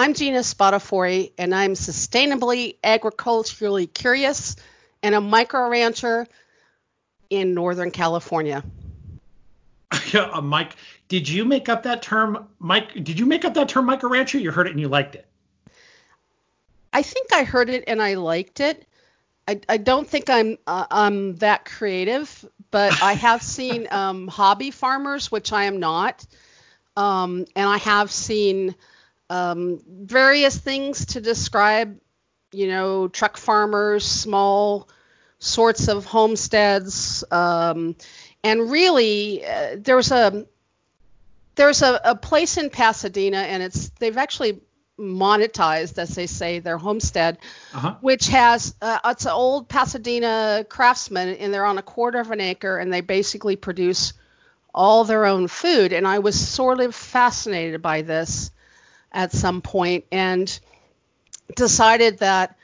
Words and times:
I'm 0.00 0.14
Gina 0.14 0.38
Spadafori, 0.38 1.32
and 1.36 1.54
I'm 1.54 1.74
sustainably 1.74 2.76
agriculturally 2.82 3.86
curious 3.86 4.56
and 5.02 5.14
a 5.14 5.20
micro 5.20 5.68
rancher 5.68 6.26
in 7.28 7.52
Northern 7.52 7.90
California. 7.90 8.64
Yeah, 10.14 10.30
uh, 10.32 10.40
Mike, 10.40 10.74
did 11.08 11.28
you 11.28 11.44
make 11.44 11.68
up 11.68 11.82
that 11.82 12.00
term, 12.00 12.48
Mike? 12.58 12.94
Did 12.94 13.18
you 13.18 13.26
make 13.26 13.44
up 13.44 13.52
that 13.54 13.68
term, 13.68 13.84
micro 13.84 14.08
rancher? 14.08 14.38
You 14.38 14.50
heard 14.50 14.68
it 14.68 14.70
and 14.70 14.80
you 14.80 14.88
liked 14.88 15.16
it. 15.16 15.26
I 16.94 17.02
think 17.02 17.34
I 17.34 17.44
heard 17.44 17.68
it 17.68 17.84
and 17.86 18.00
I 18.00 18.14
liked 18.14 18.60
it. 18.60 18.86
I, 19.46 19.60
I 19.68 19.76
don't 19.76 20.08
think 20.08 20.30
I'm 20.30 20.56
uh, 20.66 20.86
I'm 20.90 21.36
that 21.36 21.66
creative, 21.66 22.48
but 22.70 23.02
I 23.02 23.12
have 23.12 23.42
seen 23.58 23.86
um, 23.90 24.28
hobby 24.28 24.70
farmers, 24.70 25.30
which 25.30 25.52
I 25.52 25.64
am 25.64 25.78
not, 25.78 26.26
um, 26.96 27.44
and 27.54 27.68
I 27.68 27.76
have 27.76 28.10
seen 28.10 28.74
um, 29.30 29.80
various 29.88 30.58
things 30.58 31.06
to 31.06 31.20
describe, 31.20 31.98
you 32.52 32.66
know, 32.66 33.08
truck 33.08 33.36
farmers, 33.36 34.04
small 34.04 34.88
sorts 35.38 35.88
of 35.88 36.04
homesteads, 36.04 37.24
um, 37.30 37.96
and 38.42 38.70
really 38.70 39.46
uh, 39.46 39.76
there's 39.78 40.10
a 40.10 40.46
there's 41.54 41.82
a, 41.82 42.00
a 42.04 42.16
place 42.16 42.56
in 42.56 42.70
Pasadena, 42.70 43.38
and 43.38 43.62
it's 43.62 43.90
they've 44.00 44.16
actually 44.16 44.60
monetized, 44.98 45.96
as 45.98 46.14
they 46.14 46.26
say, 46.26 46.58
their 46.58 46.76
homestead, 46.76 47.38
uh-huh. 47.72 47.96
which 48.00 48.26
has 48.28 48.74
uh, 48.82 48.98
it's 49.06 49.26
an 49.26 49.32
old 49.32 49.68
Pasadena 49.68 50.66
craftsman, 50.68 51.28
and 51.36 51.54
they're 51.54 51.64
on 51.64 51.78
a 51.78 51.82
quarter 51.82 52.18
of 52.18 52.32
an 52.32 52.40
acre, 52.40 52.78
and 52.78 52.92
they 52.92 53.00
basically 53.00 53.54
produce 53.54 54.12
all 54.74 55.04
their 55.04 55.24
own 55.24 55.46
food. 55.46 55.92
And 55.92 56.06
I 56.06 56.18
was 56.18 56.38
sort 56.38 56.80
of 56.80 56.96
fascinated 56.96 57.80
by 57.80 58.02
this 58.02 58.50
at 59.12 59.32
some 59.32 59.62
point, 59.62 60.04
and 60.12 60.60
decided 61.56 62.18
that 62.18 62.56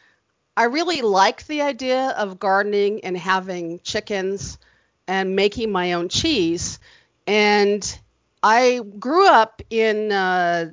I 0.57 0.65
really 0.65 1.03
like 1.03 1.47
the 1.47 1.63
idea 1.63 2.11
of 2.17 2.39
gardening 2.39 3.05
and 3.05 3.17
having 3.17 3.81
chickens 3.81 4.59
and 5.07 5.37
making 5.37 5.71
my 5.71 5.95
own 5.95 6.09
cheese. 6.09 6.79
And 7.27 7.99
I 8.43 8.81
grew 8.99 9.29
up 9.29 9.61
in 9.71 10.13
uh, 10.13 10.71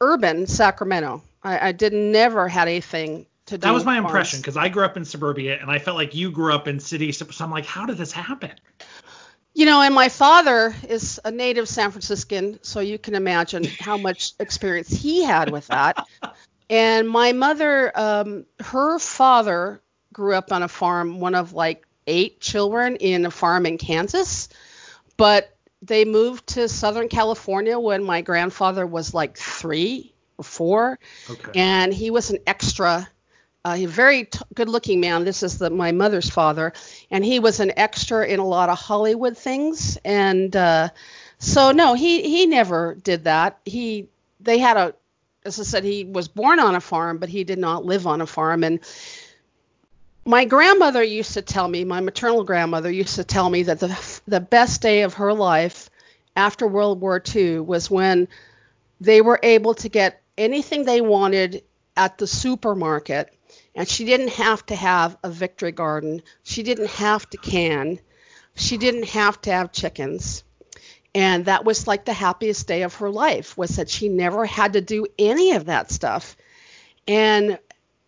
urban 0.00 0.46
Sacramento. 0.46 1.22
I, 1.42 1.68
I 1.68 1.72
did 1.72 1.92
never 1.92 2.48
had 2.48 2.68
anything 2.68 3.26
to 3.46 3.58
do. 3.58 3.62
That 3.62 3.74
was 3.74 3.84
my 3.84 3.98
impression 3.98 4.40
because 4.40 4.56
I 4.56 4.68
grew 4.68 4.84
up 4.84 4.96
in 4.96 5.04
suburbia 5.04 5.58
and 5.60 5.70
I 5.70 5.78
felt 5.78 5.96
like 5.96 6.14
you 6.14 6.30
grew 6.30 6.54
up 6.54 6.68
in 6.68 6.80
city. 6.80 7.12
So 7.12 7.26
I'm 7.40 7.50
like, 7.50 7.66
how 7.66 7.86
did 7.86 7.96
this 7.96 8.12
happen? 8.12 8.52
You 9.54 9.66
know, 9.66 9.82
and 9.82 9.94
my 9.94 10.08
father 10.08 10.74
is 10.88 11.20
a 11.24 11.30
native 11.30 11.68
San 11.68 11.92
Franciscan, 11.92 12.58
so 12.62 12.80
you 12.80 12.98
can 12.98 13.14
imagine 13.14 13.64
how 13.64 13.96
much 13.96 14.32
experience 14.40 14.88
he 14.90 15.22
had 15.22 15.50
with 15.50 15.68
that. 15.68 16.04
and 16.68 17.08
my 17.08 17.32
mother, 17.32 17.92
um, 17.94 18.46
her 18.58 18.98
father 18.98 19.80
grew 20.12 20.34
up 20.34 20.50
on 20.50 20.62
a 20.62 20.68
farm, 20.68 21.20
one 21.20 21.36
of 21.36 21.52
like 21.52 21.86
eight 22.06 22.40
children 22.40 22.96
in 22.96 23.26
a 23.26 23.30
farm 23.30 23.64
in 23.64 23.78
Kansas. 23.78 24.48
But 25.16 25.56
they 25.82 26.04
moved 26.04 26.46
to 26.48 26.68
Southern 26.68 27.08
California 27.08 27.78
when 27.78 28.02
my 28.02 28.22
grandfather 28.22 28.86
was 28.86 29.14
like 29.14 29.36
three 29.36 30.14
or 30.38 30.44
four, 30.44 30.98
okay. 31.30 31.52
and 31.54 31.92
he 31.92 32.10
was 32.10 32.30
an 32.30 32.38
extra. 32.46 33.08
A 33.66 33.86
very 33.86 34.26
t- 34.26 34.38
good-looking 34.54 35.00
man. 35.00 35.24
This 35.24 35.42
is 35.42 35.56
the, 35.56 35.70
my 35.70 35.90
mother's 35.90 36.28
father, 36.28 36.74
and 37.10 37.24
he 37.24 37.40
was 37.40 37.60
an 37.60 37.72
extra 37.78 38.26
in 38.26 38.38
a 38.38 38.46
lot 38.46 38.68
of 38.68 38.78
Hollywood 38.78 39.38
things. 39.38 39.96
And 40.04 40.54
uh, 40.54 40.90
so, 41.38 41.72
no, 41.72 41.94
he 41.94 42.22
he 42.22 42.44
never 42.44 42.94
did 42.94 43.24
that. 43.24 43.58
He 43.64 44.08
they 44.40 44.58
had 44.58 44.76
a, 44.76 44.94
as 45.46 45.58
I 45.58 45.62
said, 45.62 45.82
he 45.82 46.04
was 46.04 46.28
born 46.28 46.60
on 46.60 46.74
a 46.74 46.80
farm, 46.80 47.16
but 47.16 47.30
he 47.30 47.42
did 47.44 47.58
not 47.58 47.86
live 47.86 48.06
on 48.06 48.20
a 48.20 48.26
farm. 48.26 48.64
And 48.64 48.80
my 50.26 50.44
grandmother 50.44 51.02
used 51.02 51.32
to 51.32 51.42
tell 51.42 51.66
me, 51.66 51.84
my 51.84 52.00
maternal 52.00 52.44
grandmother 52.44 52.90
used 52.90 53.16
to 53.16 53.24
tell 53.24 53.48
me 53.48 53.62
that 53.62 53.80
the 53.80 54.20
the 54.28 54.40
best 54.40 54.82
day 54.82 55.02
of 55.02 55.14
her 55.14 55.32
life 55.32 55.88
after 56.36 56.66
World 56.66 57.00
War 57.00 57.22
II 57.34 57.60
was 57.60 57.90
when 57.90 58.28
they 59.00 59.22
were 59.22 59.40
able 59.42 59.74
to 59.74 59.88
get 59.88 60.20
anything 60.36 60.84
they 60.84 61.00
wanted 61.00 61.62
at 61.96 62.18
the 62.18 62.26
supermarket 62.26 63.32
and 63.74 63.88
she 63.88 64.04
didn't 64.04 64.30
have 64.30 64.64
to 64.66 64.76
have 64.76 65.16
a 65.22 65.30
victory 65.30 65.72
garden. 65.72 66.22
She 66.42 66.62
didn't 66.62 66.90
have 66.90 67.28
to 67.30 67.36
can. 67.38 67.98
She 68.54 68.76
didn't 68.76 69.08
have 69.08 69.40
to 69.42 69.52
have 69.52 69.72
chickens. 69.72 70.44
And 71.14 71.44
that 71.46 71.64
was 71.64 71.86
like 71.86 72.04
the 72.04 72.12
happiest 72.12 72.66
day 72.66 72.82
of 72.82 72.96
her 72.96 73.10
life 73.10 73.56
was 73.56 73.76
that 73.76 73.88
she 73.88 74.08
never 74.08 74.44
had 74.44 74.72
to 74.72 74.80
do 74.80 75.06
any 75.18 75.52
of 75.52 75.66
that 75.66 75.90
stuff. 75.90 76.36
And 77.06 77.58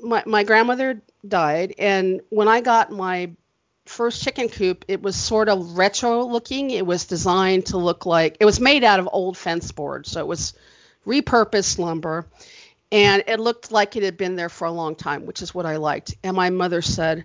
my, 0.01 0.23
my 0.27 0.45
grandmother 0.45 1.03
died. 1.27 1.75
And 1.79 2.21
when 2.31 2.49
I 2.49 2.61
got 2.61 2.91
my 2.91 3.31
first 3.87 4.23
chicken 4.23 4.49
coop, 4.49 4.85
it 4.89 5.03
was 5.03 5.17
sort 5.17 5.49
of 5.49 5.79
retro 5.79 6.25
looking. 6.25 6.71
It 6.71 6.87
was 6.87 7.05
designed 7.05 7.67
to 7.67 7.79
look 7.79 8.07
like 8.07 8.37
it 8.41 8.45
was 8.45 8.61
made 8.61 8.85
out 8.85 9.01
of 9.01 9.09
old 9.13 9.37
fence 9.37 9.71
board, 9.73 10.07
so 10.07 10.21
it 10.21 10.27
was 10.27 10.55
repurposed 11.07 11.79
lumber. 11.79 12.27
And 12.93 13.25
it 13.27 13.41
looked 13.41 13.73
like 13.73 13.97
it 13.97 14.03
had 14.03 14.17
been 14.17 14.37
there 14.37 14.49
for 14.49 14.67
a 14.67 14.73
long 14.73 14.95
time, 14.95 15.27
which 15.27 15.43
is 15.43 15.55
what 15.55 15.67
I 15.67 15.77
liked. 15.77 16.15
And 16.23 16.37
my 16.37 16.51
mother 16.51 16.83
said, 16.83 17.25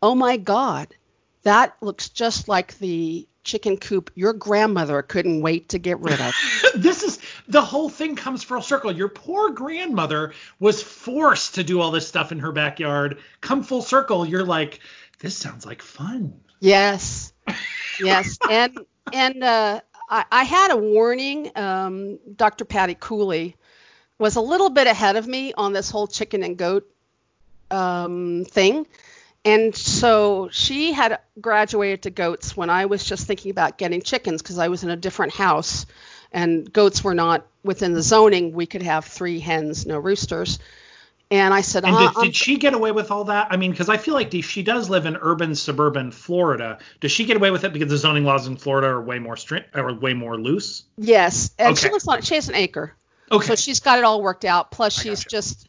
Oh 0.00 0.14
my 0.14 0.36
God, 0.36 0.94
that 1.42 1.76
looks 1.80 2.08
just 2.08 2.48
like 2.48 2.78
the 2.78 3.28
chicken 3.44 3.76
coop 3.76 4.10
your 4.14 4.32
grandmother 4.32 5.02
couldn't 5.02 5.42
wait 5.42 5.70
to 5.70 5.78
get 5.78 5.98
rid 6.00 6.20
of. 6.20 6.34
this 6.74 7.02
is 7.02 7.18
the 7.48 7.60
whole 7.60 7.88
thing 7.88 8.16
comes 8.16 8.42
full 8.42 8.62
circle. 8.62 8.92
Your 8.92 9.08
poor 9.08 9.50
grandmother 9.50 10.32
was 10.60 10.82
forced 10.82 11.56
to 11.56 11.64
do 11.64 11.80
all 11.80 11.90
this 11.90 12.06
stuff 12.06 12.32
in 12.32 12.38
her 12.40 12.52
backyard. 12.52 13.18
Come 13.40 13.62
full 13.62 13.82
circle, 13.82 14.26
you're 14.26 14.44
like, 14.44 14.80
this 15.18 15.36
sounds 15.36 15.66
like 15.66 15.82
fun. 15.82 16.40
Yes, 16.60 17.32
yes, 18.00 18.38
and 18.48 18.78
and 19.12 19.42
uh, 19.42 19.80
I, 20.08 20.24
I, 20.30 20.44
had 20.44 20.70
a 20.70 20.76
warning. 20.76 21.50
Um, 21.56 22.18
Dr. 22.36 22.64
Patty 22.64 22.94
Khuly 22.94 23.54
was 24.22 24.36
a 24.36 24.40
little 24.40 24.70
bit 24.70 24.86
ahead 24.86 25.16
of 25.16 25.26
me 25.26 25.52
on 25.52 25.72
this 25.72 25.90
whole 25.90 26.06
chicken 26.06 26.44
and 26.44 26.56
goat 26.56 26.88
um, 27.72 28.44
thing. 28.48 28.86
And 29.44 29.74
so 29.74 30.48
she 30.52 30.92
had 30.92 31.18
graduated 31.40 32.02
to 32.02 32.10
goats 32.10 32.56
when 32.56 32.70
I 32.70 32.86
was 32.86 33.04
just 33.04 33.26
thinking 33.26 33.50
about 33.50 33.78
getting 33.78 34.00
chickens 34.00 34.40
because 34.40 34.58
I 34.58 34.68
was 34.68 34.84
in 34.84 34.90
a 34.90 34.96
different 34.96 35.34
house 35.34 35.86
and 36.30 36.72
goats 36.72 37.02
were 37.02 37.14
not 37.14 37.44
within 37.64 37.94
the 37.94 38.02
zoning. 38.02 38.52
We 38.52 38.64
could 38.66 38.82
have 38.82 39.06
three 39.06 39.40
hens, 39.40 39.86
no 39.86 39.98
roosters. 39.98 40.60
And 41.32 41.52
I 41.52 41.62
said, 41.62 41.84
and 41.84 41.96
did, 41.96 42.22
did, 42.22 42.36
she 42.36 42.58
get 42.58 42.74
away 42.74 42.92
with 42.92 43.10
all 43.10 43.24
that? 43.24 43.48
I 43.50 43.56
mean, 43.56 43.72
because 43.72 43.88
I 43.88 43.96
feel 43.96 44.14
like 44.14 44.32
she 44.44 44.62
does 44.62 44.88
live 44.88 45.04
in 45.04 45.16
urban, 45.20 45.56
suburban 45.56 46.12
Florida. 46.12 46.78
Does 47.00 47.10
she 47.10 47.24
get 47.24 47.36
away 47.36 47.50
with 47.50 47.64
it 47.64 47.72
because 47.72 47.88
the 47.88 47.96
zoning 47.96 48.24
laws 48.24 48.46
in 48.46 48.56
Florida 48.56 48.88
are 48.88 49.02
way 49.02 49.18
more 49.18 49.36
strict 49.36 49.74
or 49.74 49.92
way 49.94 50.12
more 50.12 50.36
loose? 50.38 50.84
Yes, 50.96 51.50
and 51.58 51.72
okay. 51.72 51.88
she 51.88 51.92
lives 51.92 52.06
on. 52.06 52.22
She 52.22 52.36
has 52.36 52.48
an 52.48 52.54
acre. 52.54 52.94
Okay. 53.32 53.46
So 53.46 53.54
she's 53.54 53.80
got 53.80 53.98
it 53.98 54.04
all 54.04 54.22
worked 54.22 54.44
out. 54.44 54.70
Plus, 54.70 54.92
she's 54.92 55.24
just 55.24 55.68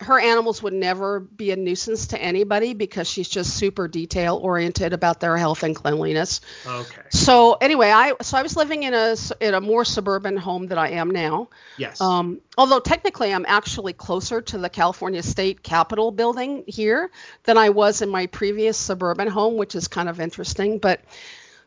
her 0.00 0.18
animals 0.18 0.60
would 0.62 0.72
never 0.72 1.20
be 1.20 1.52
a 1.52 1.56
nuisance 1.56 2.08
to 2.08 2.20
anybody 2.20 2.74
because 2.74 3.08
she's 3.08 3.28
just 3.28 3.56
super 3.56 3.86
detail 3.86 4.36
oriented 4.36 4.92
about 4.92 5.20
their 5.20 5.36
health 5.36 5.62
and 5.62 5.76
cleanliness. 5.76 6.40
Okay. 6.66 7.02
So 7.10 7.54
anyway, 7.54 7.90
I 7.90 8.14
so 8.20 8.36
I 8.36 8.42
was 8.42 8.56
living 8.56 8.82
in 8.82 8.92
a 8.92 9.16
in 9.40 9.54
a 9.54 9.60
more 9.60 9.84
suburban 9.84 10.36
home 10.36 10.66
than 10.66 10.78
I 10.78 10.92
am 10.92 11.10
now. 11.10 11.48
Yes. 11.78 12.00
Um, 12.00 12.40
although 12.58 12.80
technically 12.80 13.32
I'm 13.32 13.46
actually 13.46 13.92
closer 13.92 14.40
to 14.42 14.58
the 14.58 14.68
California 14.68 15.22
State 15.22 15.62
Capitol 15.62 16.10
building 16.10 16.64
here 16.66 17.10
than 17.44 17.56
I 17.56 17.70
was 17.70 18.02
in 18.02 18.08
my 18.08 18.26
previous 18.26 18.76
suburban 18.76 19.28
home, 19.28 19.56
which 19.56 19.76
is 19.76 19.86
kind 19.86 20.08
of 20.08 20.20
interesting. 20.20 20.78
But 20.78 21.02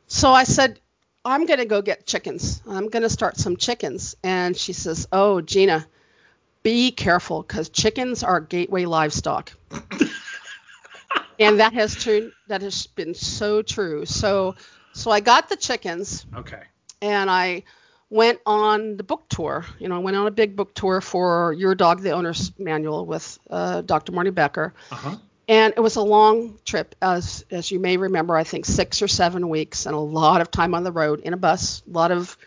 so 0.07 0.31
I 0.31 0.43
said, 0.43 0.79
I'm 1.27 1.45
going 1.45 1.59
to 1.59 1.65
go 1.65 1.81
get 1.81 2.05
chickens. 2.05 2.61
I'm 2.65 2.87
going 2.87 3.03
to 3.03 3.09
start 3.09 3.37
some 3.37 3.57
chickens. 3.57 4.15
And 4.23 4.55
she 4.55 4.71
says, 4.71 5.07
Oh, 5.11 5.41
Gina 5.41 5.85
be 6.63 6.91
careful 6.91 7.43
because 7.43 7.69
chickens 7.69 8.23
are 8.23 8.39
gateway 8.39 8.85
livestock. 8.85 9.53
and 11.39 11.59
that 11.59 11.73
has 11.73 11.95
true 11.95 12.31
that 12.47 12.61
has 12.61 12.87
been 12.87 13.13
so 13.13 13.61
true. 13.61 14.05
So 14.05 14.55
so 14.93 15.11
I 15.11 15.19
got 15.19 15.49
the 15.49 15.57
chickens. 15.57 16.25
Okay. 16.35 16.63
And 17.01 17.29
I 17.29 17.63
went 18.09 18.39
on 18.45 18.97
the 18.97 19.03
book 19.03 19.25
tour. 19.29 19.65
You 19.79 19.89
know, 19.89 19.95
I 19.95 19.99
went 19.99 20.17
on 20.17 20.27
a 20.27 20.31
big 20.31 20.55
book 20.55 20.73
tour 20.73 21.01
for 21.01 21.53
Your 21.53 21.75
Dog, 21.75 22.01
the 22.01 22.11
Owner's 22.11 22.57
Manual 22.57 23.05
with 23.05 23.37
uh, 23.49 23.81
Dr. 23.81 24.13
Marty 24.13 24.31
Becker. 24.31 24.73
Uh-huh. 24.91 25.17
And 25.47 25.73
it 25.77 25.79
was 25.79 25.95
a 25.95 26.01
long 26.01 26.59
trip, 26.65 26.95
as 27.01 27.45
as 27.51 27.71
you 27.71 27.79
may 27.79 27.97
remember. 27.97 28.35
I 28.35 28.43
think 28.43 28.65
six 28.65 29.01
or 29.01 29.07
seven 29.07 29.47
weeks, 29.49 29.85
and 29.85 29.95
a 29.95 29.99
lot 29.99 30.41
of 30.41 30.51
time 30.51 30.75
on 30.75 30.83
the 30.83 30.91
road 30.91 31.21
in 31.21 31.33
a 31.33 31.37
bus, 31.37 31.83
a 31.87 31.91
lot 31.91 32.11
of 32.11 32.37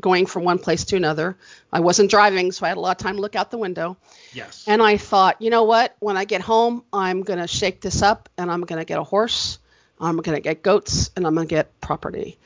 going 0.00 0.26
from 0.26 0.42
one 0.42 0.58
place 0.58 0.84
to 0.86 0.96
another. 0.96 1.36
I 1.72 1.80
wasn't 1.80 2.10
driving, 2.10 2.50
so 2.50 2.66
I 2.66 2.68
had 2.70 2.76
a 2.76 2.80
lot 2.80 3.00
of 3.00 3.02
time 3.02 3.14
to 3.14 3.20
look 3.20 3.36
out 3.36 3.52
the 3.52 3.58
window. 3.58 3.96
Yes. 4.32 4.64
And 4.66 4.82
I 4.82 4.96
thought, 4.96 5.40
you 5.40 5.50
know 5.50 5.62
what? 5.62 5.94
When 6.00 6.16
I 6.16 6.24
get 6.24 6.40
home, 6.40 6.82
I'm 6.92 7.22
going 7.22 7.38
to 7.38 7.46
shake 7.46 7.80
this 7.80 8.02
up 8.02 8.28
and 8.36 8.50
I'm 8.50 8.62
going 8.62 8.80
to 8.80 8.84
get 8.84 8.98
a 8.98 9.04
horse. 9.04 9.60
I'm 10.00 10.16
going 10.16 10.34
to 10.34 10.42
get 10.42 10.64
goats 10.64 11.10
and 11.14 11.24
I'm 11.24 11.34
going 11.36 11.46
to 11.46 11.54
get 11.54 11.80
property. 11.80 12.38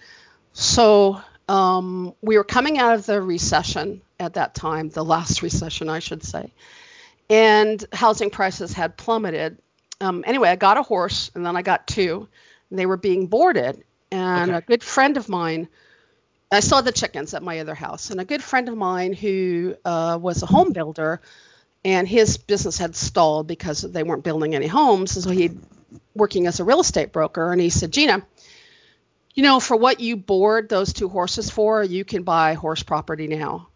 So 0.53 1.23
Um, 1.49 2.14
we 2.23 2.37
were 2.37 2.44
coming 2.44 2.79
out 2.79 2.94
of 2.94 3.05
the 3.05 3.20
recession 3.20 4.00
at 4.19 4.35
that 4.35 4.55
time, 4.55 4.91
the 4.91 5.05
last 5.05 5.43
recession, 5.43 5.88
I 5.88 5.99
should 5.99 6.23
say, 6.23 6.53
and 7.29 7.85
housing 7.93 8.31
prices 8.31 8.73
had 8.73 8.97
plummeted. 8.97 9.59
Um, 10.00 10.24
anyway, 10.26 10.48
I 10.48 10.56
got 10.56 10.78
a 10.78 10.82
horse, 10.82 11.30
and 11.34 11.44
then 11.44 11.56
I 11.56 11.62
got 11.62 11.86
two. 11.86 12.28
And 12.70 12.78
they 12.78 12.86
were 12.86 12.96
being 12.96 13.26
boarded, 13.26 13.84
and 14.10 14.50
Okay. 14.50 14.54
a 14.54 14.60
good 14.60 14.82
friend 14.82 15.16
of 15.16 15.28
mine. 15.28 15.68
I 16.50 16.60
saw 16.60 16.82
the 16.82 16.92
chickens 16.92 17.34
at 17.34 17.42
my 17.42 17.60
other 17.60 17.74
house, 17.74 18.10
and 18.10 18.20
a 18.20 18.24
good 18.24 18.42
friend 18.42 18.68
of 18.68 18.76
mine 18.76 19.12
who 19.14 19.74
uh, 19.84 20.18
was 20.20 20.42
a 20.42 20.46
home 20.46 20.72
builder, 20.72 21.20
and 21.84 22.06
his 22.06 22.36
business 22.36 22.78
had 22.78 22.94
stalled 22.94 23.46
because 23.46 23.82
they 23.82 24.02
weren't 24.02 24.24
building 24.24 24.54
any 24.54 24.66
homes. 24.66 25.16
And 25.16 25.24
so 25.24 25.30
he 25.30 25.50
working 26.14 26.46
as 26.46 26.60
a 26.60 26.64
real 26.64 26.80
estate 26.80 27.12
broker, 27.12 27.52
and 27.52 27.60
he 27.60 27.70
said, 27.70 27.92
Gina, 27.92 28.22
you 29.34 29.42
know, 29.42 29.60
for 29.60 29.76
what 29.76 30.00
you 30.00 30.16
board 30.16 30.68
those 30.68 30.92
two 30.92 31.08
horses 31.08 31.50
for, 31.50 31.82
you 31.82 32.04
can 32.04 32.22
buy 32.22 32.54
horse 32.54 32.82
property 32.82 33.26
now. 33.26 33.68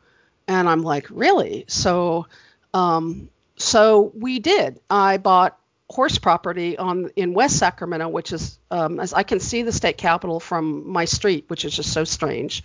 And 0.48 0.68
I'm 0.68 0.82
like, 0.82 1.06
really? 1.10 1.64
So, 1.68 2.26
um, 2.74 3.30
so 3.56 4.12
we 4.14 4.38
did. 4.38 4.80
I 4.90 5.16
bought 5.16 5.58
horse 5.88 6.18
property 6.18 6.76
on 6.76 7.10
in 7.16 7.34
West 7.34 7.58
Sacramento, 7.58 8.08
which 8.08 8.32
is 8.32 8.58
um, 8.70 8.98
as 9.00 9.12
I 9.12 9.22
can 9.22 9.40
see 9.40 9.62
the 9.62 9.72
state 9.72 9.96
capitol 9.96 10.40
from 10.40 10.88
my 10.88 11.04
street, 11.04 11.44
which 11.48 11.64
is 11.64 11.74
just 11.74 11.92
so 11.92 12.04
strange. 12.04 12.64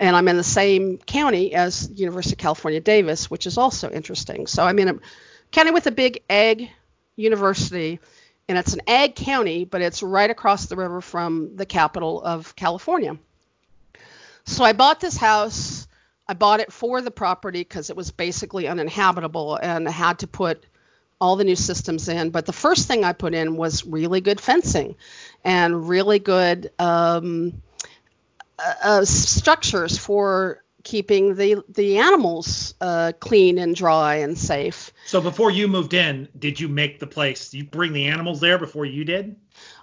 And 0.00 0.16
I'm 0.16 0.28
in 0.28 0.36
the 0.36 0.44
same 0.44 0.98
county 0.98 1.54
as 1.54 1.90
University 1.90 2.34
of 2.34 2.38
California, 2.38 2.80
Davis, 2.80 3.30
which 3.30 3.46
is 3.46 3.58
also 3.58 3.90
interesting. 3.90 4.46
So 4.46 4.64
I'm 4.64 4.78
in 4.78 4.88
a 4.88 4.94
county 5.50 5.70
with 5.70 5.86
a 5.86 5.92
big 5.92 6.22
ag 6.30 6.70
university, 7.14 8.00
and 8.48 8.58
it's 8.58 8.72
an 8.72 8.80
ag 8.88 9.14
county, 9.14 9.64
but 9.64 9.80
it's 9.80 10.02
right 10.02 10.30
across 10.30 10.66
the 10.66 10.76
river 10.76 11.00
from 11.00 11.56
the 11.56 11.66
capital 11.66 12.22
of 12.22 12.56
California. 12.56 13.16
So 14.44 14.64
I 14.64 14.72
bought 14.72 15.00
this 15.00 15.16
house. 15.16 15.86
I 16.26 16.34
bought 16.34 16.60
it 16.60 16.72
for 16.72 17.00
the 17.02 17.10
property 17.10 17.60
because 17.60 17.90
it 17.90 17.96
was 17.96 18.10
basically 18.10 18.66
uninhabitable 18.66 19.56
and 19.56 19.86
I 19.86 19.90
had 19.90 20.20
to 20.20 20.26
put 20.26 20.64
all 21.22 21.36
the 21.36 21.44
new 21.44 21.54
systems 21.54 22.08
in. 22.08 22.30
But 22.30 22.46
the 22.46 22.52
first 22.52 22.88
thing 22.88 23.04
I 23.04 23.12
put 23.12 23.32
in 23.32 23.56
was 23.56 23.86
really 23.86 24.20
good 24.20 24.40
fencing 24.40 24.96
and 25.44 25.88
really 25.88 26.18
good 26.18 26.72
um, 26.80 27.62
uh, 28.58 28.74
uh, 28.82 29.04
structures 29.04 29.96
for 29.96 30.64
keeping 30.82 31.36
the 31.36 31.62
the 31.68 31.98
animals 31.98 32.74
uh, 32.80 33.12
clean 33.20 33.58
and 33.58 33.76
dry 33.76 34.16
and 34.16 34.36
safe. 34.36 34.90
So 35.06 35.20
before 35.20 35.52
you 35.52 35.68
moved 35.68 35.94
in, 35.94 36.28
did 36.36 36.58
you 36.58 36.66
make 36.66 36.98
the 36.98 37.06
place? 37.06 37.50
Did 37.50 37.58
you 37.58 37.64
bring 37.64 37.92
the 37.92 38.06
animals 38.06 38.40
there 38.40 38.58
before 38.58 38.84
you 38.84 39.04
did? 39.04 39.36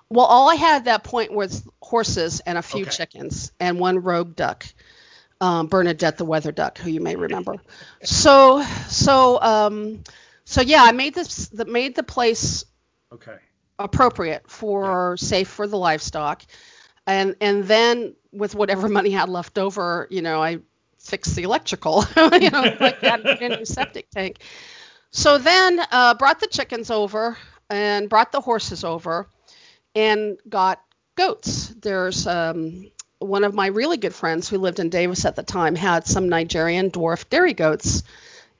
Well, 0.09 0.25
all 0.25 0.49
I 0.49 0.55
had 0.55 0.75
at 0.79 0.85
that 0.85 1.03
point 1.05 1.31
was 1.31 1.63
horses 1.81 2.41
and 2.41 2.57
a 2.57 2.61
few 2.61 2.81
Okay. 2.81 2.91
chickens 2.91 3.53
and 3.61 3.79
one 3.79 3.99
rogue 3.99 4.35
duck, 4.35 4.65
um, 5.39 5.67
Bernadette 5.67 6.17
the 6.17 6.25
weather 6.25 6.51
duck, 6.51 6.79
who 6.79 6.89
you 6.89 6.99
may 6.99 7.15
remember. 7.15 7.55
so, 8.03 8.61
so, 8.89 9.39
um, 9.41 10.03
so 10.49 10.61
yeah, 10.61 10.83
I 10.83 10.91
made 10.91 11.13
this, 11.13 11.47
the, 11.49 11.65
made 11.65 11.95
the 11.95 12.03
place 12.03 12.65
Okay. 13.11 13.37
appropriate 13.77 14.49
for 14.49 15.17
safe 15.17 15.47
for 15.47 15.67
the 15.67 15.77
livestock, 15.77 16.43
and 17.05 17.35
and 17.41 17.63
then 17.65 18.15
with 18.31 18.55
whatever 18.55 18.87
money 18.89 19.15
I 19.15 19.19
had 19.19 19.29
left 19.29 19.57
over, 19.57 20.07
you 20.09 20.21
know, 20.21 20.41
I 20.41 20.59
fixed 20.99 21.35
the 21.35 21.43
electrical, 21.43 22.03
you 22.41 22.49
know, 22.49 22.71
like 22.79 23.01
that 23.01 23.21
in 23.41 23.51
a 23.53 23.57
new 23.57 23.65
septic 23.65 24.09
tank. 24.09 24.39
So 25.11 25.37
then 25.37 25.79
uh, 25.91 26.15
brought 26.15 26.39
the 26.39 26.47
chickens 26.47 26.91
over 26.91 27.37
and 27.69 28.09
brought 28.09 28.31
the 28.31 28.41
horses 28.41 28.83
over 28.83 29.27
and 29.95 30.39
got 30.49 30.81
goats. 31.15 31.69
There's 31.69 32.27
um, 32.27 32.91
one 33.19 33.43
of 33.43 33.53
my 33.53 33.67
really 33.67 33.97
good 33.97 34.13
friends 34.15 34.49
who 34.49 34.57
lived 34.57 34.79
in 34.79 34.89
Davis 34.89 35.25
at 35.25 35.35
the 35.35 35.43
time 35.43 35.75
had 35.75 36.05
some 36.07 36.29
Nigerian 36.29 36.91
dwarf 36.91 37.29
dairy 37.29 37.53
goats, 37.53 38.03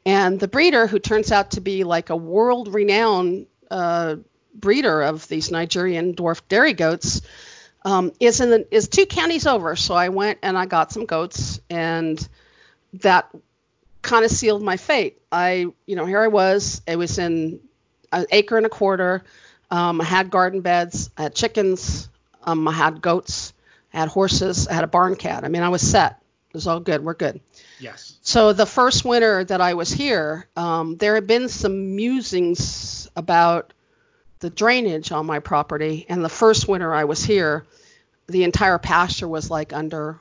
and 0.05 0.39
the 0.39 0.47
breeder, 0.47 0.87
who 0.87 0.99
turns 0.99 1.31
out 1.31 1.51
to 1.51 1.61
be 1.61 1.83
like 1.83 2.09
a 2.09 2.15
world-renowned 2.15 3.47
uh, 3.69 4.15
breeder 4.53 5.01
of 5.01 5.27
these 5.27 5.51
Nigerian 5.51 6.15
dwarf 6.15 6.41
dairy 6.47 6.73
goats, 6.73 7.21
um, 7.85 8.11
is 8.19 8.41
in 8.41 8.49
the, 8.49 8.67
is 8.75 8.87
two 8.87 9.05
counties 9.05 9.47
over. 9.47 9.75
So 9.75 9.93
I 9.93 10.09
went 10.09 10.39
and 10.41 10.57
I 10.57 10.65
got 10.65 10.91
some 10.91 11.05
goats, 11.05 11.61
and 11.69 12.27
that 12.93 13.29
kind 14.01 14.25
of 14.25 14.31
sealed 14.31 14.63
my 14.63 14.77
fate. 14.77 15.21
I, 15.31 15.67
you 15.85 15.95
know, 15.95 16.05
here 16.05 16.21
I 16.21 16.27
was. 16.27 16.81
It 16.87 16.97
was 16.97 17.19
in 17.19 17.59
an 18.11 18.25
acre 18.31 18.57
and 18.57 18.65
a 18.65 18.69
quarter. 18.69 19.23
Um, 19.71 20.01
I 20.01 20.05
had 20.05 20.31
garden 20.31 20.61
beds. 20.61 21.09
I 21.17 21.23
had 21.23 21.35
chickens. 21.35 22.09
Um, 22.43 22.67
I 22.67 22.71
had 22.71 23.01
goats. 23.01 23.53
I 23.93 23.99
had 23.99 24.09
horses. 24.09 24.67
I 24.67 24.73
had 24.73 24.83
a 24.83 24.87
barn 24.87 25.15
cat. 25.15 25.43
I 25.43 25.49
mean, 25.49 25.61
I 25.61 25.69
was 25.69 25.81
set. 25.81 26.21
It 26.49 26.53
was 26.55 26.65
all 26.65 26.79
good. 26.79 27.03
We're 27.03 27.13
good. 27.13 27.41
Yes. 27.79 28.17
So 28.29 28.53
the 28.53 28.67
first 28.67 29.03
winter 29.05 29.43
that 29.43 29.59
I 29.59 29.73
was 29.73 29.91
here, 29.91 30.47
um, 30.55 30.97
there 30.97 31.15
had 31.15 31.25
been 31.25 31.49
some 31.49 31.95
musings 31.95 33.09
about 33.15 33.73
the 34.37 34.51
drainage 34.51 35.11
on 35.11 35.25
my 35.25 35.39
property. 35.39 36.05
And 36.07 36.23
the 36.23 36.29
first 36.29 36.67
winter 36.67 36.93
I 36.93 37.05
was 37.05 37.23
here, 37.23 37.65
the 38.27 38.43
entire 38.43 38.77
pasture 38.77 39.27
was 39.27 39.49
like 39.49 39.73
under, 39.73 40.19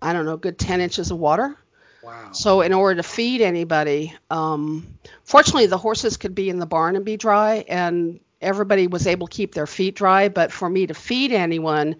I 0.00 0.12
don't 0.12 0.26
know, 0.26 0.36
good 0.36 0.60
10 0.60 0.80
inches 0.80 1.10
of 1.10 1.18
water. 1.18 1.56
Wow. 2.04 2.30
So 2.30 2.60
in 2.60 2.72
order 2.72 3.02
to 3.02 3.08
feed 3.08 3.40
anybody, 3.40 4.14
um, 4.30 4.86
fortunately 5.24 5.66
the 5.66 5.76
horses 5.76 6.18
could 6.18 6.36
be 6.36 6.48
in 6.48 6.60
the 6.60 6.66
barn 6.66 6.94
and 6.94 7.04
be 7.04 7.16
dry, 7.16 7.64
and 7.68 8.20
everybody 8.40 8.86
was 8.86 9.08
able 9.08 9.26
to 9.26 9.34
keep 9.34 9.54
their 9.54 9.66
feet 9.66 9.96
dry. 9.96 10.28
But 10.28 10.52
for 10.52 10.70
me 10.70 10.86
to 10.86 10.94
feed 10.94 11.32
anyone, 11.32 11.96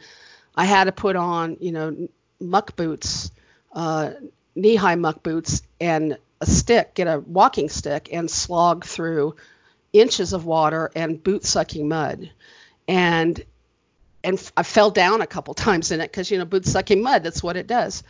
I 0.54 0.64
had 0.64 0.84
to 0.84 0.92
put 0.92 1.16
on, 1.16 1.56
you 1.58 1.72
know, 1.72 2.08
muck 2.38 2.76
boots, 2.76 3.32
uh, 3.72 4.12
knee-high 4.58 4.96
muck 4.96 5.22
boots, 5.22 5.62
and 5.80 6.18
a 6.40 6.46
stick, 6.46 6.94
get 6.94 7.06
a 7.06 7.18
walking 7.20 7.68
stick, 7.68 8.10
and 8.12 8.30
slog 8.30 8.84
through 8.84 9.36
inches 9.92 10.32
of 10.32 10.44
water 10.44 10.90
and 10.94 11.22
boot-sucking 11.22 11.88
mud, 11.88 12.30
and 12.86 13.42
and 14.24 14.52
I 14.56 14.64
fell 14.64 14.90
down 14.90 15.20
a 15.20 15.26
couple 15.26 15.54
times 15.66 15.92
in 15.92 16.00
it 16.00 16.10
because 16.10 16.30
you 16.30 16.38
know 16.38 16.44
boot-sucking 16.44 17.02
mud, 17.02 17.22
that's 17.22 17.42
what 17.42 17.56
it 17.56 17.66
does. 17.66 18.02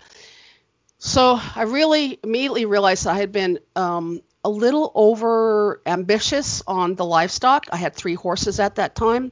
So 0.98 1.38
I 1.54 1.62
really 1.62 2.18
immediately 2.24 2.64
realized 2.64 3.06
I 3.06 3.18
had 3.18 3.30
been 3.30 3.60
um, 3.76 4.20
a 4.44 4.50
little 4.50 4.90
over 4.94 5.80
ambitious 5.86 6.62
on 6.66 6.96
the 6.96 7.04
livestock. 7.04 7.66
I 7.70 7.76
had 7.76 7.94
three 7.94 8.14
horses 8.14 8.58
at 8.58 8.76
that 8.76 8.94
time. 8.94 9.30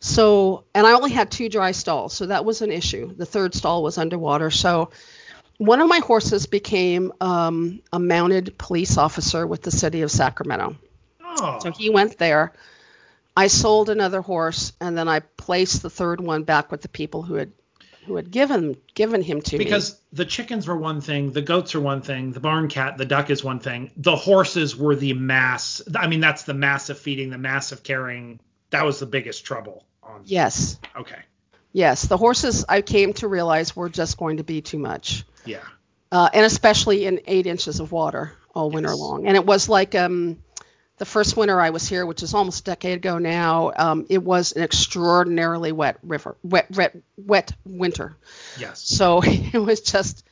So, 0.00 0.64
and 0.74 0.84
I 0.84 0.92
only 0.94 1.12
had 1.12 1.30
two 1.30 1.48
dry 1.48 1.70
stalls, 1.70 2.12
so 2.12 2.26
that 2.26 2.44
was 2.44 2.60
an 2.60 2.72
issue. 2.72 3.14
The 3.14 3.24
third 3.24 3.54
stall 3.54 3.84
was 3.84 3.98
underwater. 3.98 4.50
So, 4.50 4.90
one 5.58 5.80
of 5.80 5.88
my 5.88 5.98
horses 5.98 6.46
became 6.46 7.12
um, 7.20 7.82
a 7.92 7.98
mounted 7.98 8.56
police 8.58 8.98
officer 8.98 9.46
with 9.46 9.62
the 9.62 9.70
city 9.70 10.02
of 10.02 10.10
Sacramento. 10.10 10.76
Oh. 11.24 11.58
So 11.60 11.70
he 11.70 11.90
went 11.90 12.18
there. 12.18 12.52
I 13.36 13.46
sold 13.46 13.88
another 13.88 14.20
horse, 14.20 14.72
and 14.80 14.96
then 14.96 15.08
I 15.08 15.20
placed 15.20 15.82
the 15.82 15.90
third 15.90 16.20
one 16.20 16.42
back 16.42 16.70
with 16.70 16.82
the 16.82 16.88
people 16.88 17.22
who 17.22 17.34
had 17.34 17.52
who 18.06 18.16
had 18.16 18.30
given 18.30 18.76
given 18.94 19.22
him 19.22 19.40
to 19.40 19.56
me. 19.56 19.64
because 19.64 20.00
the 20.12 20.24
chickens 20.24 20.66
were 20.66 20.76
one 20.76 21.00
thing, 21.00 21.32
the 21.32 21.40
goats 21.40 21.74
are 21.74 21.80
one 21.80 22.02
thing, 22.02 22.32
the 22.32 22.40
barn 22.40 22.68
cat, 22.68 22.98
the 22.98 23.04
duck 23.04 23.30
is 23.30 23.44
one 23.44 23.60
thing. 23.60 23.92
The 23.96 24.16
horses 24.16 24.76
were 24.76 24.96
the 24.96 25.12
mass. 25.12 25.80
I 25.94 26.08
mean, 26.08 26.20
that's 26.20 26.42
the 26.42 26.54
massive 26.54 26.98
feeding, 26.98 27.30
the 27.30 27.38
massive 27.38 27.82
carrying. 27.82 28.40
That 28.70 28.84
was 28.84 28.98
the 28.98 29.06
biggest 29.06 29.44
trouble. 29.44 29.84
On. 30.02 30.22
yes, 30.24 30.78
Okay. 30.96 31.20
Yes, 31.72 32.02
the 32.02 32.16
horses 32.16 32.64
I 32.68 32.82
came 32.82 33.12
to 33.14 33.28
realize 33.28 33.74
were 33.76 33.88
just 33.88 34.16
going 34.18 34.38
to 34.38 34.44
be 34.44 34.60
too 34.60 34.78
much. 34.78 35.24
Yeah. 35.44 35.58
uh, 36.12 36.28
and 36.32 36.44
especially 36.46 37.06
in 37.06 37.20
eight 37.26 37.46
inches 37.46 37.80
of 37.80 37.90
water 37.90 38.32
all 38.54 38.70
winter 38.70 38.90
Yes. 38.90 38.98
long. 38.98 39.26
And 39.26 39.36
it 39.36 39.44
was 39.44 39.68
like 39.68 39.94
um, 39.94 40.38
the 40.98 41.04
first 41.04 41.36
winter 41.36 41.60
I 41.60 41.70
was 41.70 41.88
here, 41.88 42.06
which 42.06 42.22
is 42.22 42.34
almost 42.34 42.60
a 42.60 42.64
decade 42.64 42.98
ago 42.98 43.18
now. 43.18 43.72
Um, 43.76 44.06
it 44.08 44.22
was 44.22 44.52
an 44.52 44.62
extraordinarily 44.62 45.72
wet 45.72 45.96
river, 46.02 46.36
wet, 46.44 46.70
wet, 46.70 46.94
wet 47.16 47.52
winter. 47.64 48.14
Yes. 48.58 48.80
So 48.80 49.20
it 49.24 49.58
was 49.58 49.80
just, 49.80 50.24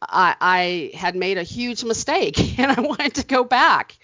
I, 0.00 0.36
I 0.40 0.96
had 0.96 1.16
made 1.16 1.36
a 1.36 1.42
huge 1.42 1.84
mistake, 1.84 2.58
and 2.58 2.70
I 2.70 2.80
wanted 2.80 3.16
to 3.16 3.26
go 3.26 3.44
back 3.44 3.98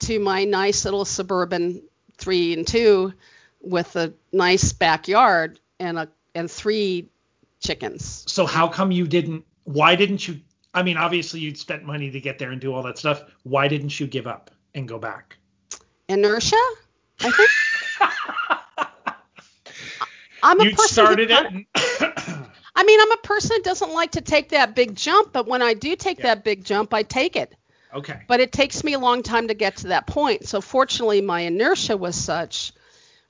to 0.00 0.18
my 0.20 0.44
nice 0.44 0.84
little 0.84 1.04
suburban 1.04 1.82
three 2.18 2.52
and 2.52 2.66
two 2.66 3.14
with 3.62 3.96
a 3.96 4.12
nice 4.32 4.72
backyard 4.72 5.58
and 5.80 5.98
a 5.98 6.08
and 6.34 6.48
three 6.48 7.08
chickens. 7.60 8.24
So 8.28 8.46
how 8.46 8.68
come 8.68 8.92
you 8.92 9.06
didn't? 9.08 9.44
Why 9.64 9.96
didn't 9.96 10.28
you? 10.28 10.40
I 10.72 10.84
mean, 10.84 10.96
obviously 10.96 11.40
you'd 11.40 11.58
spent 11.58 11.82
money 11.84 12.10
to 12.12 12.20
get 12.20 12.38
there 12.38 12.52
and 12.52 12.60
do 12.60 12.72
all 12.72 12.82
that 12.84 12.98
stuff. 12.98 13.24
Why 13.42 13.66
didn't 13.66 13.98
you 13.98 14.06
give 14.06 14.28
up 14.28 14.52
and 14.74 14.86
go 14.86 14.98
back? 15.00 15.36
Inertia, 16.08 16.54
I 17.20 17.30
think. 17.30 17.50
I'm 20.42 20.60
a 20.60 20.64
You 20.64 20.70
person. 20.70 20.88
started 20.88 21.30
it. 21.30 21.66
I 22.74 22.84
mean, 22.84 23.00
I'm 23.00 23.12
a 23.12 23.16
person 23.18 23.56
that 23.56 23.64
doesn't 23.64 23.92
like 23.92 24.12
to 24.12 24.20
take 24.20 24.50
that 24.50 24.74
big 24.74 24.94
jump, 24.94 25.32
but 25.32 25.46
when 25.46 25.60
I 25.60 25.74
do 25.74 25.96
take 25.96 26.18
Yeah. 26.18 26.34
that 26.34 26.44
big 26.44 26.64
jump, 26.64 26.94
I 26.94 27.02
take 27.02 27.36
it. 27.36 27.54
okay. 27.92 28.22
But 28.26 28.40
it 28.40 28.52
takes 28.52 28.82
me 28.84 28.94
a 28.94 28.98
long 28.98 29.22
time 29.22 29.48
to 29.48 29.54
get 29.54 29.76
to 29.78 29.88
that 29.88 30.06
point. 30.06 30.48
So 30.48 30.60
fortunately, 30.60 31.20
my 31.20 31.40
inertia 31.42 31.96
was 31.96 32.16
such 32.16 32.72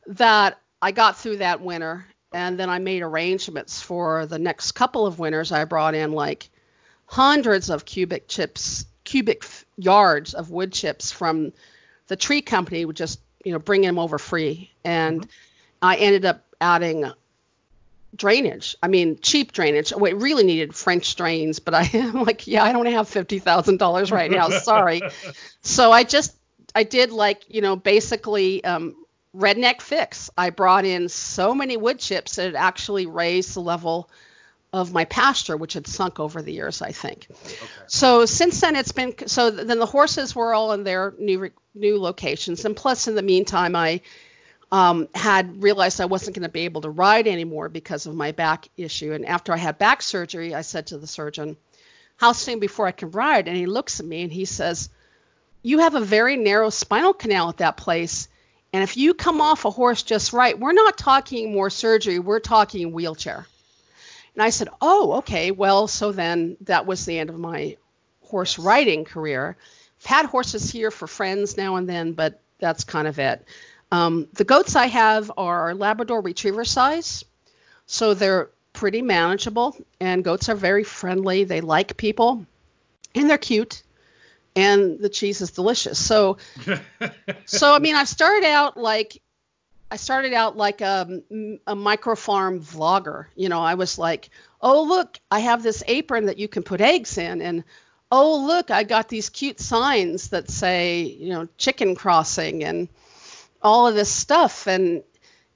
that 0.06 0.58
I 0.82 0.92
got 0.92 1.18
through 1.18 1.38
that 1.38 1.60
winter 1.62 2.04
And 2.32 2.58
then 2.58 2.70
I 2.70 2.78
made 2.78 3.02
arrangements 3.02 3.80
for 3.80 4.26
the 4.26 4.38
next 4.38 4.72
couple 4.72 5.06
of 5.06 5.18
winters. 5.18 5.50
I 5.52 5.64
brought 5.64 5.94
in 5.94 6.12
like 6.12 6.48
hundreds 7.06 7.70
of 7.70 7.84
cubic 7.84 8.28
chips, 8.28 8.86
cubic 9.04 9.44
yards 9.76 10.34
of 10.34 10.50
wood 10.50 10.72
chips 10.72 11.10
from 11.10 11.52
the 12.06 12.16
tree 12.16 12.42
company, 12.42 12.84
would 12.84 12.96
just 12.96 13.20
you 13.44 13.52
know 13.52 13.58
bring 13.58 13.82
them 13.82 13.98
over 13.98 14.18
free. 14.18 14.70
And 14.84 15.22
mm-hmm. 15.22 15.30
I 15.82 15.96
ended 15.96 16.24
up 16.24 16.44
adding 16.60 17.10
drainage. 18.14 18.76
I 18.82 18.88
mean, 18.88 19.18
cheap 19.20 19.52
drainage. 19.52 19.92
We 19.92 20.12
really 20.12 20.44
needed 20.44 20.74
French 20.74 21.14
drains, 21.16 21.58
but 21.58 21.74
I 21.74 21.82
am 21.94 22.24
like, 22.24 22.46
yeah, 22.46 22.64
I 22.64 22.72
don't 22.72 22.86
have 22.86 23.08
fifty 23.08 23.38
thousand 23.38 23.78
dollars 23.78 24.12
right 24.12 24.30
now. 24.30 24.48
Sorry. 24.50 25.02
so 25.62 25.90
I 25.90 26.04
just 26.04 26.34
I 26.74 26.84
did 26.84 27.10
like 27.10 27.44
you 27.48 27.60
know 27.60 27.76
basically 27.76 28.62
um, 28.64 28.94
redneck 29.36 29.80
fix. 29.80 30.30
I 30.36 30.50
brought 30.50 30.84
in 30.84 31.08
so 31.08 31.54
many 31.54 31.76
wood 31.76 31.98
chips 31.98 32.36
that 32.36 32.48
it 32.48 32.54
actually 32.54 33.06
raised 33.06 33.54
the 33.54 33.60
level 33.60 34.10
of 34.72 34.92
my 34.92 35.04
pasture, 35.04 35.56
which 35.56 35.72
had 35.72 35.86
sunk 35.86 36.20
over 36.20 36.42
the 36.42 36.52
years, 36.52 36.80
I 36.80 36.92
think. 36.92 37.26
Okay. 37.30 37.56
So 37.86 38.24
since 38.26 38.60
then, 38.60 38.76
it's 38.76 38.92
been 38.92 39.14
so. 39.26 39.50
Then 39.50 39.78
the 39.78 39.86
horses 39.86 40.34
were 40.34 40.54
all 40.54 40.72
in 40.72 40.84
their 40.84 41.14
new 41.18 41.50
new 41.74 42.00
locations, 42.00 42.64
and 42.64 42.76
plus, 42.76 43.08
in 43.08 43.14
the 43.14 43.22
meantime, 43.22 43.74
I 43.74 44.00
um, 44.70 45.08
had 45.14 45.62
realized 45.62 46.00
I 46.00 46.04
wasn't 46.06 46.36
going 46.36 46.44
to 46.44 46.52
be 46.52 46.60
able 46.66 46.82
to 46.82 46.90
ride 46.90 47.26
anymore 47.26 47.68
because 47.68 48.06
of 48.06 48.14
my 48.14 48.30
back 48.32 48.68
issue. 48.76 49.12
And 49.12 49.26
after 49.26 49.52
I 49.52 49.56
had 49.56 49.78
back 49.78 50.02
surgery, 50.02 50.54
I 50.54 50.62
said 50.62 50.88
to 50.88 50.98
the 50.98 51.08
surgeon, 51.08 51.56
"How 52.16 52.32
soon 52.32 52.60
before 52.60 52.86
I 52.86 52.92
can 52.92 53.10
ride?" 53.10 53.48
And 53.48 53.56
he 53.56 53.66
looks 53.66 53.98
at 53.98 54.06
me 54.06 54.22
and 54.22 54.32
he 54.32 54.44
says, 54.44 54.88
"You 55.62 55.80
have 55.80 55.96
a 55.96 56.00
very 56.00 56.36
narrow 56.36 56.70
spinal 56.70 57.12
canal 57.12 57.48
at 57.48 57.58
that 57.58 57.76
place." 57.76 58.28
And 58.72 58.82
if 58.82 58.96
you 58.96 59.14
come 59.14 59.40
off 59.40 59.64
a 59.64 59.70
horse 59.70 60.02
just 60.02 60.32
right, 60.32 60.58
we're 60.58 60.72
not 60.72 60.96
talking 60.96 61.52
more 61.52 61.70
surgery, 61.70 62.18
we're 62.18 62.40
talking 62.40 62.92
wheelchair. 62.92 63.46
And 64.34 64.42
I 64.42 64.50
said, 64.50 64.68
Oh, 64.80 65.14
okay. 65.18 65.50
Well, 65.50 65.88
so 65.88 66.12
then 66.12 66.56
that 66.62 66.86
was 66.86 67.04
the 67.04 67.18
end 67.18 67.30
of 67.30 67.38
my 67.38 67.76
horse 68.22 68.58
riding 68.58 69.04
career. 69.04 69.56
I've 70.00 70.06
had 70.06 70.26
horses 70.26 70.70
here 70.70 70.90
for 70.90 71.06
friends 71.06 71.56
now 71.56 71.76
and 71.76 71.88
then, 71.88 72.12
but 72.12 72.40
that's 72.58 72.84
kind 72.84 73.08
of 73.08 73.18
it. 73.18 73.44
Um, 73.92 74.28
the 74.34 74.44
goats 74.44 74.76
I 74.76 74.86
have 74.86 75.32
are 75.36 75.74
Labrador 75.74 76.20
Retriever 76.20 76.64
size, 76.64 77.24
so 77.86 78.14
they're 78.14 78.50
pretty 78.72 79.02
manageable, 79.02 79.76
and 79.98 80.22
goats 80.22 80.48
are 80.48 80.54
very 80.54 80.84
friendly. 80.84 81.42
They 81.42 81.60
like 81.60 81.96
people, 81.96 82.46
and 83.16 83.28
they're 83.28 83.36
cute, 83.36 83.82
and 84.56 84.98
the 84.98 85.08
cheese 85.08 85.40
is 85.40 85.50
delicious. 85.50 85.98
So, 85.98 86.38
so 87.44 87.74
I 87.74 87.78
mean, 87.78 87.94
I 87.94 88.04
started 88.04 88.46
out 88.46 88.76
like 88.76 89.20
I 89.90 89.96
started 89.96 90.32
out 90.32 90.56
like 90.56 90.80
a, 90.80 91.20
a 91.66 91.74
micro 91.74 92.14
farm 92.14 92.60
vlogger. 92.60 93.26
You 93.34 93.48
know, 93.48 93.60
I 93.60 93.74
was 93.74 93.98
like, 93.98 94.30
oh, 94.60 94.84
look, 94.84 95.18
I 95.30 95.40
have 95.40 95.62
this 95.62 95.82
apron 95.86 96.26
that 96.26 96.38
you 96.38 96.46
can 96.46 96.62
put 96.62 96.80
eggs 96.80 97.18
in. 97.18 97.42
And 97.42 97.64
oh, 98.12 98.46
look, 98.46 98.70
I 98.70 98.84
got 98.84 99.08
these 99.08 99.28
cute 99.28 99.58
signs 99.58 100.28
that 100.28 100.48
say, 100.48 101.02
you 101.02 101.30
know, 101.30 101.48
chicken 101.58 101.96
crossing 101.96 102.62
and 102.62 102.88
all 103.62 103.88
of 103.88 103.96
this 103.96 104.10
stuff. 104.10 104.68
And, 104.68 105.02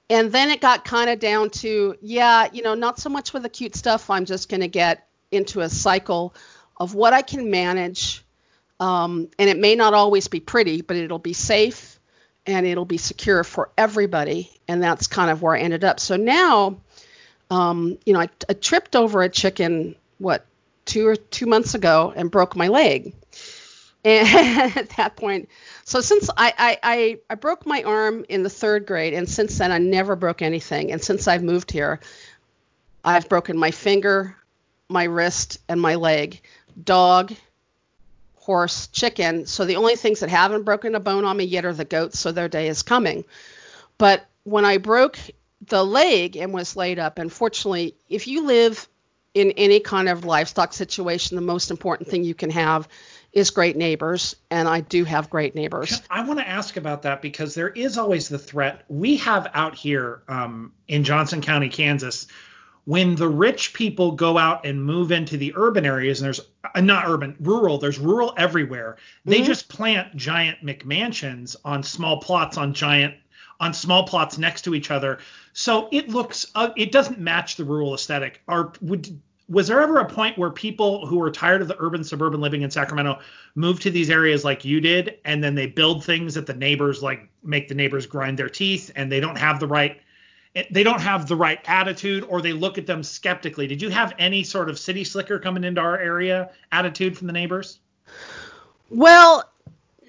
and 0.09 0.33
then 0.33 0.49
it 0.49 0.59
got 0.59 0.83
kind 0.83 1.09
of 1.09 1.19
down 1.19 1.49
to, 1.51 1.95
yeah, 2.01 2.49
you 2.51 2.61
know, 2.61 2.73
not 2.73 2.99
so 2.99 3.09
much 3.09 3.31
with 3.31 3.43
the 3.43 3.49
cute 3.49 3.75
stuff. 3.75 4.09
I'm 4.09 4.25
just 4.25 4.49
going 4.49 4.61
to 4.61 4.67
get 4.67 5.07
into 5.31 5.61
a 5.61 5.69
cycle 5.69 6.35
of 6.77 6.93
what 6.93 7.13
I 7.13 7.21
can 7.21 7.49
manage. 7.49 8.24
Um, 8.79 9.29
and 9.39 9.49
it 9.49 9.57
may 9.57 9.75
not 9.75 9.93
always 9.93 10.27
be 10.27 10.39
pretty, 10.39 10.81
but 10.81 10.97
it'll 10.97 11.19
be 11.19 11.33
safe 11.33 11.99
and 12.45 12.65
it'll 12.65 12.85
be 12.85 12.97
secure 12.97 13.43
for 13.43 13.69
everybody. 13.77 14.51
And 14.67 14.83
that's 14.83 15.07
kind 15.07 15.31
of 15.31 15.41
where 15.41 15.55
I 15.55 15.59
ended 15.59 15.83
up. 15.83 15.99
So 15.99 16.15
now, 16.17 16.77
um, 17.49 17.97
you 18.05 18.13
know, 18.13 18.19
I, 18.19 18.29
I, 18.49 18.53
tripped 18.53 18.95
over 18.95 19.21
a 19.21 19.29
chicken, 19.29 19.95
what, 20.17 20.45
two 20.85 21.07
or 21.07 21.15
two 21.15 21.45
months 21.45 21.73
ago 21.73 22.13
and 22.15 22.29
broke 22.29 22.55
my 22.55 22.67
leg. 22.67 23.13
And 24.05 24.77
at 24.77 24.89
that 24.97 25.15
point, 25.15 25.49
so 25.83 25.99
since 25.99 26.29
I, 26.37 26.53
I, 26.59 26.77
I, 26.83 27.19
I 27.27 27.33
broke 27.33 27.65
my 27.65 27.81
arm 27.81 28.23
in 28.29 28.43
the 28.43 28.51
third 28.51 28.85
grade, 28.85 29.15
and 29.15 29.27
since 29.27 29.57
then 29.57 29.71
I 29.71 29.79
never 29.79 30.15
broke 30.15 30.43
anything. 30.43 30.91
And 30.91 31.01
since 31.01 31.27
I've 31.27 31.41
moved 31.41 31.71
here, 31.71 31.99
I've 33.03 33.27
broken 33.27 33.57
my 33.57 33.71
finger, 33.71 34.35
my 34.89 35.05
wrist, 35.05 35.57
and 35.67 35.81
my 35.81 35.95
leg. 35.95 36.39
Dog, 36.83 37.33
horse, 38.45 38.87
chicken. 38.87 39.47
So 39.47 39.65
the 39.65 39.77
only 39.77 39.95
things 39.95 40.19
that 40.19 40.29
haven't 40.29 40.63
broken 40.63 40.93
a 40.93 40.99
bone 40.99 41.25
on 41.25 41.35
me 41.35 41.45
yet 41.45 41.65
are 41.65 41.73
the 41.73 41.83
goats, 41.83 42.19
so 42.19 42.31
their 42.31 42.47
day 42.47 42.67
is 42.67 42.83
coming. 42.83 43.25
But 43.97 44.23
when 44.43 44.65
I 44.65 44.77
broke 44.77 45.17
the 45.65 45.83
leg 45.83 46.37
and 46.37 46.53
was 46.53 46.75
laid 46.75 46.99
up, 46.99 47.17
unfortunately, 47.17 47.95
if 48.07 48.27
you 48.27 48.45
live 48.45 48.87
in 49.33 49.51
any 49.53 49.79
kind 49.79 50.07
of 50.07 50.25
livestock 50.25 50.73
situation, 50.73 51.35
the 51.35 51.41
most 51.41 51.71
important 51.71 52.07
thing 52.07 52.23
you 52.23 52.35
can 52.35 52.51
have 52.51 52.87
is 53.33 53.49
great 53.49 53.75
neighbors, 53.75 54.35
and 54.51 54.67
I 54.67 54.81
do 54.81 55.05
have 55.05 55.31
great 55.31 55.55
neighbors. 55.55 55.99
I 56.11 56.23
want 56.23 56.37
to 56.39 56.47
ask 56.47 56.77
about 56.77 57.01
that 57.01 57.23
because 57.23 57.55
there 57.55 57.69
is 57.69 57.97
always 57.97 58.29
the 58.29 58.37
threat. 58.37 58.83
We 58.89 59.17
have 59.17 59.49
out 59.55 59.73
here 59.73 60.21
um, 60.27 60.71
in 60.87 61.03
Johnson 61.03 61.41
County, 61.41 61.69
Kansas, 61.69 62.27
when 62.85 63.15
the 63.15 63.27
rich 63.27 63.73
people 63.73 64.11
go 64.11 64.37
out 64.37 64.65
and 64.65 64.83
move 64.83 65.11
into 65.11 65.37
the 65.37 65.51
urban 65.55 65.85
areas 65.85 66.21
and 66.21 66.25
there's 66.25 66.41
uh, 66.75 66.81
not 66.81 67.07
urban 67.07 67.35
rural 67.39 67.77
there's 67.77 67.99
rural 67.99 68.33
everywhere 68.37 68.97
they 69.25 69.37
mm-hmm. 69.37 69.45
just 69.45 69.67
plant 69.69 70.15
giant 70.15 70.57
mcmansions 70.63 71.55
on 71.65 71.83
small 71.83 72.19
plots 72.19 72.57
on 72.57 72.73
giant 72.73 73.13
on 73.59 73.73
small 73.73 74.03
plots 74.03 74.37
next 74.37 74.61
to 74.63 74.75
each 74.75 74.91
other 74.91 75.19
so 75.53 75.87
it 75.91 76.09
looks 76.09 76.45
uh, 76.55 76.69
it 76.77 76.91
doesn't 76.91 77.19
match 77.19 77.55
the 77.55 77.65
rural 77.65 77.93
aesthetic 77.93 78.41
are 78.47 78.71
would 78.81 79.19
was 79.47 79.67
there 79.67 79.81
ever 79.81 79.99
a 79.99 80.09
point 80.09 80.37
where 80.39 80.49
people 80.49 81.05
who 81.05 81.19
were 81.19 81.29
tired 81.29 81.61
of 81.61 81.67
the 81.67 81.75
urban 81.79 82.03
suburban 82.03 82.41
living 82.41 82.63
in 82.63 82.71
Sacramento 82.71 83.19
moved 83.53 83.83
to 83.83 83.91
these 83.91 84.09
areas 84.09 84.43
like 84.43 84.65
you 84.65 84.81
did 84.81 85.19
and 85.23 85.43
then 85.43 85.53
they 85.53 85.67
build 85.67 86.03
things 86.03 86.33
that 86.33 86.47
the 86.47 86.53
neighbors 86.53 87.03
like 87.03 87.29
make 87.43 87.67
the 87.67 87.75
neighbors 87.75 88.07
grind 88.07 88.39
their 88.39 88.49
teeth 88.49 88.91
and 88.95 89.11
they 89.11 89.19
don't 89.19 89.37
have 89.37 89.59
the 89.59 89.67
right 89.67 90.01
they 90.71 90.83
don't 90.83 91.01
have 91.01 91.27
the 91.27 91.35
right 91.35 91.59
attitude 91.65 92.23
or 92.29 92.41
they 92.41 92.53
look 92.53 92.77
at 92.77 92.85
them 92.85 93.03
skeptically. 93.03 93.67
Did 93.67 93.81
you 93.81 93.89
have 93.89 94.13
any 94.17 94.43
sort 94.43 94.69
of 94.69 94.79
city 94.79 95.03
slicker 95.03 95.39
coming 95.39 95.63
into 95.63 95.81
our 95.81 95.97
area 95.97 96.51
attitude 96.71 97.17
from 97.17 97.27
the 97.27 97.33
neighbors? 97.33 97.79
Well, 98.89 99.49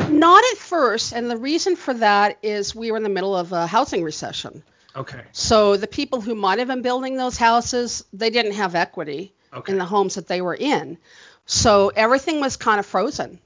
not 0.09 0.45
at 0.53 0.59
first, 0.59 1.12
and 1.12 1.31
the 1.31 1.37
reason 1.37 1.75
for 1.75 1.95
that 1.95 2.38
is 2.43 2.75
we 2.75 2.91
were 2.91 2.97
in 2.97 3.03
the 3.03 3.09
middle 3.09 3.35
of 3.35 3.53
a 3.53 3.67
housing 3.67 4.05
recession. 4.05 4.62
Okay. 4.95 5.23
So 5.33 5.76
the 5.76 5.87
people 5.87 6.21
who 6.21 6.35
might 6.35 6.59
have 6.59 6.69
been 6.69 6.83
building 6.83 7.17
those 7.17 7.37
houses, 7.37 8.05
they 8.12 8.31
didn't 8.31 8.53
have 8.53 8.75
equity 8.75 9.35
okay. 9.53 9.73
in 9.73 9.79
the 9.79 9.85
homes 9.85 10.15
that 10.15 10.29
they 10.29 10.41
were 10.41 10.55
in. 10.55 10.97
So 11.47 11.88
everything 11.95 12.41
was 12.41 12.57
kind 12.57 12.79
of 12.79 12.87
frozen. 12.87 13.41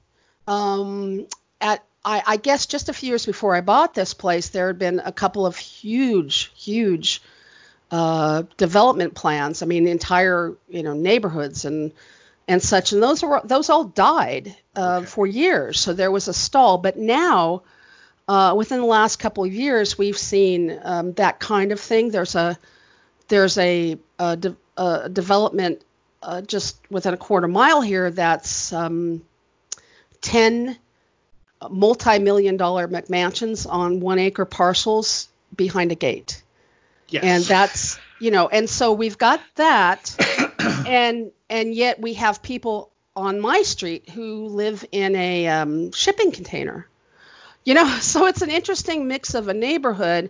Um, 0.47 1.27
at 1.59 1.83
I, 2.03 2.23
I, 2.25 2.37
guess 2.37 2.65
just 2.65 2.89
a 2.89 2.93
few 2.93 3.09
years 3.09 3.25
before 3.25 3.55
I 3.55 3.61
bought 3.61 3.93
this 3.93 4.13
place, 4.13 4.49
there 4.49 4.67
had 4.67 4.79
been 4.79 4.99
a 5.03 5.11
couple 5.11 5.45
of 5.45 5.55
huge, 5.55 6.51
huge 6.55 7.21
uh, 7.91 8.43
development 8.57 9.13
plans. 9.13 9.61
I 9.61 9.65
mean, 9.65 9.87
entire 9.87 10.55
you 10.69 10.83
know 10.83 10.93
neighborhoods 10.93 11.65
and 11.65 11.91
and 12.47 12.61
such, 12.61 12.91
and 12.91 13.03
those 13.03 13.21
were 13.21 13.41
those 13.43 13.69
all 13.69 13.83
died 13.83 14.55
uh, 14.75 14.97
okay. 14.97 15.05
for 15.05 15.27
years. 15.27 15.79
So 15.79 15.93
there 15.93 16.11
was 16.11 16.27
a 16.27 16.33
stall. 16.33 16.77
But 16.77 16.97
now, 16.97 17.63
uh, 18.27 18.55
within 18.57 18.79
the 18.79 18.85
last 18.85 19.17
couple 19.17 19.43
of 19.43 19.53
years, 19.53 19.97
we've 19.97 20.17
seen 20.17 20.79
um, 20.83 21.13
that 21.13 21.39
kind 21.39 21.71
of 21.71 21.79
thing. 21.79 22.09
There's 22.09 22.35
a 22.35 22.57
there's 23.27 23.57
a, 23.57 23.97
a, 24.19 24.35
de- 24.35 24.57
a 24.75 25.09
development 25.09 25.83
uh, 26.21 26.41
just 26.41 26.77
within 26.89 27.13
a 27.13 27.17
quarter 27.17 27.47
mile 27.47 27.81
here 27.81 28.11
that's 28.11 28.73
um, 28.73 29.23
10 30.21 30.77
multi-million 31.69 32.57
dollar 32.57 32.87
McMansions 32.87 33.69
on 33.69 33.99
one 33.99 34.19
acre 34.19 34.45
parcels 34.45 35.29
behind 35.55 35.91
a 35.91 35.95
gate. 35.95 36.41
Yes. 37.09 37.23
And 37.23 37.43
that's 37.43 37.99
you 38.19 38.31
know, 38.31 38.47
and 38.47 38.69
so 38.69 38.93
we've 38.93 39.17
got 39.17 39.41
that 39.55 40.15
and 40.87 41.31
and 41.49 41.73
yet 41.73 41.99
we 41.99 42.13
have 42.15 42.41
people 42.41 42.91
on 43.15 43.41
my 43.41 43.63
street 43.63 44.09
who 44.09 44.47
live 44.47 44.85
in 44.91 45.15
a 45.15 45.47
um, 45.47 45.91
shipping 45.91 46.31
container. 46.31 46.87
You 47.63 47.73
know, 47.73 47.87
so 48.01 48.25
it's 48.27 48.41
an 48.41 48.49
interesting 48.49 49.07
mix 49.07 49.33
of 49.33 49.47
a 49.47 49.53
neighborhood. 49.53 50.29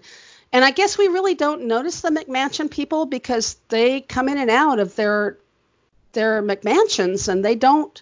And 0.54 0.66
I 0.66 0.72
guess 0.72 0.98
we 0.98 1.08
really 1.08 1.36
don't 1.36 1.68
notice 1.68 2.02
the 2.02 2.10
McMansion 2.10 2.70
people 2.70 3.06
because 3.06 3.56
they 3.70 4.02
come 4.02 4.28
in 4.28 4.38
and 4.38 4.50
out 4.50 4.80
of 4.80 4.96
their 4.96 5.38
their 6.14 6.44
McMansions 6.44 7.30
and 7.30 7.46
they 7.46 7.56
don't 7.56 8.02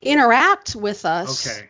interact 0.00 0.74
with 0.74 1.04
us. 1.04 1.46
Okay 1.46 1.68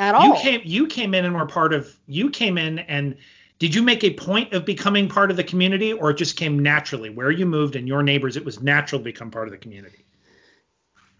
at 0.00 0.14
all. 0.14 0.26
You 0.26 0.34
came 0.34 0.60
you 0.64 0.86
came 0.86 1.14
in 1.14 1.24
and 1.24 1.34
were 1.34 1.46
part 1.46 1.72
of 1.72 1.94
you 2.06 2.30
came 2.30 2.58
in 2.58 2.80
and 2.80 3.16
did 3.58 3.74
you 3.74 3.82
make 3.82 4.02
a 4.02 4.14
point 4.14 4.54
of 4.54 4.64
becoming 4.64 5.08
part 5.08 5.30
of 5.30 5.36
the 5.36 5.44
community 5.44 5.92
or 5.92 6.10
it 6.10 6.14
just 6.14 6.36
came 6.36 6.58
naturally 6.58 7.10
where 7.10 7.30
you 7.30 7.44
moved 7.44 7.76
and 7.76 7.86
your 7.86 8.02
neighbors 8.02 8.36
it 8.36 8.44
was 8.44 8.62
natural 8.62 8.98
to 8.98 9.04
become 9.04 9.30
part 9.30 9.46
of 9.46 9.52
the 9.52 9.58
community? 9.58 10.04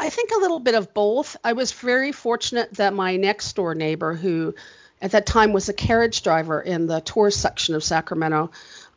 I 0.00 0.08
think 0.08 0.30
a 0.30 0.40
little 0.40 0.60
bit 0.60 0.74
of 0.74 0.94
both. 0.94 1.36
I 1.44 1.52
was 1.52 1.72
very 1.72 2.10
fortunate 2.10 2.72
that 2.74 2.94
my 2.94 3.16
next 3.16 3.54
door 3.54 3.74
neighbor 3.74 4.14
who 4.14 4.54
at 5.02 5.10
that 5.10 5.26
time 5.26 5.52
was 5.52 5.68
a 5.68 5.74
carriage 5.74 6.22
driver 6.22 6.60
in 6.60 6.86
the 6.86 7.00
tourist 7.00 7.42
section 7.42 7.74
of 7.74 7.84
Sacramento 7.84 8.50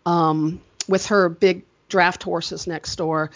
um, 0.06 0.62
with 0.88 1.08
her 1.08 1.28
big 1.28 1.66
draft 1.90 2.24
horses 2.24 2.68
next 2.68 2.96
door. 2.96 3.32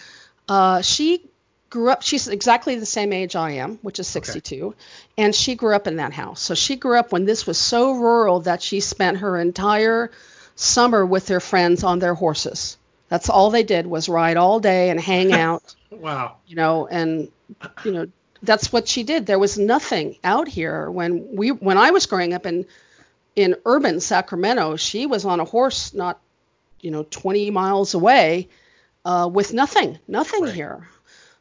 Uh, 0.47 0.81
she 0.81 1.29
grew 1.69 1.89
up. 1.89 2.01
She's 2.01 2.27
exactly 2.27 2.75
the 2.75 2.85
same 2.85 3.13
age 3.13 3.35
I 3.35 3.51
am, 3.51 3.79
which 3.81 3.99
is 3.99 4.07
62, 4.07 4.65
okay. 4.65 4.77
and 5.17 5.35
she 5.35 5.55
grew 5.55 5.75
up 5.75 5.87
in 5.87 5.97
that 5.97 6.13
house. 6.13 6.41
So 6.41 6.55
she 6.55 6.75
grew 6.75 6.97
up 6.97 7.11
when 7.11 7.25
this 7.25 7.45
was 7.45 7.57
so 7.57 7.93
rural 7.93 8.41
that 8.41 8.61
she 8.61 8.79
spent 8.79 9.17
her 9.17 9.37
entire 9.37 10.11
summer 10.55 11.05
with 11.05 11.27
their 11.27 11.39
friends 11.39 11.83
on 11.83 11.99
their 11.99 12.13
horses. 12.13 12.77
That's 13.09 13.29
all 13.29 13.51
they 13.51 13.63
did 13.63 13.87
was 13.87 14.09
ride 14.09 14.37
all 14.37 14.59
day 14.59 14.89
and 14.89 14.99
hang 14.99 15.31
out. 15.45 15.75
wow. 15.91 16.37
You 16.47 16.55
know, 16.55 16.87
and 16.87 17.31
you 17.83 17.91
know 17.91 18.07
that's 18.43 18.71
what 18.71 18.87
she 18.87 19.03
did. 19.03 19.25
There 19.25 19.39
was 19.39 19.57
nothing 19.57 20.17
out 20.23 20.47
here 20.47 20.89
when 20.89 21.35
we 21.35 21.51
when 21.51 21.77
I 21.77 21.91
was 21.91 22.05
growing 22.05 22.33
up 22.33 22.45
in 22.45 22.65
in 23.35 23.55
urban 23.65 23.99
Sacramento. 23.99 24.75
She 24.75 25.05
was 25.05 25.25
on 25.25 25.39
a 25.39 25.45
horse 25.45 25.93
not 25.93 26.19
you 26.81 26.91
know 26.91 27.03
20 27.09 27.51
miles 27.51 27.93
away 27.93 28.49
uh, 29.05 29.29
with 29.31 29.53
nothing, 29.53 29.99
nothing 30.07 30.43
right. 30.43 30.53
here. 30.53 30.87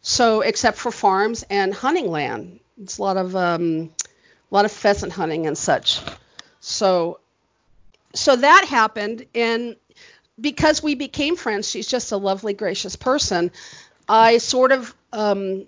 So 0.08 0.40
except 0.40 0.78
for 0.78 0.92
farms 0.92 1.44
and 1.50 1.75
hunting 1.75 2.08
land, 2.12 2.60
it's 2.80 2.98
a 2.98 3.02
lot 3.02 3.16
of 3.16 3.34
um, 3.34 3.90
a 4.52 4.54
lot 4.54 4.64
of 4.64 4.70
pheasant 4.70 5.12
hunting 5.12 5.48
and 5.48 5.58
such. 5.58 6.00
So 6.60 7.18
so 8.14 8.36
that 8.36 8.66
happened 8.68 9.26
and 9.34 9.75
because 10.40 10.80
we 10.80 10.94
became 10.94 11.34
friends, 11.34 11.68
she's 11.68 11.88
just 11.88 12.12
a 12.12 12.18
lovely, 12.18 12.54
gracious 12.54 12.94
person. 12.94 13.50
I 14.08 14.38
sort 14.38 14.70
of 14.70 14.94
um, 15.12 15.64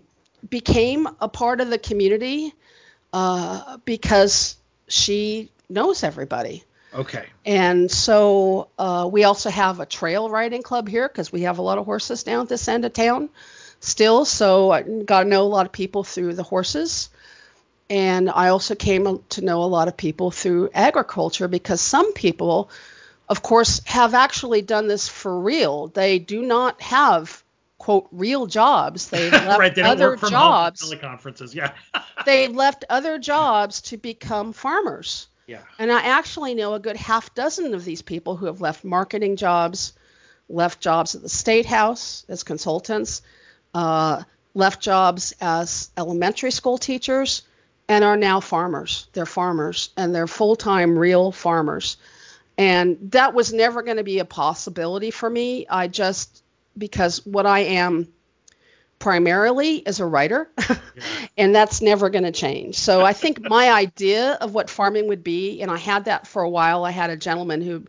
became 0.49 1.09
a 1.21 1.29
part 1.29 1.61
of 1.61 1.69
the 1.69 1.79
community 1.79 2.55
uh, 3.13 3.79
because 3.79 4.57
she 4.87 5.51
knows 5.69 6.05
everybody. 6.05 6.63
Okay. 6.95 7.27
And 7.45 7.91
so 7.91 8.69
uh, 8.79 9.09
we 9.11 9.25
also 9.25 9.51
have 9.51 9.81
a 9.81 9.87
trail 9.87 10.31
riding 10.31 10.63
club 10.63 10.87
here 10.87 11.09
because 11.09 11.33
we 11.33 11.41
have 11.43 11.59
a 11.59 11.63
lot 11.63 11.79
of 11.79 11.87
horses 11.87 12.23
down 12.23 12.43
at 12.43 12.49
this 12.49 12.69
end 12.69 12.85
of 12.85 12.93
town 12.93 13.31
still. 13.81 14.25
So 14.25 14.71
I 14.71 14.83
got 14.83 15.25
to 15.25 15.29
know 15.29 15.43
a 15.43 15.45
lot 15.45 15.67
of 15.67 15.73
people 15.73 16.05
through 16.05 16.35
the 16.35 16.43
horses. 16.43 17.11
And 17.91 18.29
I 18.29 18.49
also 18.49 18.75
came 18.75 19.23
to 19.31 19.45
know 19.45 19.63
a 19.63 19.65
lot 19.65 19.89
of 19.89 19.97
people 19.97 20.31
through 20.31 20.71
agriculture 20.75 21.49
because 21.49 21.81
some 21.81 22.13
people, 22.13 22.71
of 23.29 23.43
course, 23.43 23.83
have 23.87 24.15
actually 24.15 24.61
done 24.63 24.89
this 24.89 25.09
for 25.09 25.41
real. 25.41 25.89
They 25.89 26.19
do 26.19 26.43
not 26.43 26.83
have 26.83 27.43
quote 27.79 28.09
real 28.13 28.47
jobs. 28.47 29.09
They've 29.09 29.33
left 29.33 29.59
right, 29.59 29.75
they 29.75 29.83
other 29.83 30.17
jobs. 30.17 30.83
Teleconferences, 30.83 31.55
yeah. 31.55 31.73
they've 32.27 32.55
left 32.55 32.85
other 32.91 33.19
jobs 33.19 33.81
to 33.83 33.97
become 33.97 34.53
farmers. 34.53 35.29
Yeah. 35.47 35.63
And 35.79 35.91
I 35.91 36.03
actually 36.03 36.55
know 36.55 36.75
a 36.75 36.81
good 36.81 36.97
half 36.97 37.35
dozen 37.35 37.73
of 37.73 37.85
these 37.85 38.03
people 38.03 38.37
who 38.37 38.47
have 38.47 38.61
left 38.61 38.85
marketing 38.85 39.37
jobs, 39.37 39.95
left 40.51 40.81
jobs 40.81 41.15
at 41.15 41.23
the 41.23 41.29
state 41.31 41.65
house 41.65 42.27
as 42.29 42.43
consultants, 42.43 43.23
uh, 43.75 44.23
left 44.55 44.83
jobs 44.83 45.35
as 45.41 45.91
elementary 45.97 46.51
school 46.51 46.79
teachers, 46.79 47.43
and 47.89 48.05
are 48.05 48.17
now 48.17 48.41
farmers. 48.41 49.09
They're 49.13 49.27
farmers 49.27 49.91
and 49.97 50.15
they're 50.15 50.27
full 50.27 50.57
time 50.57 50.99
real 50.99 51.33
farmers. 51.33 51.97
And 52.59 52.99
that 53.13 53.35
was 53.35 53.53
never 53.53 53.83
going 53.83 53.97
to 53.97 54.05
be 54.05 54.19
a 54.19 54.25
possibility 54.25 55.11
for 55.11 55.31
me. 55.31 55.67
I 55.69 55.89
just 55.89 56.43
because 56.77 57.25
what 57.25 57.47
I 57.47 57.61
am 57.61 58.09
primarily 58.99 59.77
is 59.77 60.01
a 60.01 60.07
writer, 60.07 60.51
yeah. 60.69 60.77
and 61.39 61.55
that's 61.55 61.81
never 61.81 62.11
going 62.11 62.25
to 62.25 62.33
change. 62.33 62.77
So 62.77 63.03
I 63.03 63.13
think 63.13 63.41
my 63.49 63.71
idea 63.71 64.33
of 64.35 64.55
what 64.55 64.69
farming 64.69 65.09
would 65.09 65.23
be, 65.23 65.63
and 65.63 65.71
I 65.71 65.77
had 65.77 66.07
that 66.07 66.27
for 66.27 66.43
a 66.43 66.51
while. 66.51 66.85
I 66.85 66.91
had 66.91 67.11
a 67.11 67.17
gentleman 67.17 67.63
who 67.63 67.85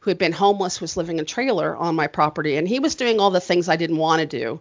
who 0.00 0.10
had 0.10 0.18
been 0.18 0.32
homeless 0.32 0.80
was 0.80 0.96
living 0.96 1.18
in 1.18 1.22
a 1.22 1.26
trailer 1.26 1.76
on 1.76 1.94
my 1.94 2.08
property, 2.08 2.56
and 2.56 2.66
he 2.66 2.80
was 2.80 2.96
doing 2.96 3.20
all 3.20 3.30
the 3.30 3.40
things 3.40 3.68
I 3.68 3.76
didn't 3.76 3.98
want 3.98 4.20
to 4.20 4.26
do. 4.26 4.60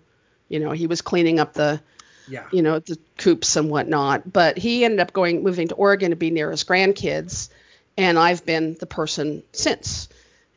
You 0.51 0.59
know, 0.59 0.71
he 0.71 0.87
was 0.87 1.01
cleaning 1.01 1.39
up 1.39 1.53
the 1.53 1.81
yeah. 2.27 2.45
you 2.51 2.61
know 2.61 2.79
the 2.79 2.97
coops 3.17 3.55
and 3.55 3.69
whatnot. 3.69 4.31
But 4.31 4.57
he 4.57 4.85
ended 4.85 4.99
up 4.99 5.13
going 5.13 5.43
moving 5.43 5.69
to 5.69 5.75
Oregon 5.75 6.11
to 6.11 6.15
be 6.15 6.31
near 6.31 6.51
his 6.51 6.63
grandkids, 6.63 7.49
and 7.97 8.19
I've 8.19 8.45
been 8.45 8.75
the 8.79 8.85
person 8.85 9.43
since. 9.53 10.09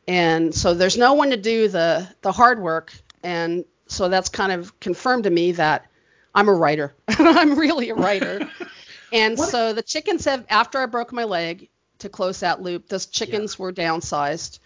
And 0.07 0.55
so 0.55 0.75
there's 0.75 0.99
no 0.99 1.15
one 1.15 1.31
to 1.31 1.37
do 1.37 1.69
the 1.69 2.09
the 2.23 2.33
hard 2.33 2.61
work 2.61 2.93
and 3.25 3.65
so 3.89 4.09
that's 4.09 4.29
kind 4.29 4.53
of 4.53 4.79
confirmed 4.79 5.25
to 5.25 5.31
me 5.31 5.53
that 5.53 5.87
I'm 6.35 6.49
a 6.49 6.55
writer. 6.55 6.95
I'm 7.09 7.59
really 7.59 7.91
a 7.91 7.95
writer. 7.95 8.49
and 9.13 9.39
what? 9.39 9.49
so 9.49 9.73
the 9.73 9.83
chickens 9.83 10.27
have, 10.27 10.45
after 10.49 10.79
I 10.79 10.87
broke 10.87 11.13
my 11.13 11.25
leg 11.25 11.69
to 12.01 12.09
close 12.09 12.41
that 12.41 12.61
loop, 12.61 12.89
those 12.89 13.07
chickens 13.07 13.57
yeah. 13.59 13.63
were 13.63 13.73
downsized. 13.73 14.59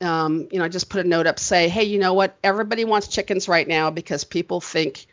Um, 0.00 0.48
you 0.52 0.58
know, 0.58 0.64
I 0.64 0.68
just 0.68 0.88
put 0.88 1.04
a 1.04 1.08
note 1.08 1.26
up, 1.26 1.38
say, 1.38 1.68
hey, 1.68 1.84
you 1.84 1.98
know 1.98 2.14
what? 2.14 2.36
Everybody 2.44 2.84
wants 2.84 3.08
chickens 3.08 3.48
right 3.48 3.66
now 3.66 3.90
because 3.90 4.24
people 4.24 4.60
think, 4.60 5.06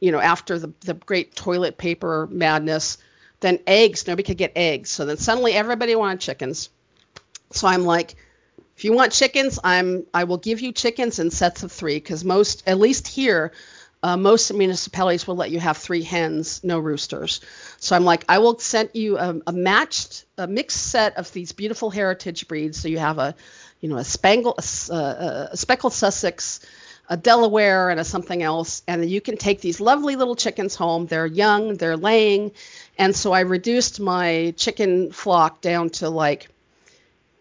you 0.00 0.12
know, 0.12 0.18
after 0.18 0.58
the, 0.58 0.72
the 0.80 0.94
great 0.94 1.36
toilet 1.36 1.76
paper 1.76 2.26
madness, 2.30 2.98
then 3.40 3.58
eggs, 3.66 4.06
nobody 4.06 4.22
could 4.22 4.38
get 4.38 4.52
eggs. 4.56 4.90
So 4.90 5.04
then 5.04 5.18
suddenly 5.18 5.52
everybody 5.52 5.94
wanted 5.94 6.20
chickens. 6.20 6.70
So 7.50 7.68
I'm 7.68 7.84
like, 7.84 8.16
if 8.76 8.84
you 8.84 8.92
want 8.92 9.12
chickens, 9.12 9.58
I'm 9.62 10.06
I 10.12 10.24
will 10.24 10.38
give 10.38 10.60
you 10.60 10.72
chickens 10.72 11.18
in 11.18 11.30
sets 11.30 11.62
of 11.62 11.70
three 11.70 11.96
because 11.96 12.24
most, 12.24 12.66
at 12.66 12.78
least 12.78 13.06
here, 13.06 13.52
uh, 14.02 14.16
most 14.16 14.52
municipalities 14.52 15.26
will 15.26 15.36
let 15.36 15.50
you 15.50 15.60
have 15.60 15.78
three 15.78 16.02
hens, 16.02 16.62
no 16.64 16.78
roosters. 16.78 17.40
So 17.78 17.96
I'm 17.96 18.04
like, 18.04 18.24
I 18.28 18.38
will 18.38 18.58
send 18.58 18.90
you 18.92 19.16
a, 19.18 19.40
a 19.46 19.52
matched, 19.52 20.26
a 20.36 20.46
mixed 20.46 20.90
set 20.90 21.16
of 21.16 21.32
these 21.32 21.52
beautiful 21.52 21.88
heritage 21.88 22.46
breeds. 22.48 22.80
So 22.80 22.88
you 22.88 22.98
have 22.98 23.18
a, 23.18 23.34
you 23.84 23.90
know, 23.90 23.98
a 23.98 24.04
spangle, 24.04 24.54
a, 24.56 25.48
a 25.52 25.56
speckled 25.58 25.92
Sussex, 25.92 26.60
a 27.10 27.18
Delaware, 27.18 27.90
and 27.90 28.00
a 28.00 28.04
something 28.04 28.42
else, 28.42 28.82
and 28.88 29.04
you 29.10 29.20
can 29.20 29.36
take 29.36 29.60
these 29.60 29.78
lovely 29.78 30.16
little 30.16 30.36
chickens 30.36 30.74
home. 30.74 31.04
They're 31.04 31.26
young, 31.26 31.74
they're 31.74 31.98
laying, 31.98 32.52
and 32.96 33.14
so 33.14 33.32
I 33.32 33.40
reduced 33.40 34.00
my 34.00 34.54
chicken 34.56 35.12
flock 35.12 35.60
down 35.60 35.90
to 36.00 36.08
like 36.08 36.48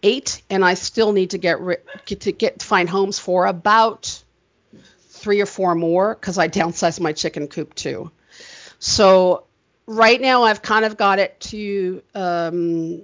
eight, 0.03 0.41
and 0.49 0.65
I 0.65 0.73
still 0.73 1.13
need 1.13 1.29
to 1.29 1.37
get, 1.37 1.59
get 2.03 2.19
to 2.19 2.33
get 2.33 2.61
find 2.61 2.89
homes 2.89 3.19
for 3.19 3.45
about 3.45 4.21
three 5.11 5.39
or 5.39 5.45
four 5.45 5.75
more 5.75 6.13
because 6.13 6.37
I 6.37 6.49
downsized 6.49 6.99
my 6.99 7.13
chicken 7.13 7.47
coop 7.47 7.73
too. 7.73 8.11
So 8.79 9.45
right 9.87 10.19
now 10.19 10.43
I've 10.43 10.61
kind 10.61 10.83
of 10.83 10.97
got 10.97 11.19
it 11.19 11.39
to 11.39 12.03
um, 12.13 13.03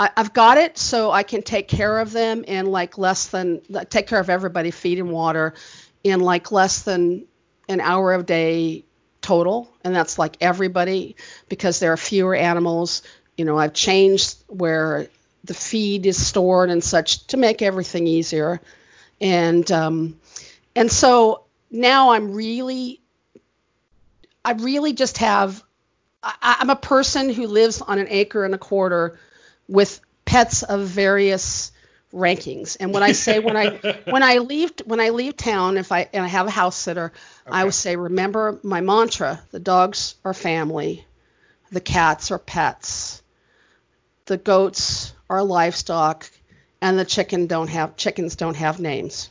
I, 0.00 0.10
have 0.16 0.32
got 0.32 0.56
it 0.56 0.78
so 0.78 1.10
I 1.10 1.24
can 1.24 1.42
take 1.42 1.68
care 1.68 1.98
of 1.98 2.10
them 2.10 2.42
in 2.44 2.64
like 2.64 2.96
less 2.96 3.26
than 3.26 3.60
take 3.90 4.06
care 4.06 4.18
of 4.18 4.30
everybody, 4.30 4.70
feed 4.70 4.98
and 4.98 5.10
water 5.10 5.52
in 6.02 6.20
like 6.20 6.50
less 6.50 6.84
than 6.84 7.26
an 7.68 7.82
hour 7.82 8.14
a 8.14 8.22
day 8.22 8.86
total, 9.20 9.70
and 9.84 9.94
that's 9.94 10.18
like 10.18 10.38
everybody 10.40 11.16
because 11.50 11.80
there 11.80 11.92
are 11.92 11.98
fewer 11.98 12.34
animals. 12.34 13.02
You 13.36 13.44
know, 13.44 13.58
I've 13.58 13.74
changed 13.74 14.38
where 14.48 15.08
the 15.44 15.52
feed 15.52 16.06
is 16.06 16.26
stored 16.26 16.70
and 16.70 16.82
such 16.82 17.26
to 17.26 17.36
make 17.36 17.60
everything 17.60 18.06
easier. 18.06 18.62
And 19.20 19.70
um, 19.70 20.18
and 20.74 20.90
so 20.90 21.44
now 21.70 22.12
I'm 22.12 22.32
really, 22.32 23.02
I 24.42 24.52
really 24.52 24.94
just 24.94 25.18
have, 25.18 25.62
I, 26.22 26.56
I'm 26.60 26.70
a 26.70 26.76
person 26.76 27.28
who 27.28 27.46
lives 27.46 27.82
on 27.82 27.98
an 27.98 28.06
acre 28.08 28.46
and 28.46 28.54
a 28.54 28.58
quarter 28.58 29.18
with 29.70 30.00
pets 30.24 30.62
of 30.62 30.80
various 30.86 31.72
rankings. 32.12 32.76
And 32.78 32.92
when 32.92 33.02
I 33.02 33.12
say 33.12 33.38
when 33.38 33.56
I 33.56 34.00
when 34.04 34.22
I 34.22 34.38
leave 34.38 34.72
when 34.84 35.00
I 35.00 35.10
leave 35.10 35.36
town, 35.36 35.78
if 35.78 35.92
I 35.92 36.08
and 36.12 36.24
I 36.24 36.28
have 36.28 36.46
a 36.46 36.50
house 36.50 36.76
sitter, 36.76 37.12
okay. 37.46 37.58
I 37.58 37.64
would 37.64 37.74
say 37.74 37.96
remember 37.96 38.58
my 38.62 38.80
mantra: 38.80 39.40
the 39.50 39.60
dogs 39.60 40.16
are 40.24 40.34
family, 40.34 41.06
the 41.70 41.80
cats 41.80 42.30
are 42.30 42.38
pets, 42.38 43.22
the 44.26 44.36
goats 44.36 45.12
are 45.28 45.42
livestock, 45.42 46.28
and 46.80 46.98
the 46.98 47.04
chicken 47.04 47.46
don't 47.46 47.68
have 47.68 47.96
chickens 47.96 48.36
don't 48.36 48.56
have 48.56 48.80
names. 48.80 49.30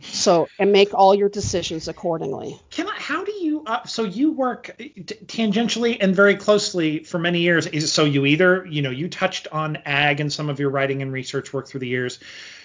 So 0.00 0.48
and 0.58 0.72
make 0.72 0.92
all 0.92 1.14
your 1.14 1.28
decisions 1.28 1.88
accordingly. 1.88 2.60
Can 2.70 2.88
I, 2.88 2.93
how 3.04 3.22
do 3.22 3.32
you 3.32 3.62
uh, 3.66 3.84
so 3.84 4.04
you 4.04 4.32
work 4.32 4.70
t- 4.78 5.04
tangentially 5.26 5.98
and 6.00 6.16
very 6.16 6.34
closely 6.36 7.04
for 7.04 7.18
many 7.18 7.40
years? 7.40 7.66
Is 7.66 7.92
so 7.92 8.06
you 8.06 8.24
either 8.24 8.64
you 8.64 8.80
know 8.80 8.88
you 8.88 9.08
touched 9.08 9.46
on 9.52 9.76
ag 9.84 10.20
and 10.20 10.32
some 10.32 10.48
of 10.48 10.58
your 10.58 10.70
writing 10.70 11.02
and 11.02 11.12
research 11.12 11.52
work 11.52 11.68
through 11.68 11.80
the 11.80 11.88
years. 11.88 12.18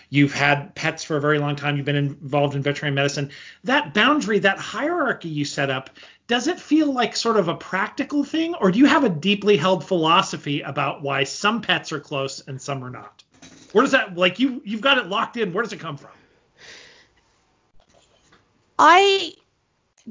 You've 0.09 0.33
had 0.33 0.73
pets 0.75 1.03
for 1.03 1.17
a 1.17 1.21
very 1.21 1.39
long 1.39 1.57
time. 1.57 1.75
You've 1.75 1.85
been 1.85 1.97
involved 1.97 2.55
in 2.55 2.61
veterinary 2.61 2.95
medicine. 2.95 3.31
That 3.65 3.93
boundary, 3.93 4.39
that 4.39 4.57
hierarchy 4.57 5.27
you 5.27 5.43
set 5.43 5.69
up, 5.69 5.89
does 6.27 6.47
it 6.47 6.57
feel 6.57 6.93
like 6.93 7.17
sort 7.17 7.35
of 7.35 7.49
a 7.49 7.55
practical 7.55 8.23
thing, 8.23 8.55
or 8.55 8.71
do 8.71 8.79
you 8.79 8.85
have 8.85 9.03
a 9.03 9.09
deeply 9.09 9.57
held 9.57 9.85
philosophy 9.85 10.61
about 10.61 11.01
why 11.01 11.25
some 11.25 11.61
pets 11.61 11.91
are 11.91 11.99
close 11.99 12.39
and 12.47 12.61
some 12.61 12.81
are 12.81 12.89
not? 12.89 13.23
Where 13.73 13.81
does 13.81 13.91
that 13.91 14.15
like 14.15 14.39
you 14.39 14.61
you've 14.63 14.79
got 14.79 14.99
it 14.99 15.07
locked 15.07 15.35
in? 15.35 15.51
Where 15.51 15.63
does 15.65 15.73
it 15.73 15.81
come 15.81 15.97
from? 15.97 16.11
I 18.79 19.33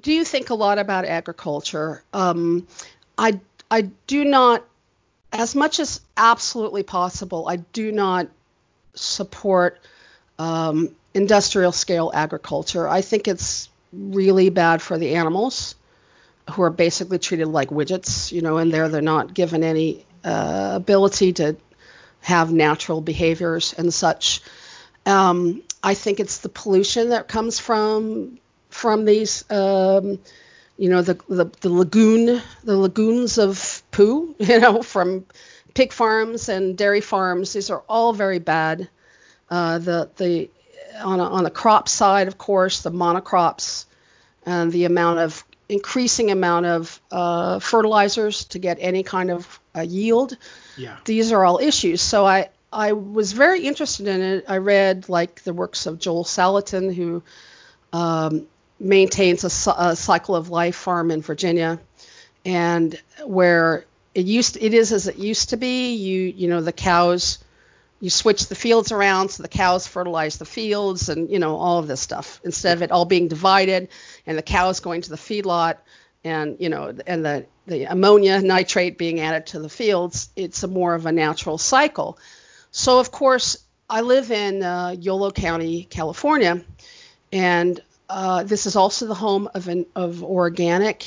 do 0.00 0.12
you 0.12 0.24
think 0.24 0.50
a 0.50 0.54
lot 0.54 0.78
about 0.78 1.04
agriculture. 1.04 2.02
Um, 2.12 2.66
I 3.16 3.40
I 3.70 3.82
do 4.06 4.24
not, 4.24 4.64
as 5.32 5.54
much 5.54 5.80
as 5.80 6.00
absolutely 6.16 6.82
possible, 6.82 7.48
I 7.48 7.56
do 7.56 7.92
not 7.92 8.28
support 8.94 9.80
um, 10.38 10.94
industrial 11.14 11.72
scale 11.72 12.10
agriculture. 12.14 12.88
I 12.88 13.02
think 13.02 13.28
it's 13.28 13.68
really 13.92 14.50
bad 14.50 14.80
for 14.80 14.98
the 14.98 15.16
animals 15.16 15.74
who 16.50 16.62
are 16.62 16.70
basically 16.70 17.18
treated 17.18 17.48
like 17.48 17.68
widgets, 17.68 18.32
you 18.32 18.40
know, 18.40 18.56
and 18.56 18.72
there 18.72 18.88
they're 18.88 19.02
not 19.02 19.34
given 19.34 19.62
any 19.62 20.04
uh, 20.24 20.72
ability 20.74 21.34
to 21.34 21.56
have 22.20 22.52
natural 22.52 23.00
behaviors 23.00 23.74
and 23.74 23.92
such. 23.92 24.40
Um, 25.04 25.62
I 25.82 25.94
think 25.94 26.20
it's 26.20 26.38
the 26.38 26.48
pollution 26.48 27.10
that 27.10 27.28
comes 27.28 27.58
from 27.58 28.38
from 28.78 29.04
these, 29.04 29.44
um, 29.50 30.20
you 30.76 30.88
know, 30.88 31.02
the, 31.02 31.14
the 31.28 31.50
the 31.60 31.68
lagoon, 31.68 32.40
the 32.62 32.76
lagoons 32.76 33.36
of 33.36 33.82
poo, 33.90 34.36
you 34.38 34.60
know, 34.60 34.82
from 34.82 35.26
pig 35.74 35.92
farms 35.92 36.48
and 36.48 36.78
dairy 36.78 37.00
farms. 37.00 37.52
These 37.52 37.70
are 37.70 37.82
all 37.88 38.12
very 38.12 38.38
bad. 38.38 38.88
Uh, 39.50 39.78
the 39.78 40.10
the 40.16 40.50
on 41.02 41.18
a, 41.18 41.24
on 41.24 41.42
the 41.44 41.50
crop 41.50 41.88
side, 41.88 42.28
of 42.28 42.38
course, 42.38 42.82
the 42.82 42.92
monocrops 42.92 43.86
and 44.46 44.70
the 44.70 44.84
amount 44.84 45.18
of 45.18 45.44
increasing 45.68 46.30
amount 46.30 46.66
of 46.66 47.00
uh, 47.10 47.58
fertilizers 47.58 48.44
to 48.44 48.60
get 48.60 48.78
any 48.80 49.02
kind 49.02 49.30
of 49.30 49.60
uh, 49.76 49.80
yield. 49.80 50.36
Yeah. 50.76 50.96
These 51.04 51.32
are 51.32 51.44
all 51.44 51.58
issues. 51.58 52.00
So 52.00 52.24
I 52.24 52.50
I 52.72 52.92
was 52.92 53.32
very 53.32 53.66
interested 53.66 54.06
in 54.06 54.20
it. 54.20 54.44
I 54.46 54.58
read 54.58 55.08
like 55.08 55.42
the 55.42 55.52
works 55.52 55.86
of 55.86 55.98
Joel 55.98 56.24
Salatin, 56.24 56.94
who 56.94 57.24
um, 57.92 58.46
maintains 58.80 59.44
a, 59.44 59.70
a, 59.76 59.96
cycle 59.96 60.36
of 60.36 60.50
life 60.50 60.76
farm 60.76 61.10
in 61.10 61.22
Virginia, 61.22 61.80
and 62.44 63.00
where 63.24 63.84
it 64.14 64.26
used 64.26 64.56
it 64.60 64.74
is 64.74 64.92
as 64.92 65.06
it 65.06 65.16
used 65.16 65.50
to 65.50 65.56
be. 65.56 65.94
You 65.94 66.22
you 66.36 66.48
know 66.48 66.60
the 66.60 66.72
cows 66.72 67.38
you 68.00 68.10
switch 68.10 68.46
the 68.46 68.54
fields 68.54 68.92
around 68.92 69.30
so 69.30 69.42
the 69.42 69.48
cows 69.48 69.86
fertilize 69.86 70.38
the 70.38 70.44
fields 70.44 71.08
and 71.08 71.30
you 71.30 71.38
know 71.38 71.56
all 71.56 71.78
of 71.78 71.88
this 71.88 72.00
stuff 72.00 72.40
instead 72.44 72.76
of 72.76 72.82
it 72.82 72.92
all 72.92 73.04
being 73.04 73.26
divided 73.26 73.88
and 74.24 74.38
the 74.38 74.42
cows 74.42 74.80
going 74.80 75.00
to 75.00 75.10
the 75.10 75.16
feedlot 75.16 75.78
and 76.22 76.56
you 76.60 76.68
know 76.68 76.94
and 77.06 77.24
the 77.24 77.46
the 77.66 77.84
ammonia 77.84 78.40
nitrate 78.40 78.96
being 78.96 79.20
added 79.20 79.46
to 79.46 79.58
the 79.58 79.68
fields. 79.68 80.30
It's 80.36 80.62
a 80.62 80.68
more 80.68 80.94
of 80.94 81.06
a 81.06 81.12
natural 81.12 81.58
cycle. 81.58 82.18
So 82.70 83.00
of 83.00 83.10
course 83.10 83.56
i 83.90 84.02
live 84.02 84.30
in 84.30 84.62
uh, 84.62 84.94
yolo 84.98 85.30
county 85.30 85.84
california 85.84 86.62
and 87.32 87.80
uh, 88.08 88.42
this 88.42 88.66
is 88.66 88.76
also 88.76 89.06
the 89.06 89.14
home 89.14 89.48
of 89.54 89.68
an 89.68 89.86
of 89.94 90.22
organic 90.22 91.06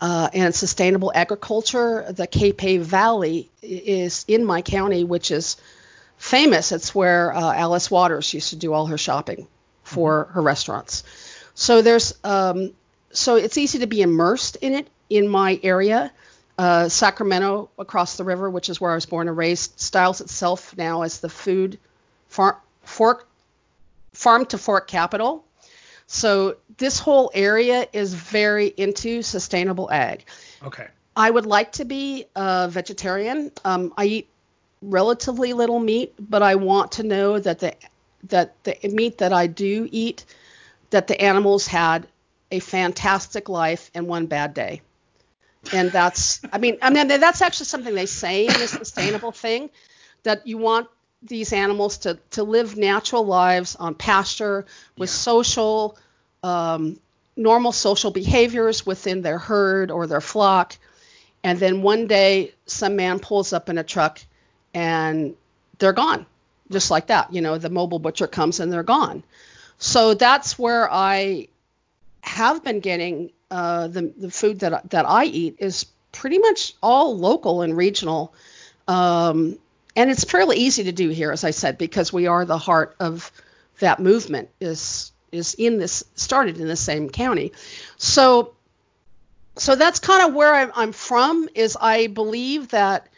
uh, 0.00 0.28
and 0.32 0.54
sustainable 0.54 1.12
agriculture 1.14 2.04
the 2.10 2.26
Capay 2.26 2.80
Valley 2.80 3.50
is 3.62 4.24
in 4.28 4.44
my 4.44 4.62
county 4.62 5.04
which 5.04 5.30
is 5.30 5.56
famous. 6.22 6.70
It's 6.70 6.94
where 6.94 7.34
uh, 7.34 7.52
Alice 7.52 7.90
Waters 7.90 8.32
used 8.32 8.50
to 8.50 8.56
do 8.56 8.72
all 8.72 8.86
her 8.86 8.98
shopping 8.98 9.48
for 9.82 10.24
mm-hmm. 10.24 10.34
her 10.34 10.42
restaurants. 10.42 11.02
So 11.54 11.82
there's 11.82 12.14
um, 12.22 12.72
so 13.10 13.36
it's 13.36 13.58
easy 13.58 13.80
to 13.80 13.86
be 13.86 14.02
immersed 14.02 14.56
in 14.56 14.72
it 14.74 14.88
in 15.10 15.28
my 15.28 15.58
area. 15.62 16.12
Uh, 16.56 16.88
Sacramento 16.88 17.70
across 17.78 18.16
the 18.16 18.24
river, 18.24 18.48
which 18.48 18.68
is 18.68 18.80
where 18.80 18.92
I 18.92 18.94
was 18.94 19.06
born 19.06 19.26
and 19.26 19.36
raised, 19.36 19.80
styles 19.80 20.20
itself 20.20 20.76
now 20.76 21.02
as 21.02 21.18
the 21.18 21.28
food 21.28 21.78
farm 22.28 22.56
fork 22.84 23.26
farm 24.12 24.46
to 24.46 24.58
fork 24.58 24.86
capital. 24.86 25.44
So 26.12 26.56
this 26.76 26.98
whole 26.98 27.30
area 27.32 27.86
is 27.90 28.12
very 28.12 28.66
into 28.66 29.22
sustainable 29.22 29.90
ag. 29.90 30.26
Okay. 30.62 30.86
I 31.16 31.30
would 31.30 31.46
like 31.46 31.72
to 31.72 31.86
be 31.86 32.26
a 32.36 32.68
vegetarian. 32.70 33.50
Um, 33.64 33.94
I 33.96 34.04
eat 34.04 34.28
relatively 34.82 35.54
little 35.54 35.80
meat, 35.80 36.12
but 36.18 36.42
I 36.42 36.56
want 36.56 36.92
to 36.92 37.02
know 37.02 37.38
that 37.38 37.60
the 37.60 37.74
that 38.24 38.62
the 38.64 38.76
meat 38.90 39.18
that 39.18 39.32
I 39.32 39.46
do 39.46 39.88
eat, 39.90 40.26
that 40.90 41.06
the 41.06 41.18
animals 41.18 41.66
had 41.66 42.06
a 42.50 42.58
fantastic 42.58 43.48
life 43.48 43.90
and 43.94 44.06
one 44.06 44.26
bad 44.26 44.52
day. 44.52 44.82
And 45.72 45.90
that's 45.90 46.42
I 46.52 46.58
mean 46.58 46.76
I 46.82 46.90
mean 46.90 47.08
that's 47.08 47.40
actually 47.40 47.66
something 47.66 47.94
they 47.94 48.04
say 48.04 48.46
in 48.46 48.52
the 48.52 48.68
sustainable 48.68 49.32
thing 49.32 49.70
that 50.24 50.46
you 50.46 50.58
want 50.58 50.88
these 51.22 51.52
animals 51.52 51.98
to 51.98 52.18
to 52.30 52.42
live 52.42 52.76
natural 52.76 53.24
lives 53.24 53.76
on 53.76 53.94
pasture 53.94 54.66
with 54.98 55.10
yeah. 55.10 55.14
social 55.14 55.98
um, 56.42 56.98
normal 57.36 57.72
social 57.72 58.10
behaviors 58.10 58.84
within 58.84 59.22
their 59.22 59.38
herd 59.38 59.90
or 59.90 60.06
their 60.06 60.20
flock 60.20 60.76
and 61.44 61.58
then 61.58 61.82
one 61.82 62.06
day 62.06 62.52
some 62.66 62.96
man 62.96 63.18
pulls 63.18 63.52
up 63.52 63.68
in 63.68 63.78
a 63.78 63.84
truck 63.84 64.20
and 64.74 65.34
they're 65.78 65.92
gone 65.92 66.26
just 66.72 66.90
like 66.90 67.06
that. 67.08 67.32
You 67.32 67.40
know, 67.40 67.58
the 67.58 67.70
mobile 67.70 67.98
butcher 67.98 68.26
comes 68.26 68.58
and 68.58 68.72
they're 68.72 68.82
gone. 68.82 69.22
So 69.78 70.14
that's 70.14 70.58
where 70.58 70.90
I 70.90 71.48
have 72.22 72.64
been 72.64 72.80
getting 72.80 73.30
uh, 73.50 73.88
the 73.88 74.12
the 74.16 74.30
food 74.30 74.60
that 74.60 74.90
that 74.90 75.04
I 75.06 75.24
eat 75.24 75.56
is 75.58 75.86
pretty 76.10 76.38
much 76.38 76.74
all 76.82 77.16
local 77.16 77.62
and 77.62 77.76
regional, 77.76 78.32
um, 78.88 79.58
and 79.96 80.10
it's 80.10 80.24
fairly 80.24 80.56
easy 80.56 80.84
to 80.84 80.92
do 80.92 81.08
here, 81.10 81.32
as 81.32 81.44
I 81.44 81.50
said, 81.50 81.78
because 81.78 82.12
we 82.12 82.26
are 82.26 82.44
the 82.44 82.58
heart 82.58 82.96
of 83.00 83.30
that 83.78 84.00
movement. 84.00 84.48
is 84.60 85.12
is 85.30 85.54
in 85.54 85.78
this 85.78 86.04
started 86.14 86.58
in 86.58 86.68
the 86.68 86.76
same 86.76 87.08
county, 87.08 87.52
so 87.96 88.54
so 89.56 89.76
that's 89.76 89.98
kind 89.98 90.28
of 90.28 90.34
where 90.34 90.54
I'm, 90.54 90.72
I'm 90.74 90.92
from. 90.92 91.48
Is 91.54 91.76
I 91.80 92.06
believe 92.06 92.68
that 92.68 93.08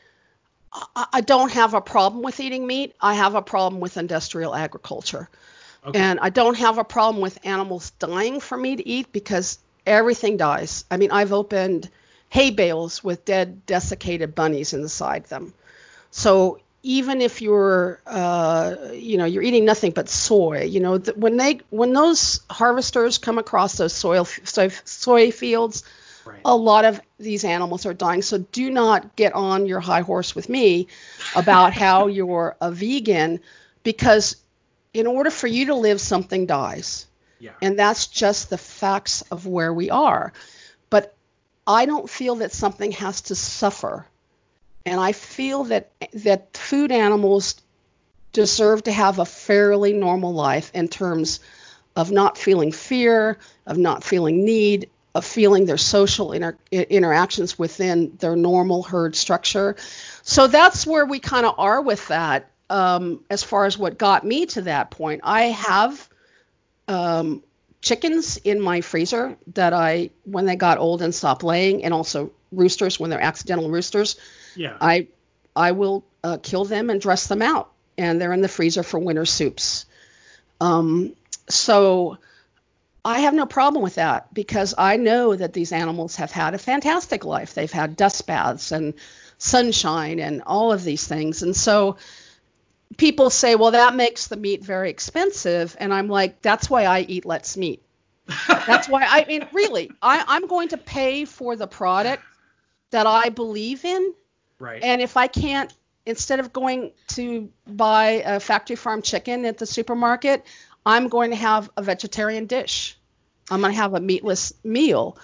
I 1.13 1.21
don't 1.21 1.53
have 1.53 1.75
a 1.75 1.81
problem 1.81 2.23
with 2.23 2.41
eating 2.41 2.67
meat. 2.67 2.95
I 3.01 3.15
have 3.15 3.37
a 3.37 3.43
problem 3.43 3.81
with 3.81 3.97
industrial 3.97 4.55
agriculture. 4.55 5.29
Okay. 5.87 5.99
And 5.99 6.19
I 6.21 6.31
don't 6.31 6.57
have 6.57 6.79
a 6.79 6.85
problem 6.85 7.23
with 7.23 7.39
animals 7.45 7.91
dying 7.99 8.41
for 8.41 8.57
me 8.57 8.77
to 8.77 8.89
eat 8.89 9.13
because 9.13 9.59
everything 9.87 10.37
dies. 10.37 10.85
I 10.91 10.97
mean, 10.97 11.13
I've 11.13 11.33
opened 11.33 11.91
hay 12.29 12.51
bales 12.51 13.05
with 13.05 13.25
dead, 13.25 13.67
desiccated 13.67 14.35
bunnies 14.35 14.73
inside 14.73 15.27
them. 15.27 15.55
So 16.11 16.59
even 16.85 17.21
if 17.21 17.43
you're, 17.43 18.01
uh, 18.07 18.77
you 18.93 19.19
know, 19.19 19.25
you're 19.25 19.43
eating 19.43 19.65
nothing 19.65 19.91
but 19.91 20.09
soy, 20.09 20.63
you 20.65 20.79
know, 20.79 20.99
th- 20.99 21.17
when 21.17 21.37
they, 21.37 21.61
when 21.71 21.93
those 21.93 22.41
harvesters 22.49 23.19
come 23.19 23.39
across 23.39 23.77
those 23.77 23.93
soil, 23.93 24.25
soy, 24.25 24.69
soy 24.85 25.33
fields, 25.33 25.83
Right. 26.25 26.41
A 26.45 26.57
lot 26.57 26.85
of 26.85 27.01
these 27.19 27.45
animals 27.45 27.85
are 27.85 27.93
dying. 27.93 28.23
So 28.23 28.39
do 28.39 28.71
not 28.71 29.15
get 29.15 29.35
on 29.35 29.67
your 29.67 29.81
high 29.81 30.01
horse 30.01 30.35
with 30.35 30.49
me 30.49 30.89
about 31.37 31.73
how 31.75 32.07
you're 32.07 32.57
a 32.61 32.71
vegan 32.71 33.41
because 33.83 34.37
in 34.95 35.07
order 35.07 35.31
for 35.31 35.47
you 35.47 35.67
to 35.67 35.75
live, 35.75 36.01
something 36.01 36.47
dies. 36.47 37.07
Yeah. 37.39 37.53
And 37.61 37.79
that's 37.79 38.07
just 38.07 38.49
the 38.49 38.57
facts 38.57 39.23
of 39.31 39.47
where 39.47 39.75
we 39.75 39.91
are. 39.91 40.33
But 40.89 41.15
I 41.67 41.85
don't 41.85 42.09
feel 42.09 42.37
that 42.37 42.53
something 42.53 42.93
has 42.93 43.23
to 43.23 43.35
suffer. 43.35 44.07
And 44.87 45.01
I 45.01 45.13
feel 45.13 45.65
that 45.65 45.91
that 46.13 46.57
food 46.57 46.93
animals 46.93 47.57
deserve 48.33 48.83
to 48.85 48.93
have 48.93 49.19
a 49.19 49.25
fairly 49.25 49.93
normal 49.93 50.35
life 50.35 50.71
in 50.75 50.89
terms 50.89 51.41
of 51.97 52.11
not 52.11 52.37
feeling 52.37 52.73
fear, 52.73 53.39
of 53.67 53.79
not 53.79 54.05
feeling 54.05 54.45
need, 54.45 54.91
of 55.15 55.25
feeling 55.25 55.65
their 55.65 55.79
social 55.79 56.33
inter- 56.33 56.59
interactions 56.71 57.59
within 57.59 58.17
their 58.19 58.35
normal 58.37 58.83
herd 58.83 59.15
structure. 59.15 59.77
So 60.23 60.49
that's 60.49 60.87
where 60.87 61.07
we 61.07 61.21
kind 61.21 61.47
of 61.47 61.55
are 61.59 61.81
with 61.81 62.07
that. 62.09 62.51
Um, 62.69 63.21
as 63.31 63.43
far 63.43 63.67
as 63.67 63.79
what 63.79 63.99
got 63.99 64.25
me 64.25 64.47
to 64.47 64.63
that 64.63 64.91
point, 64.91 65.21
I 65.23 65.45
have 65.45 66.09
um, 66.89 67.43
chickens 67.81 68.39
in 68.39 68.61
my 68.61 68.81
freezer 68.81 69.37
that 69.55 69.73
I, 69.73 70.11
when 70.25 70.47
they 70.47 70.57
got 70.57 70.79
old 70.79 71.01
and 71.03 71.15
stopped 71.15 71.45
laying, 71.45 71.85
and 71.85 71.95
also 71.95 72.33
roosters 72.51 72.99
when 72.99 73.11
they're 73.11 73.21
accidental 73.21 73.71
roosters. 73.71 74.17
Yeah. 74.57 74.77
I 74.81 75.09
I 75.55 75.73
will 75.73 76.05
uh, 76.23 76.39
kill 76.43 76.65
them 76.65 76.91
and 76.91 77.01
dress 77.01 77.27
them 77.27 77.43
out, 77.43 77.73
and 77.97 78.21
they're 78.21 78.33
in 78.33 78.41
the 78.41 78.49
freezer 78.49 78.83
for 78.83 78.99
winter 78.99 79.27
soups. 79.27 79.87
Um, 80.61 81.15
so 81.49 82.19
I 83.05 83.21
have 83.21 83.35
no 83.35 83.47
problem 83.47 83.83
with 83.83 83.97
that 83.97 84.33
because 84.33 84.75
I 84.79 84.97
know 84.97 85.37
that 85.37 85.53
these 85.53 85.73
animals 85.73 86.17
have 86.17 86.33
had 86.33 86.55
a 86.55 86.59
fantastic 86.59 87.25
life. 87.25 87.55
They've 87.55 87.71
had 87.71 87.97
dust 87.97 88.27
baths 88.27 88.73
and 88.73 88.95
sunshine 89.37 90.21
and 90.21 90.43
all 90.47 90.73
of 90.73 90.83
these 90.85 91.07
things. 91.07 91.43
And 91.43 91.55
so 91.55 91.99
people 92.97 93.29
say, 93.29 93.57
well, 93.57 93.73
that 93.73 93.95
makes 93.95 94.29
the 94.29 94.37
meat 94.37 94.65
very 94.65 94.89
expensive. 94.89 95.77
And 95.79 95.93
I'm 95.93 96.09
like, 96.09 96.41
that's 96.41 96.71
why 96.71 96.85
I 96.85 97.01
eat 97.01 97.27
Let's 97.27 97.57
Meat. 97.57 97.83
that's 98.49 98.89
why 98.89 99.05
I 99.05 99.27
mean, 99.27 99.47
really, 99.53 99.91
I, 100.01 100.25
I'm 100.27 100.47
going 100.47 100.69
to 100.69 100.79
pay 100.79 101.27
for 101.27 101.57
the 101.57 101.67
product 101.67 102.23
that 102.91 103.07
I 103.07 103.29
believe 103.29 103.85
in. 103.85 104.15
Right. 104.59 104.83
And 104.83 105.01
if 105.01 105.17
I 105.17 105.27
can't, 105.27 105.73
instead 106.07 106.41
of 106.41 106.53
going 106.53 106.93
to 107.09 107.51
buy 107.67 108.23
a 108.25 108.41
factory 108.41 108.77
farm 108.77 109.03
chicken 109.03 109.45
at 109.45 109.59
the 109.59 109.67
supermarket, 109.67 110.45
I'm 110.87 111.09
going 111.09 111.31
to 111.31 111.37
have 111.37 111.71
a 111.77 111.83
vegetarian 111.83 112.47
dish. 112.47 112.99
I'm 113.51 113.61
going 113.61 113.73
to 113.73 113.77
have 113.77 113.95
a 113.95 114.01
meatless 114.01 114.53
meal, 114.65 115.19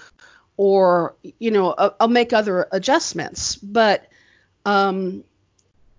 or 0.57 1.15
you 1.39 1.51
know, 1.51 1.75
I'll 2.01 2.09
make 2.09 2.33
other 2.33 2.69
adjustments. 2.71 3.57
But 3.57 4.07
um, 4.67 5.25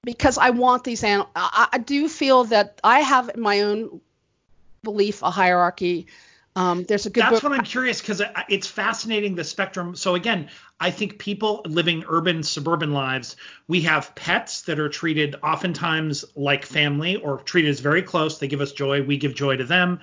because 0.04 0.38
I 0.38 0.52
want 0.52 0.84
these 0.84 1.04
animals, 1.04 1.32
I, 1.36 1.70
I 1.74 1.78
do 1.80 2.08
feel 2.08 2.46
that 2.46 2.80
I 2.84 3.00
have 3.00 3.36
my 3.38 3.62
own 3.62 4.02
belief, 4.84 5.22
a 5.24 5.32
hierarchy. 5.32 6.08
Um, 6.56 6.84
there's 6.84 7.06
a 7.06 7.10
good. 7.10 7.24
That's 7.24 7.42
book. 7.42 7.44
what 7.44 7.54
I'm 7.54 7.64
curious 7.64 8.02
because 8.02 8.22
it's 8.50 8.68
fascinating 8.68 9.36
the 9.36 9.44
spectrum. 9.44 9.96
So 9.96 10.16
again, 10.16 10.50
I 10.80 10.92
think 10.92 11.18
people 11.18 11.62
living 11.66 12.04
urban, 12.08 12.44
suburban 12.44 12.92
lives, 12.92 13.38
we 13.68 13.82
have 13.82 14.14
pets 14.16 14.64
that 14.64 14.78
are 14.80 14.90
treated 14.90 15.36
oftentimes 15.44 16.26
like 16.36 16.66
family 16.66 17.16
or 17.16 17.38
treated 17.38 17.70
as 17.70 17.80
very 17.80 18.02
close. 18.02 18.38
They 18.38 18.48
give 18.48 18.62
us 18.62 18.74
joy, 18.74 19.02
we 19.02 19.18
give 19.18 19.34
joy 19.34 19.58
to 19.58 19.64
them, 19.64 20.02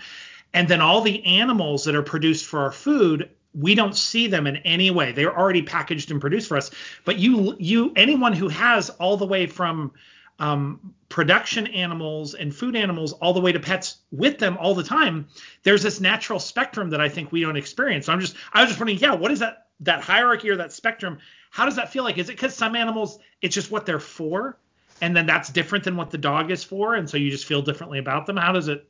and 0.55 0.69
then 0.69 0.81
all 0.81 1.03
the 1.03 1.25
animals 1.27 1.85
that 1.85 1.95
are 1.95 2.03
produced 2.03 2.47
for 2.47 2.61
our 2.61 2.73
food 2.73 3.31
we 3.55 3.75
don't 3.75 3.97
see 3.97 4.29
them 4.29 4.47
in 4.47 4.59
any 4.59 4.91
way. 4.91 5.13
They're 5.13 5.37
already 5.37 5.63
packaged 5.63 6.11
and 6.11 6.21
produced 6.21 6.49
for 6.49 6.57
us. 6.57 6.71
But 7.05 7.19
you, 7.19 7.57
you, 7.59 7.93
anyone 7.97 8.33
who 8.33 8.49
has 8.49 8.91
all 8.91 9.17
the 9.17 9.27
way 9.27 9.47
from 9.47 9.93
um, 10.39 10.95
production 11.09 11.67
animals 11.69 12.35
and 12.35 12.55
food 12.55 12.77
animals 12.77 13.13
all 13.13 13.33
the 13.33 13.41
way 13.41 13.53
to 13.53 13.61
pets 13.61 13.99
with 14.11 14.39
them 14.39 14.57
all 14.59 14.75
the 14.75 14.83
time, 14.83 15.29
there's 15.63 15.83
this 15.83 16.01
natural 16.01 16.39
spectrum 16.39 16.91
that 16.91 17.01
I 17.01 17.09
think 17.09 17.33
we 17.33 17.41
don't 17.41 17.57
experience. 17.57 18.07
So 18.07 18.13
I'm 18.13 18.21
just, 18.21 18.37
I 18.53 18.61
was 18.61 18.71
just 18.71 18.81
wondering, 18.81 18.99
yeah, 18.99 19.15
what 19.15 19.31
is 19.31 19.41
that, 19.41 19.67
that 19.81 20.01
hierarchy 20.01 20.51
or 20.51 20.57
that 20.57 20.73
spectrum? 20.73 21.19
How 21.51 21.65
does 21.65 21.77
that 21.77 21.93
feel 21.93 22.05
like? 22.05 22.19
Is 22.19 22.29
it 22.29 22.33
because 22.33 22.55
some 22.55 22.77
animals, 22.77 23.19
it's 23.43 23.55
just 23.55 23.71
what 23.71 23.87
they're 23.87 24.01
for, 24.01 24.59
and 25.01 25.17
then 25.17 25.27
that's 25.27 25.49
different 25.49 25.85
than 25.85 25.97
what 25.97 26.11
the 26.11 26.19
dog 26.19 26.51
is 26.51 26.63
for, 26.63 26.95
and 26.95 27.09
so 27.09 27.17
you 27.17 27.31
just 27.31 27.47
feel 27.47 27.63
differently 27.63 27.99
about 27.99 28.27
them? 28.27 28.37
How 28.37 28.53
does 28.53 28.69
it? 28.69 28.89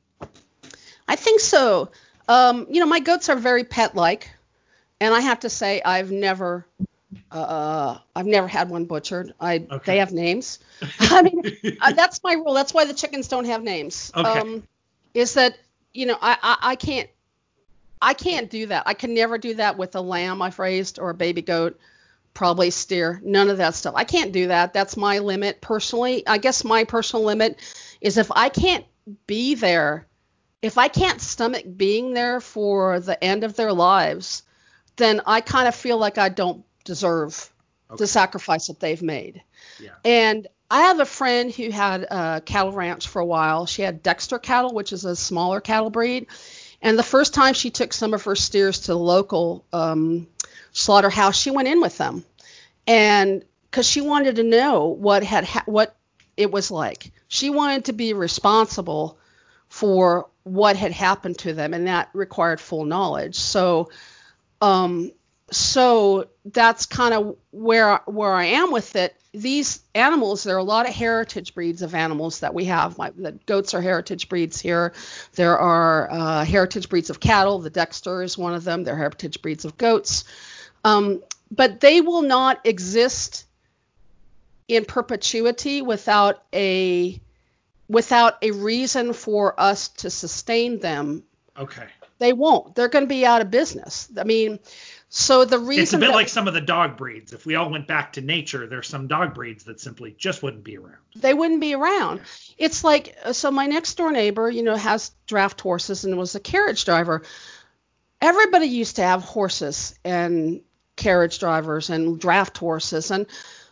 I 1.06 1.16
think 1.16 1.40
so. 1.40 1.90
Um, 2.28 2.66
you 2.68 2.80
know, 2.80 2.86
my 2.86 3.00
goats 3.00 3.28
are 3.28 3.36
very 3.36 3.64
pet-like 3.64 4.30
and 5.00 5.14
I 5.14 5.20
have 5.20 5.40
to 5.40 5.50
say 5.50 5.80
I've 5.84 6.10
never 6.10 6.66
uh, 7.30 7.98
I've 8.14 8.26
never 8.26 8.48
had 8.48 8.70
one 8.70 8.84
butchered. 8.84 9.34
I 9.40 9.66
okay. 9.70 9.92
they 9.92 9.98
have 9.98 10.12
names. 10.12 10.58
I 11.00 11.22
mean 11.22 11.42
uh, 11.80 11.92
that's 11.92 12.22
my 12.22 12.34
rule. 12.34 12.54
That's 12.54 12.74
why 12.74 12.84
the 12.84 12.94
chickens 12.94 13.28
don't 13.28 13.46
have 13.46 13.62
names. 13.62 14.12
Okay. 14.14 14.40
Um, 14.40 14.62
is 15.14 15.34
that 15.34 15.56
you 15.92 16.06
know 16.06 16.16
I, 16.20 16.36
I 16.42 16.56
I 16.72 16.76
can't 16.76 17.08
I 18.00 18.14
can't 18.14 18.50
do 18.50 18.66
that. 18.66 18.84
I 18.86 18.94
can 18.94 19.14
never 19.14 19.38
do 19.38 19.54
that 19.54 19.76
with 19.76 19.96
a 19.96 20.00
lamb 20.00 20.42
I've 20.42 20.58
raised 20.58 20.98
or 20.98 21.10
a 21.10 21.14
baby 21.14 21.42
goat, 21.42 21.78
probably 22.34 22.70
steer. 22.70 23.20
None 23.24 23.50
of 23.50 23.58
that 23.58 23.74
stuff. 23.74 23.94
I 23.96 24.04
can't 24.04 24.32
do 24.32 24.48
that. 24.48 24.72
That's 24.72 24.96
my 24.96 25.18
limit 25.18 25.60
personally. 25.60 26.26
I 26.26 26.38
guess 26.38 26.64
my 26.64 26.84
personal 26.84 27.24
limit 27.24 27.58
is 28.00 28.16
if 28.16 28.30
I 28.30 28.48
can't 28.48 28.84
be 29.26 29.54
there, 29.54 30.06
if 30.62 30.78
I 30.78 30.88
can't 30.88 31.20
stomach 31.20 31.64
being 31.76 32.14
there 32.14 32.40
for 32.40 33.00
the 33.00 33.22
end 33.22 33.44
of 33.44 33.56
their 33.56 33.72
lives, 33.72 34.42
then 34.96 35.22
I 35.26 35.40
kind 35.40 35.68
of 35.68 35.74
feel 35.74 35.98
like 35.98 36.18
I 36.18 36.28
don't 36.28 36.64
deserve 36.88 37.52
okay. 37.90 37.98
the 37.98 38.06
sacrifice 38.06 38.66
that 38.66 38.80
they've 38.80 39.02
made. 39.02 39.42
Yeah. 39.78 39.90
And 40.04 40.48
I 40.70 40.82
have 40.82 41.00
a 41.00 41.04
friend 41.04 41.52
who 41.54 41.70
had 41.70 42.02
a 42.02 42.42
cattle 42.44 42.72
ranch 42.72 43.06
for 43.06 43.20
a 43.20 43.26
while. 43.26 43.66
She 43.66 43.82
had 43.82 44.02
Dexter 44.02 44.38
cattle, 44.38 44.74
which 44.74 44.92
is 44.92 45.04
a 45.04 45.14
smaller 45.14 45.60
cattle 45.60 45.90
breed. 45.90 46.26
And 46.82 46.98
the 46.98 47.02
first 47.04 47.34
time 47.34 47.54
she 47.54 47.70
took 47.70 47.92
some 47.92 48.14
of 48.14 48.24
her 48.24 48.34
steers 48.34 48.80
to 48.80 48.88
the 48.88 48.98
local 48.98 49.64
um, 49.72 50.26
slaughterhouse, 50.72 51.36
she 51.38 51.50
went 51.50 51.68
in 51.68 51.80
with 51.80 51.98
them, 51.98 52.24
and 52.86 53.44
because 53.70 53.86
she 53.86 54.00
wanted 54.00 54.36
to 54.36 54.42
know 54.42 54.86
what 54.86 55.22
had 55.22 55.44
ha- 55.44 55.64
what 55.66 55.94
it 56.36 56.50
was 56.50 56.70
like. 56.70 57.10
She 57.26 57.50
wanted 57.50 57.86
to 57.86 57.92
be 57.92 58.14
responsible 58.14 59.18
for 59.68 60.28
what 60.44 60.76
had 60.76 60.92
happened 60.92 61.38
to 61.38 61.52
them, 61.52 61.74
and 61.74 61.86
that 61.88 62.08
required 62.14 62.60
full 62.60 62.84
knowledge. 62.84 63.34
So 63.34 63.90
um, 64.60 65.10
so 65.50 66.28
that's 66.44 66.86
kind 66.86 67.14
of 67.14 67.36
where 67.50 68.00
where 68.06 68.34
I 68.34 68.46
am 68.46 68.70
with 68.70 68.96
it. 68.96 69.14
These 69.32 69.80
animals, 69.94 70.42
there 70.42 70.56
are 70.56 70.58
a 70.58 70.64
lot 70.64 70.88
of 70.88 70.94
heritage 70.94 71.54
breeds 71.54 71.82
of 71.82 71.94
animals 71.94 72.40
that 72.40 72.54
we 72.54 72.64
have. 72.66 72.98
My, 72.98 73.10
the 73.10 73.32
goats 73.46 73.74
are 73.74 73.80
heritage 73.80 74.28
breeds 74.28 74.60
here. 74.60 74.92
There 75.34 75.58
are 75.58 76.10
uh, 76.10 76.44
heritage 76.44 76.88
breeds 76.88 77.10
of 77.10 77.20
cattle. 77.20 77.58
The 77.58 77.70
Dexter 77.70 78.22
is 78.22 78.36
one 78.36 78.54
of 78.54 78.64
them. 78.64 78.84
They're 78.84 78.96
heritage 78.96 79.40
breeds 79.42 79.64
of 79.64 79.76
goats, 79.78 80.24
um, 80.84 81.22
but 81.50 81.80
they 81.80 82.00
will 82.00 82.22
not 82.22 82.60
exist 82.64 83.44
in 84.66 84.84
perpetuity 84.84 85.82
without 85.82 86.42
a 86.52 87.20
without 87.88 88.36
a 88.42 88.50
reason 88.50 89.14
for 89.14 89.58
us 89.58 89.88
to 89.88 90.10
sustain 90.10 90.78
them. 90.78 91.22
Okay. 91.58 91.86
They 92.18 92.32
won't. 92.32 92.74
They're 92.74 92.88
going 92.88 93.04
to 93.04 93.08
be 93.08 93.24
out 93.24 93.40
of 93.40 93.50
business. 93.50 94.08
I 94.18 94.24
mean, 94.24 94.58
so 95.10 95.44
the 95.44 95.58
reason 95.58 95.82
it's 95.82 95.92
a 95.94 95.98
bit 95.98 96.10
like 96.10 96.28
some 96.28 96.48
of 96.48 96.54
the 96.54 96.60
dog 96.60 96.98
breeds. 96.98 97.32
If 97.32 97.46
we 97.46 97.54
all 97.54 97.70
went 97.70 97.86
back 97.86 98.14
to 98.14 98.20
nature, 98.20 98.66
there's 98.66 98.88
some 98.88 99.06
dog 99.06 99.34
breeds 99.34 99.64
that 99.64 99.80
simply 99.80 100.14
just 100.18 100.42
wouldn't 100.42 100.64
be 100.64 100.76
around. 100.76 100.98
They 101.16 101.32
wouldn't 101.32 101.60
be 101.62 101.74
around. 101.74 102.20
It's 102.58 102.84
like 102.84 103.16
uh, 103.24 103.32
so 103.32 103.50
my 103.50 103.66
next 103.66 103.94
door 103.94 104.12
neighbor, 104.12 104.50
you 104.50 104.62
know, 104.62 104.76
has 104.76 105.12
draft 105.26 105.60
horses 105.60 106.04
and 106.04 106.18
was 106.18 106.34
a 106.34 106.40
carriage 106.40 106.84
driver. 106.84 107.22
Everybody 108.20 108.66
used 108.66 108.96
to 108.96 109.02
have 109.02 109.22
horses 109.22 109.98
and 110.04 110.60
carriage 110.96 111.38
drivers 111.38 111.88
and 111.88 112.20
draft 112.20 112.58
horses 112.58 113.10
and 113.10 113.26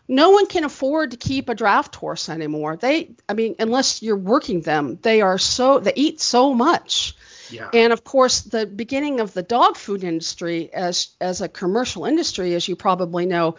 no 0.09 0.31
one 0.31 0.47
can 0.47 0.65
afford 0.65 1.11
to 1.11 1.17
keep 1.17 1.49
a 1.49 1.55
draft 1.55 1.97
horse 1.97 2.29
anymore. 2.29 2.77
They 2.77 3.11
I 3.29 3.35
mean, 3.35 3.57
unless 3.59 4.03
you're 4.03 4.17
working 4.17 4.63
them, 4.63 4.99
they 5.03 5.21
are 5.21 5.37
so 5.37 5.81
they 5.81 5.93
eat 5.95 6.21
so 6.21 6.55
much 6.55 7.15
yeah. 7.51 7.69
And 7.73 7.93
of 7.93 8.05
course, 8.05 8.43
the 8.43 8.67
beginning 8.67 9.21
of 9.21 9.33
the 9.33 9.43
dog 9.43 9.77
food 9.77 10.05
industry 10.05 10.73
as 10.73 11.09
as 11.21 11.41
a 11.41 11.49
commercial 11.49 12.05
industry, 12.05 12.55
as 12.55 12.69
you 12.69 12.77
probably 12.77 13.27
know, 13.27 13.57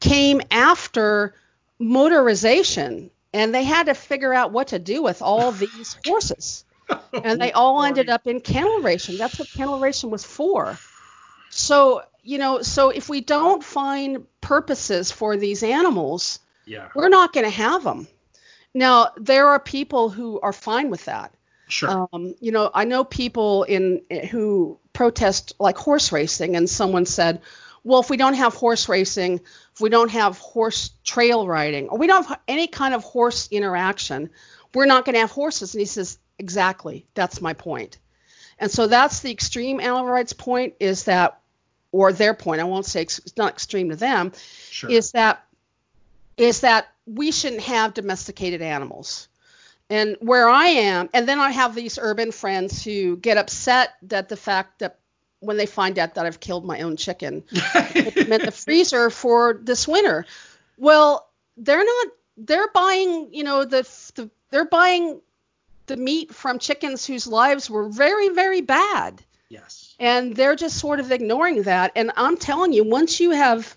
came 0.00 0.40
after 0.50 1.34
motorization, 1.80 3.10
and 3.32 3.54
they 3.54 3.64
had 3.64 3.86
to 3.86 3.94
figure 3.94 4.34
out 4.34 4.52
what 4.52 4.68
to 4.68 4.78
do 4.78 5.02
with 5.02 5.22
all 5.22 5.52
these 5.52 5.96
horses. 6.06 6.64
and 7.12 7.40
they 7.40 7.52
oh, 7.52 7.60
all 7.60 7.84
ended 7.84 8.08
up 8.08 8.26
in 8.26 8.40
Ken-L 8.40 8.80
Ration. 8.80 9.18
That's 9.18 9.38
what 9.38 9.48
Ken-L 9.48 9.78
Ration 9.78 10.10
was 10.10 10.24
for. 10.24 10.78
So, 11.50 12.02
you 12.22 12.38
know, 12.38 12.62
so 12.62 12.90
if 12.90 13.08
we 13.08 13.20
don't 13.20 13.62
find 13.62 14.26
purposes 14.40 15.10
for 15.10 15.36
these 15.36 15.62
animals, 15.62 16.38
yeah. 16.64 16.88
we're 16.94 17.10
not 17.10 17.34
going 17.34 17.44
to 17.44 17.50
have 17.50 17.84
them. 17.84 18.08
Now, 18.74 19.12
there 19.16 19.48
are 19.48 19.60
people 19.60 20.08
who 20.08 20.40
are 20.40 20.52
fine 20.52 20.90
with 20.90 21.04
that. 21.06 21.32
Sure. 21.68 22.08
Um, 22.12 22.34
you 22.40 22.50
know, 22.50 22.70
I 22.72 22.84
know 22.84 23.04
people 23.04 23.64
in 23.64 24.02
who 24.30 24.78
protest 24.92 25.54
like 25.58 25.76
horse 25.76 26.12
racing, 26.12 26.56
and 26.56 26.68
someone 26.68 27.06
said, 27.06 27.42
well, 27.84 28.00
if 28.00 28.10
we 28.10 28.16
don't 28.16 28.34
have 28.34 28.54
horse 28.54 28.88
racing, 28.88 29.40
if 29.74 29.80
we 29.80 29.88
don't 29.88 30.10
have 30.10 30.38
horse 30.38 30.90
trail 31.04 31.46
riding, 31.46 31.88
or 31.88 31.98
we 31.98 32.06
don't 32.06 32.26
have 32.26 32.40
any 32.48 32.66
kind 32.66 32.94
of 32.94 33.04
horse 33.04 33.48
interaction, 33.50 34.30
we're 34.74 34.86
not 34.86 35.04
going 35.04 35.14
to 35.14 35.20
have 35.20 35.30
horses. 35.30 35.74
And 35.74 35.80
he 35.80 35.86
says, 35.86 36.18
exactly, 36.38 37.06
that's 37.14 37.40
my 37.40 37.52
point. 37.52 37.98
And 38.58 38.70
so 38.70 38.86
that's 38.86 39.20
the 39.20 39.30
extreme 39.30 39.80
animal 39.80 40.06
rights 40.06 40.32
point 40.32 40.74
is 40.80 41.04
that, 41.04 41.40
or 41.92 42.12
their 42.12 42.34
point, 42.34 42.60
I 42.60 42.64
won't 42.64 42.86
say 42.86 43.02
it's 43.02 43.36
not 43.36 43.52
extreme 43.52 43.90
to 43.90 43.96
them, 43.96 44.32
sure. 44.70 44.90
is 44.90 45.12
that 45.12 45.44
is 46.36 46.60
that 46.60 46.88
we 47.06 47.32
shouldn't 47.32 47.62
have 47.62 47.94
domesticated 47.94 48.62
animals 48.62 49.28
and 49.90 50.16
where 50.20 50.48
I 50.48 50.66
am, 50.66 51.08
and 51.14 51.26
then 51.28 51.38
I 51.38 51.50
have 51.50 51.74
these 51.74 51.98
urban 52.00 52.32
friends 52.32 52.84
who 52.84 53.16
get 53.16 53.36
upset 53.38 53.94
that 54.02 54.28
the 54.28 54.36
fact 54.36 54.80
that 54.80 54.98
when 55.40 55.56
they 55.56 55.66
find 55.66 55.98
out 55.98 56.14
that 56.14 56.26
I've 56.26 56.40
killed 56.40 56.64
my 56.64 56.80
own 56.80 56.96
chicken, 56.96 57.42
put 57.72 58.14
them 58.14 58.32
in 58.32 58.42
the 58.42 58.50
freezer 58.50 59.10
for 59.10 59.60
this 59.62 59.86
winter. 59.86 60.26
Well, 60.76 61.28
they're 61.56 61.84
not. 61.84 62.08
They're 62.36 62.70
buying, 62.72 63.28
you 63.32 63.44
know, 63.44 63.64
the, 63.64 63.82
the 64.14 64.30
they're 64.50 64.64
buying 64.64 65.20
the 65.86 65.96
meat 65.96 66.32
from 66.34 66.58
chickens 66.58 67.04
whose 67.04 67.26
lives 67.26 67.68
were 67.68 67.88
very, 67.88 68.28
very 68.28 68.60
bad. 68.60 69.22
Yes. 69.48 69.94
And 69.98 70.36
they're 70.36 70.54
just 70.54 70.78
sort 70.78 71.00
of 71.00 71.10
ignoring 71.10 71.62
that. 71.62 71.92
And 71.96 72.12
I'm 72.16 72.36
telling 72.36 72.72
you, 72.72 72.84
once 72.84 73.18
you 73.18 73.30
have 73.30 73.76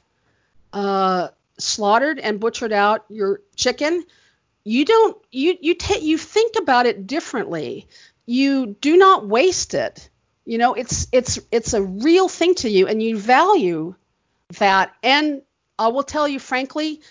uh, 0.73 1.29
slaughtered 1.57 2.19
and 2.19 2.39
butchered 2.39 2.73
out 2.73 3.05
your 3.09 3.41
chicken, 3.55 4.05
you 4.63 4.85
don't 4.85 5.17
you 5.31 5.57
you 5.59 5.75
take 5.75 6.03
you 6.03 6.17
think 6.17 6.55
about 6.57 6.85
it 6.85 7.07
differently. 7.07 7.87
You 8.25 8.75
do 8.79 8.97
not 8.97 9.27
waste 9.27 9.73
it. 9.73 10.09
You 10.45 10.57
know 10.57 10.73
it's 10.73 11.07
it's 11.11 11.39
it's 11.51 11.73
a 11.73 11.81
real 11.81 12.27
thing 12.27 12.55
to 12.55 12.69
you 12.69 12.87
and 12.87 13.01
you 13.01 13.17
value 13.17 13.95
that. 14.59 14.93
And 15.03 15.41
i 15.79 15.87
will 15.87 16.03
tell 16.03 16.27
you 16.27 16.39
frankly 16.39 17.01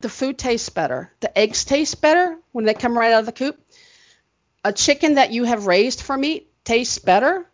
the 0.00 0.08
food 0.08 0.38
tastes 0.38 0.68
better. 0.68 1.12
The 1.20 1.36
eggs 1.36 1.64
taste 1.64 2.00
better 2.00 2.38
when 2.52 2.64
they 2.64 2.74
come 2.74 2.96
right 2.96 3.12
out 3.12 3.20
of 3.20 3.26
the 3.26 3.32
coop. 3.32 3.58
A 4.64 4.72
chicken 4.72 5.14
that 5.14 5.32
you 5.32 5.44
have 5.44 5.66
raised 5.66 6.02
for 6.02 6.16
meat 6.16 6.50
tastes 6.64 6.98
better. 6.98 7.48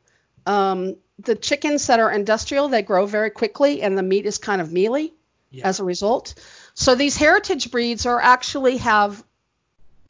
Um, 0.47 0.97
the 1.19 1.35
chickens 1.35 1.87
that 1.87 2.01
are 2.01 2.11
industrial 2.11 2.69
they 2.69 2.83
grow 2.83 3.07
very 3.07 3.31
quickly 3.31 3.83
and 3.83 3.97
the 3.97 4.03
meat 4.03 4.27
is 4.27 4.39
kind 4.39 4.61
of 4.61 4.73
mealy 4.73 5.15
yeah. 5.51 5.67
as 5.67 5.81
a 5.81 5.85
result 5.85 6.35
so 6.75 6.95
these 6.97 7.17
heritage 7.17 7.71
breeds 7.71 8.05
are 8.05 8.21
actually 8.21 8.79
have 8.79 9.23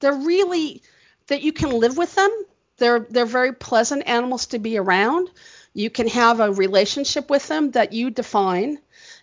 they're 0.00 0.12
really 0.14 0.82
that 1.28 1.42
you 1.42 1.52
can 1.52 1.70
live 1.70 1.96
with 1.96 2.14
them. 2.14 2.30
They're 2.78 3.00
they're 3.00 3.26
very 3.26 3.52
pleasant 3.52 4.08
animals 4.08 4.46
to 4.46 4.58
be 4.58 4.78
around. 4.78 5.30
You 5.74 5.90
can 5.90 6.08
have 6.08 6.40
a 6.40 6.52
relationship 6.52 7.30
with 7.30 7.46
them 7.48 7.72
that 7.72 7.92
you 7.92 8.10
define. 8.10 8.78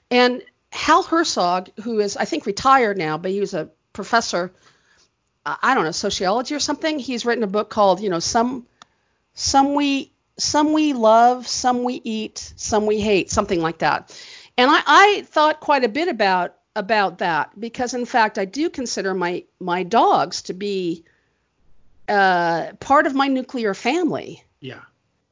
And 0.09 0.43
Hal 0.71 1.03
Herzog, 1.03 1.69
who 1.81 1.99
is 1.99 2.15
I 2.15 2.25
think 2.25 2.45
retired 2.45 2.97
now, 2.97 3.17
but 3.17 3.31
he 3.31 3.39
was 3.39 3.53
a 3.53 3.69
professor, 3.91 4.51
I 5.45 5.73
don't 5.73 5.83
know, 5.83 5.91
sociology 5.91 6.55
or 6.55 6.59
something. 6.59 6.99
He's 6.99 7.25
written 7.25 7.43
a 7.43 7.47
book 7.47 7.69
called, 7.69 8.01
you 8.01 8.09
know, 8.09 8.19
some 8.19 8.67
some 9.33 9.73
we 9.73 10.11
some 10.37 10.73
we 10.73 10.93
love, 10.93 11.47
some 11.47 11.83
we 11.83 12.01
eat, 12.03 12.53
some 12.55 12.85
we 12.85 12.99
hate, 13.01 13.31
something 13.31 13.61
like 13.61 13.79
that. 13.79 14.15
And 14.57 14.69
I, 14.69 14.81
I 14.85 15.21
thought 15.27 15.59
quite 15.59 15.83
a 15.83 15.89
bit 15.89 16.07
about 16.07 16.55
about 16.75 17.17
that 17.17 17.59
because 17.59 17.93
in 17.93 18.05
fact 18.05 18.37
I 18.37 18.45
do 18.45 18.69
consider 18.69 19.13
my 19.13 19.43
my 19.59 19.83
dogs 19.83 20.43
to 20.43 20.53
be 20.53 21.03
uh, 22.07 22.73
part 22.79 23.07
of 23.07 23.15
my 23.15 23.27
nuclear 23.27 23.73
family. 23.73 24.43
Yeah. 24.59 24.81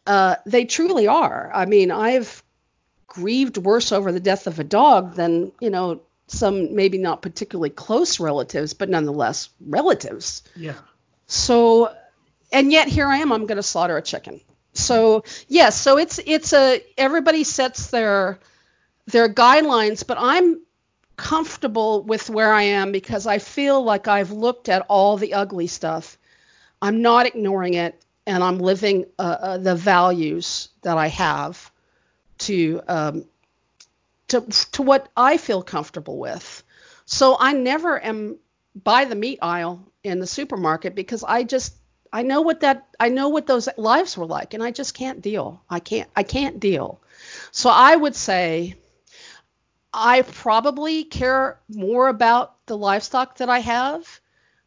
Uh, 0.07 0.35
they 0.45 0.65
truly 0.65 1.07
are. 1.07 1.51
I 1.53 1.65
mean, 1.65 1.91
I've 1.91 2.41
grieved 3.07 3.57
worse 3.57 3.91
over 3.91 4.11
the 4.11 4.19
death 4.19 4.47
of 4.47 4.59
a 4.59 4.63
dog 4.63 5.15
than 5.15 5.51
you 5.59 5.69
know 5.69 6.01
some 6.27 6.75
maybe 6.75 6.97
not 6.97 7.21
particularly 7.21 7.69
close 7.69 8.19
relatives, 8.19 8.73
but 8.73 8.89
nonetheless 8.89 9.49
relatives. 9.59 10.43
Yeah. 10.55 10.75
So, 11.27 11.93
and 12.51 12.71
yet 12.71 12.87
here 12.87 13.07
I 13.07 13.17
am. 13.17 13.31
I'm 13.31 13.45
going 13.45 13.57
to 13.57 13.63
slaughter 13.63 13.97
a 13.97 14.01
chicken. 14.01 14.41
So 14.73 15.23
yes, 15.47 15.79
so 15.79 15.97
it's 15.97 16.19
it's 16.25 16.53
a 16.53 16.81
everybody 16.97 17.43
sets 17.43 17.87
their 17.87 18.39
their 19.07 19.27
guidelines, 19.27 20.05
but 20.05 20.17
I'm 20.19 20.61
comfortable 21.19 22.01
with 22.01 22.29
where 22.29 22.53
I 22.53 22.61
am 22.61 22.93
because 22.93 23.27
I 23.27 23.39
feel 23.39 23.83
like 23.83 24.07
I've 24.07 24.31
looked 24.31 24.69
at 24.69 24.85
all 24.87 25.17
the 25.17 25.33
ugly 25.33 25.67
stuff. 25.67 26.17
I'm 26.81 27.01
not 27.01 27.25
ignoring 27.25 27.73
it, 27.73 28.01
and 28.25 28.41
I'm 28.41 28.57
living 28.57 29.05
uh, 29.19 29.37
uh, 29.41 29.57
the 29.57 29.75
values 29.75 30.69
that 30.81 30.97
I 30.97 31.07
have 31.07 31.71
to 32.39 32.81
um, 32.87 33.25
to 34.29 34.41
to 34.71 34.81
what 34.81 35.09
I 35.17 35.35
feel 35.35 35.61
comfortable 35.61 36.17
with. 36.17 36.63
So 37.05 37.35
I 37.37 37.51
never 37.51 38.01
am 38.01 38.37
by 38.81 39.03
the 39.03 39.15
meat 39.15 39.39
aisle 39.41 39.85
in 40.03 40.19
the 40.19 40.27
supermarket 40.27 40.95
because 40.95 41.25
I 41.25 41.43
just 41.43 41.73
I 42.13 42.21
know 42.21 42.41
what 42.41 42.61
that 42.61 42.87
I 42.97 43.09
know 43.09 43.27
what 43.27 43.45
those 43.45 43.67
lives 43.75 44.17
were 44.17 44.25
like 44.25 44.53
and 44.53 44.63
I 44.63 44.71
just 44.71 44.93
can't 44.93 45.21
deal. 45.21 45.61
I 45.69 45.81
can't 45.81 46.09
I 46.15 46.23
can't 46.23 46.61
deal. 46.61 47.01
So 47.51 47.69
I 47.69 47.93
would 47.93 48.15
say 48.15 48.75
I 49.93 50.21
probably 50.21 51.03
care 51.03 51.59
more 51.69 52.07
about 52.07 52.65
the 52.67 52.77
livestock 52.77 53.37
that 53.37 53.49
I 53.49 53.59
have 53.59 54.19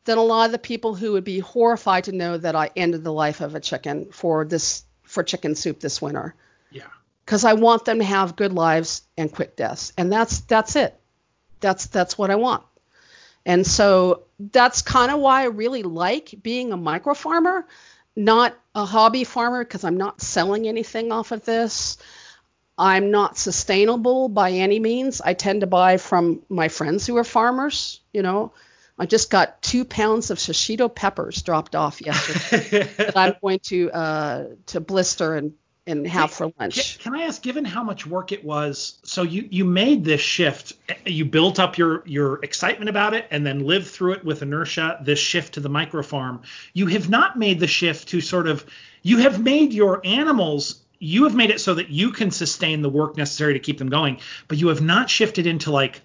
than 0.05 0.19
a 0.19 0.23
lot 0.23 0.47
of 0.47 0.53
the 0.53 0.59
people 0.59 0.95
who 0.95 1.13
would 1.13 1.25
be 1.25 1.39
horrified 1.39 2.05
to 2.05 2.13
know 2.13 2.37
that 2.37 2.57
I 2.57 2.71
ended 2.75 3.05
the 3.05 3.13
life 3.13 3.41
of 3.41 3.55
a 3.55 3.61
chicken 3.61 4.11
for 4.11 4.45
this 4.45 4.85
for 5.05 5.23
chicken 5.23 5.55
soup 5.55 5.81
this 5.81 6.03
winter. 6.03 6.35
Yeah. 6.71 6.89
Cuz 7.27 7.45
I 7.45 7.53
want 7.53 7.85
them 7.85 7.99
to 7.99 8.05
have 8.05 8.37
good 8.37 8.53
lives 8.53 9.03
and 9.17 9.33
quick 9.33 9.55
deaths. 9.57 9.93
And 9.97 10.13
that's 10.13 10.41
that's 10.41 10.75
it. 10.75 10.99
That's 11.61 11.87
that's 11.87 12.19
what 12.19 12.31
I 12.31 12.37
want. 12.37 12.65
And 13.45 13.67
so 13.67 14.23
that's 14.39 14.83
kind 14.83 15.13
of 15.13 15.21
why 15.21 15.43
I 15.43 15.47
really 15.47 15.83
like 15.83 16.35
being 16.43 16.73
a 16.73 16.77
micro 16.77 17.15
farmer, 17.15 17.67
not 18.17 18.55
a 18.75 18.85
hobby 18.85 19.25
farmer 19.25 19.65
because 19.65 19.85
I'm 19.85 19.97
not 19.97 20.21
selling 20.21 20.69
anything 20.69 21.13
off 21.13 21.33
of 21.33 21.45
this. 21.45 21.99
I'm 22.79 23.11
not 23.11 23.37
sustainable 23.37 24.29
by 24.29 24.53
any 24.53 24.81
means. 24.81 25.21
I 25.21 25.35
tend 25.35 25.61
to 25.61 25.67
buy 25.67 25.99
from 25.99 26.43
my 26.49 26.69
friends 26.69 27.07
who 27.07 27.17
are 27.19 27.25
farmers. 27.25 28.01
You 28.13 28.23
know, 28.23 28.53
I 28.99 29.07
just 29.07 29.31
got 29.31 29.63
two 29.63 29.85
pounds 29.85 30.31
of 30.31 30.39
shishito 30.39 30.93
peppers 30.95 31.43
dropped 31.43 31.75
off 31.75 32.01
yesterday 32.01 32.89
that 32.97 33.17
I'm 33.17 33.35
going 33.43 33.61
to 33.65 33.91
uh, 33.91 34.45
to 34.67 34.81
blister 34.81 35.37
and 35.37 35.55
and 35.87 36.07
have 36.07 36.31
for 36.31 36.53
lunch. 36.61 37.01
Can, 37.01 37.15
I 37.15 37.23
ask, 37.23 37.43
given 37.43 37.65
how 37.65 37.83
much 37.83 38.07
work 38.07 38.31
it 38.31 38.45
was, 38.45 38.99
so 39.03 39.23
you 39.23 39.49
you 39.51 39.65
made 39.65 40.05
this 40.05 40.21
shift, 40.21 40.75
you 41.05 41.25
built 41.25 41.59
up 41.59 41.77
your 41.77 42.03
your 42.07 42.43
excitement 42.45 42.89
about 42.89 43.15
it, 43.15 43.27
and 43.31 43.45
then 43.45 43.67
lived 43.67 43.89
through 43.89 44.13
it 44.13 44.25
with 44.25 44.43
inertia. 44.43 44.99
This 45.03 45.19
shift 45.19 45.55
to 45.55 45.61
the 45.61 45.69
micro 45.69 46.03
farm. 46.03 46.43
You 46.73 46.87
have 46.87 47.09
not 47.09 47.39
made 47.39 47.59
the 47.59 47.67
shift 47.67 48.09
to 48.09 48.21
sort 48.21 48.47
of, 48.47 48.65
you 49.03 49.19
have 49.19 49.43
made 49.43 49.73
your 49.73 50.01
animals. 50.05 50.82
You 51.03 51.25
have 51.25 51.35
made 51.35 51.51
it 51.51 51.61
so 51.61 51.75
that 51.75 51.91
you 51.91 52.12
can 52.12 52.31
sustain 52.31 52.81
the 52.81 52.88
work 52.88 53.17
necessary 53.17 53.55
to 53.55 53.59
keep 53.59 53.79
them 53.79 53.88
going, 53.88 54.21
but 54.47 54.59
you 54.59 54.69
have 54.69 54.81
not 54.81 55.11
shifted 55.11 55.47
into 55.47 55.73
like 55.73 56.01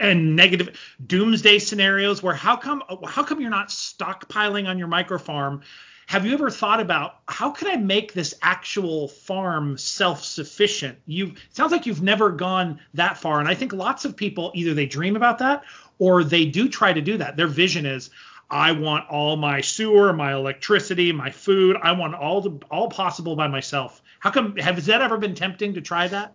and 0.00 0.36
negative 0.36 0.78
doomsday 1.06 1.58
scenarios 1.58 2.22
where 2.22 2.34
how 2.34 2.56
come 2.56 2.82
how 3.06 3.22
come 3.22 3.40
you're 3.40 3.50
not 3.50 3.68
stockpiling 3.68 4.66
on 4.66 4.78
your 4.78 4.88
micro 4.88 5.18
farm 5.18 5.62
have 6.08 6.24
you 6.24 6.32
ever 6.32 6.48
thought 6.48 6.80
about 6.80 7.20
how 7.28 7.50
can 7.50 7.68
I 7.68 7.76
make 7.76 8.14
this 8.14 8.34
actual 8.40 9.08
farm 9.08 9.76
self-sufficient? 9.76 10.98
You 11.04 11.34
sounds 11.50 11.70
like 11.70 11.84
you've 11.84 12.00
never 12.00 12.30
gone 12.30 12.80
that 12.94 13.18
far, 13.18 13.40
and 13.40 13.48
I 13.48 13.54
think 13.54 13.74
lots 13.74 14.06
of 14.06 14.16
people 14.16 14.50
either 14.54 14.72
they 14.72 14.86
dream 14.86 15.16
about 15.16 15.38
that 15.40 15.64
or 15.98 16.24
they 16.24 16.46
do 16.46 16.70
try 16.70 16.94
to 16.94 17.02
do 17.02 17.18
that. 17.18 17.36
Their 17.36 17.46
vision 17.46 17.84
is 17.84 18.08
I 18.50 18.72
want 18.72 19.08
all 19.10 19.36
my 19.36 19.60
sewer, 19.60 20.12
my 20.12 20.32
electricity, 20.32 21.12
my 21.12 21.30
food. 21.30 21.76
I 21.80 21.92
want 21.92 22.14
all 22.14 22.40
the 22.40 22.58
all 22.70 22.88
possible 22.88 23.36
by 23.36 23.48
myself. 23.48 24.00
How 24.20 24.30
come 24.30 24.56
has 24.56 24.86
that 24.86 25.02
ever 25.02 25.18
been 25.18 25.34
tempting 25.34 25.74
to 25.74 25.80
try 25.80 26.08
that? 26.08 26.34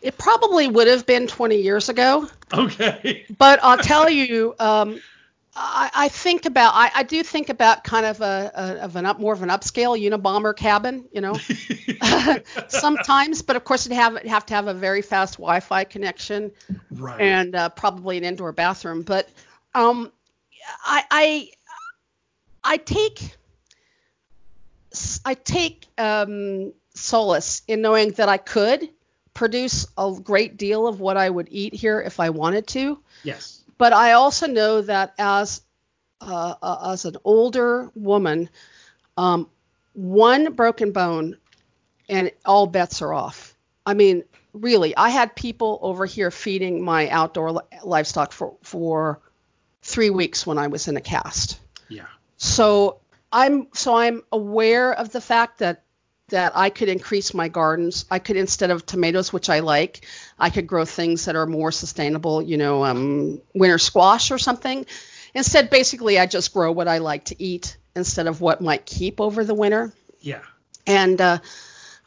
It 0.00 0.16
probably 0.16 0.66
would 0.66 0.88
have 0.88 1.04
been 1.04 1.26
20 1.26 1.56
years 1.56 1.88
ago. 1.88 2.28
Okay. 2.52 3.26
But 3.38 3.60
I'll 3.62 3.78
tell 3.78 4.08
you, 4.08 4.54
um, 4.58 5.00
I, 5.54 5.90
I 5.94 6.08
think 6.08 6.46
about 6.46 6.72
I, 6.74 6.90
I 6.94 7.02
do 7.02 7.22
think 7.22 7.48
about 7.48 7.84
kind 7.84 8.06
of 8.06 8.20
a, 8.20 8.50
a 8.54 8.62
of 8.84 8.96
an 8.96 9.04
up 9.04 9.20
more 9.20 9.32
of 9.32 9.42
an 9.42 9.50
upscale 9.50 10.00
Unabomber 10.00 10.56
cabin, 10.56 11.06
you 11.12 11.20
know, 11.20 11.34
sometimes. 12.68 13.42
But 13.42 13.56
of 13.56 13.64
course, 13.64 13.86
it 13.86 13.92
have 13.92 14.16
have 14.22 14.46
to 14.46 14.54
have 14.54 14.68
a 14.68 14.74
very 14.74 15.02
fast 15.02 15.34
Wi-Fi 15.34 15.84
connection, 15.84 16.52
right. 16.90 17.20
and 17.20 17.54
uh, 17.54 17.68
probably 17.68 18.16
an 18.16 18.24
indoor 18.24 18.52
bathroom. 18.52 19.02
But 19.02 19.28
um, 19.74 20.12
I 20.84 21.04
I 21.10 21.50
I 22.62 22.76
take 22.76 23.36
I 25.24 25.34
take 25.34 25.86
um, 25.98 26.72
solace 26.94 27.62
in 27.68 27.80
knowing 27.80 28.12
that 28.12 28.28
I 28.28 28.38
could 28.38 28.88
produce 29.34 29.86
a 29.96 30.12
great 30.22 30.56
deal 30.56 30.86
of 30.86 31.00
what 31.00 31.16
I 31.16 31.30
would 31.30 31.48
eat 31.50 31.74
here 31.74 32.00
if 32.00 32.18
I 32.20 32.30
wanted 32.30 32.66
to. 32.68 32.98
Yes 33.22 33.60
but 33.80 33.94
I 33.94 34.12
also 34.12 34.46
know 34.46 34.82
that 34.82 35.14
as 35.18 35.62
uh, 36.20 36.54
uh, 36.60 36.92
as 36.92 37.06
an 37.06 37.16
older 37.24 37.90
woman, 37.94 38.50
um, 39.16 39.48
one 39.94 40.52
broken 40.52 40.92
bone 40.92 41.38
and 42.06 42.30
all 42.44 42.66
bets 42.66 43.00
are 43.00 43.14
off. 43.14 43.56
I 43.86 43.94
mean, 43.94 44.24
really, 44.52 44.94
I 44.94 45.08
had 45.08 45.34
people 45.34 45.78
over 45.80 46.04
here 46.04 46.30
feeding 46.30 46.84
my 46.84 47.08
outdoor 47.08 47.52
li- 47.52 47.62
livestock 47.82 48.32
for 48.32 48.54
for 48.62 49.22
three 49.82 50.10
weeks 50.10 50.46
when 50.46 50.58
I 50.58 50.68
was 50.68 50.88
in 50.88 50.96
a 50.96 51.00
cast. 51.00 51.58
Yeah. 51.88 52.06
So 52.36 52.98
I'm 53.32 53.68
so 53.74 53.96
I'm 53.96 54.22
aware 54.32 54.92
of 54.92 55.12
the 55.12 55.20
fact 55.20 55.58
that 55.58 55.82
that 56.28 56.52
I 56.54 56.70
could 56.70 56.88
increase 56.88 57.34
my 57.34 57.48
gardens. 57.48 58.04
I 58.10 58.18
could 58.18 58.36
instead 58.36 58.70
of 58.70 58.86
tomatoes, 58.86 59.32
which 59.32 59.50
I 59.50 59.60
like, 59.60 60.06
I 60.38 60.50
could 60.50 60.66
grow 60.66 60.84
things 60.84 61.24
that 61.26 61.36
are 61.36 61.46
more 61.46 61.72
sustainable. 61.72 62.40
You 62.42 62.56
know, 62.56 62.84
um, 62.84 63.40
winter 63.54 63.78
squash 63.78 64.30
or 64.30 64.38
something. 64.38 64.86
Instead, 65.34 65.70
basically, 65.70 66.18
I 66.18 66.26
just 66.26 66.52
grow 66.52 66.72
what 66.72 66.88
I 66.88 66.98
like 66.98 67.26
to 67.26 67.42
eat 67.42 67.76
instead 67.94 68.26
of 68.26 68.40
what 68.40 68.60
might 68.60 68.86
keep 68.86 69.20
over 69.20 69.44
the 69.44 69.54
winter. 69.54 69.92
Yeah. 70.20 70.42
And 70.86 71.20
uh, 71.20 71.38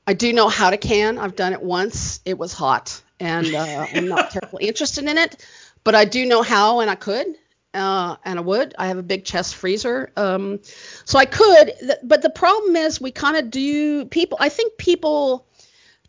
I 0.06 0.14
do 0.14 0.34
know 0.34 0.50
how 0.50 0.70
to 0.70 0.78
can. 0.78 1.18
I've 1.18 1.36
done 1.36 1.54
it 1.54 1.62
once. 1.62 2.20
It 2.26 2.38
was 2.38 2.52
hot, 2.52 3.02
and 3.20 3.54
uh, 3.54 3.88
I'm 3.94 4.08
not 4.08 4.32
terribly 4.32 4.68
interested 4.68 5.06
in 5.06 5.18
it, 5.18 5.46
but 5.84 5.96
I 5.96 6.06
do 6.06 6.26
know 6.26 6.42
how, 6.42 6.82
and 6.82 6.90
I 6.90 6.96
could 6.96 7.36
uh, 7.74 8.16
and 8.24 8.40
I 8.40 8.42
would. 8.42 8.76
I 8.78 8.88
have 8.88 8.98
a 8.98 9.04
big 9.04 9.26
chest 9.26 9.56
freezer, 9.56 10.12
um, 10.16 10.60
so 11.06 11.18
I 11.18 11.26
could. 11.26 11.74
But 12.04 12.22
the 12.22 12.30
problem 12.30 12.76
is, 12.76 13.02
we 13.02 13.12
kind 13.12 13.38
of 13.38 13.50
do. 13.50 14.06
People, 14.06 14.38
I 14.40 14.50
think 14.50 14.78
people 14.78 15.48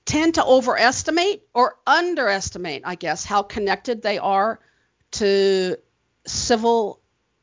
tend 0.05 0.35
to 0.35 0.44
overestimate 0.44 1.42
or 1.55 1.77
underestimate, 1.87 2.83
I 2.85 2.94
guess, 2.94 3.24
how 3.24 3.42
connected 3.42 4.03
they 4.03 4.18
are 4.18 4.61
to 5.12 5.77
civil 6.27 7.00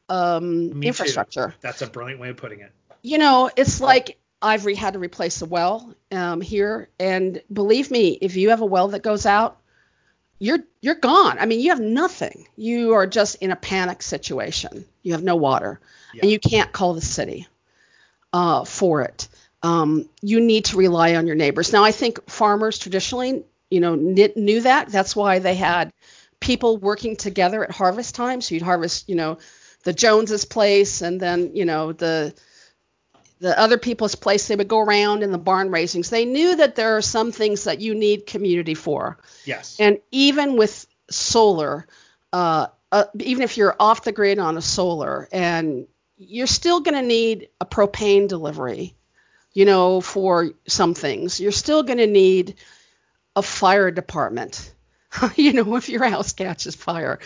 um, 0.09 0.83
infrastructure. 0.83 1.49
Too. 1.49 1.55
That's 1.61 1.81
a 1.81 1.87
brilliant 1.87 2.19
way 2.19 2.29
of 2.29 2.37
putting 2.37 2.59
it. 2.59 2.71
You 3.01 3.17
know, 3.17 3.49
it's 3.55 3.81
like 3.81 4.19
I've 4.41 4.63
had 4.63 4.93
to 4.93 4.99
replace 4.99 5.41
a 5.41 5.45
well 5.45 5.95
um, 6.11 6.41
here, 6.41 6.89
and 6.99 7.41
believe 7.51 7.89
me, 7.89 8.17
if 8.21 8.35
you 8.35 8.49
have 8.49 8.61
a 8.61 8.65
well 8.65 8.89
that 8.89 9.01
goes 9.01 9.25
out, 9.25 9.60
you're 10.41 10.59
you're 10.81 10.95
gone. 10.95 11.37
I 11.37 11.45
mean, 11.45 11.59
you 11.59 11.69
have 11.69 11.79
nothing. 11.79 12.47
You 12.57 12.93
are 12.93 13.05
just 13.05 13.35
in 13.35 13.51
a 13.51 13.55
panic 13.55 14.01
situation. 14.01 14.85
You 15.03 15.13
have 15.13 15.23
no 15.23 15.35
water, 15.35 15.79
yeah. 16.13 16.21
and 16.23 16.31
you 16.31 16.39
can't 16.39 16.71
call 16.71 16.95
the 16.95 17.01
city 17.01 17.47
uh, 18.33 18.65
for 18.65 19.03
it. 19.03 19.27
Um, 19.61 20.09
you 20.23 20.41
need 20.41 20.65
to 20.65 20.77
rely 20.77 21.15
on 21.15 21.27
your 21.27 21.35
neighbors. 21.35 21.71
Now, 21.71 21.83
I 21.83 21.91
think 21.91 22.27
farmers 22.27 22.79
traditionally, 22.79 23.43
you 23.69 23.79
know, 23.79 23.93
knew 23.93 24.61
that. 24.61 24.89
That's 24.89 25.15
why 25.15 25.37
they 25.37 25.53
had 25.53 25.93
people 26.39 26.77
working 26.77 27.17
together 27.17 27.63
at 27.63 27.69
harvest 27.69 28.15
time. 28.15 28.41
So 28.41 28.55
you'd 28.55 28.63
harvest, 28.63 29.07
you 29.07 29.15
know, 29.15 29.37
the 29.83 29.93
Joneses' 29.93 30.45
place, 30.45 31.03
and 31.03 31.19
then 31.19 31.51
you 31.55 31.65
know 31.65 31.91
the 31.91 32.33
the 33.41 33.59
other 33.59 33.77
people's 33.77 34.15
place 34.15 34.47
they 34.47 34.55
would 34.55 34.67
go 34.67 34.79
around 34.79 35.23
in 35.23 35.31
the 35.31 35.37
barn 35.37 35.69
raisings 35.69 36.09
they 36.09 36.25
knew 36.25 36.55
that 36.55 36.75
there 36.75 36.95
are 36.95 37.01
some 37.01 37.31
things 37.31 37.65
that 37.65 37.81
you 37.81 37.93
need 37.93 38.25
community 38.25 38.75
for 38.75 39.17
yes 39.45 39.77
and 39.79 39.99
even 40.11 40.55
with 40.55 40.87
solar 41.09 41.85
uh, 42.33 42.67
uh, 42.93 43.05
even 43.19 43.43
if 43.43 43.57
you're 43.57 43.75
off 43.79 44.03
the 44.03 44.11
grid 44.11 44.39
on 44.39 44.57
a 44.57 44.61
solar 44.61 45.27
and 45.33 45.87
you're 46.17 46.47
still 46.47 46.79
going 46.79 46.95
to 46.95 47.05
need 47.05 47.49
a 47.59 47.65
propane 47.65 48.27
delivery 48.27 48.95
you 49.53 49.65
know, 49.65 50.01
for 50.01 50.51
some 50.67 50.93
things. 50.93 51.39
You're 51.39 51.51
still 51.51 51.83
going 51.83 51.97
to 51.97 52.07
need 52.07 52.55
a 53.35 53.41
fire 53.41 53.91
department, 53.91 54.73
you 55.35 55.53
know, 55.53 55.75
if 55.75 55.89
your 55.89 56.03
house 56.05 56.33
catches 56.33 56.75
fire. 56.75 57.19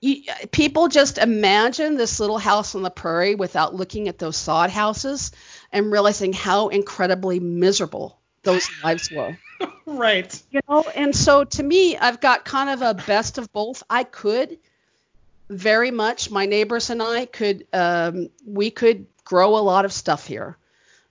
You, 0.00 0.22
people 0.52 0.88
just 0.88 1.18
imagine 1.18 1.96
this 1.96 2.20
little 2.20 2.38
house 2.38 2.74
on 2.74 2.82
the 2.82 2.90
prairie 2.90 3.34
without 3.34 3.74
looking 3.74 4.08
at 4.08 4.18
those 4.18 4.36
sod 4.36 4.70
houses 4.70 5.32
and 5.72 5.90
realizing 5.90 6.32
how 6.32 6.68
incredibly 6.68 7.40
miserable 7.40 8.18
those 8.42 8.68
lives 8.84 9.10
were. 9.10 9.36
right. 9.86 10.42
You 10.50 10.60
know, 10.68 10.84
and 10.94 11.16
so 11.16 11.44
to 11.44 11.62
me, 11.62 11.96
I've 11.96 12.20
got 12.20 12.44
kind 12.44 12.70
of 12.70 12.82
a 12.82 12.94
best 13.06 13.38
of 13.38 13.52
both. 13.52 13.82
I 13.88 14.04
could 14.04 14.58
very 15.48 15.90
much, 15.90 16.30
my 16.30 16.46
neighbors 16.46 16.90
and 16.90 17.02
I 17.02 17.26
could, 17.26 17.66
um, 17.72 18.28
we 18.44 18.70
could 18.70 19.06
grow 19.24 19.56
a 19.56 19.60
lot 19.60 19.84
of 19.84 19.92
stuff 19.92 20.26
here 20.26 20.56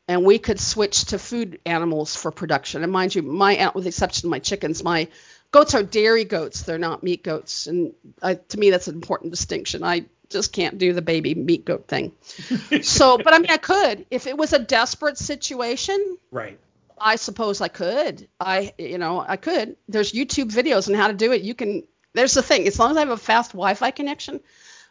and 0.08 0.24
we 0.24 0.40
could 0.40 0.60
switch 0.60 1.06
to 1.06 1.20
food 1.20 1.60
animals 1.66 2.16
for 2.16 2.32
production. 2.32 2.84
And 2.84 2.92
mind 2.92 3.16
you, 3.16 3.22
my 3.24 3.72
with 3.74 3.86
the 3.86 3.90
exception 3.90 4.28
of 4.28 4.32
my 4.32 4.40
chickens, 4.40 4.84
my 4.84 5.08
goats 5.56 5.74
are 5.74 5.84
dairy 5.84 6.26
goats. 6.26 6.64
They're 6.64 6.78
not 6.78 7.02
meat 7.02 7.24
goats, 7.24 7.68
and 7.68 7.94
I, 8.22 8.34
to 8.34 8.60
me 8.60 8.72
that's 8.72 8.90
an 8.90 8.96
important 8.96 9.32
distinction. 9.32 9.86
I 9.86 10.04
just 10.30 10.52
can't 10.52 10.78
do 10.78 10.92
the 10.92 11.02
baby 11.02 11.34
meat 11.34 11.64
goat 11.64 11.88
thing. 11.88 12.12
so, 12.82 13.18
but 13.18 13.34
I 13.34 13.40
mean, 13.40 13.50
I 13.50 13.56
could 13.56 14.06
if 14.12 14.28
it 14.28 14.38
was 14.38 14.52
a 14.52 14.60
desperate 14.60 15.18
situation. 15.18 16.18
Right. 16.30 16.60
I 17.00 17.16
suppose 17.16 17.62
I 17.62 17.70
could. 17.70 18.28
I, 18.38 18.74
you 18.78 18.98
know, 18.98 19.24
I 19.26 19.38
could. 19.38 19.78
There's 19.88 20.12
YouTube 20.12 20.52
videos 20.52 20.90
on 20.90 20.94
how 20.94 21.08
to 21.08 21.14
do 21.14 21.32
it. 21.32 21.42
You 21.42 21.56
can. 21.56 21.84
There's 22.12 22.34
the 22.34 22.44
thing. 22.44 22.68
As 22.68 22.78
long 22.78 22.92
as 22.92 22.98
I 22.98 23.02
have 23.02 23.10
a 23.10 23.18
fast 23.18 23.52
Wi-Fi 23.52 23.92
connection, 23.92 24.42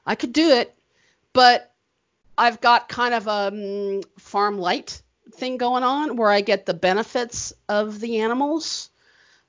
I 0.07 0.15
could 0.15 0.33
do 0.33 0.49
it. 0.49 0.75
But 1.35 1.71
I've 2.39 2.62
got 2.62 2.89
kind 2.89 3.12
of 3.12 3.27
a 3.27 3.31
um, 3.31 4.03
farm 4.19 4.59
light 4.59 5.03
thing 5.35 5.59
going 5.59 5.83
on 5.83 6.17
where 6.17 6.31
I 6.31 6.41
get 6.41 6.65
the 6.65 6.73
benefits 6.73 7.53
of 7.69 8.01
the 8.01 8.21
animals. 8.21 8.89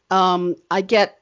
Um, 0.09 0.55
I 0.69 0.81
get, 0.81 1.19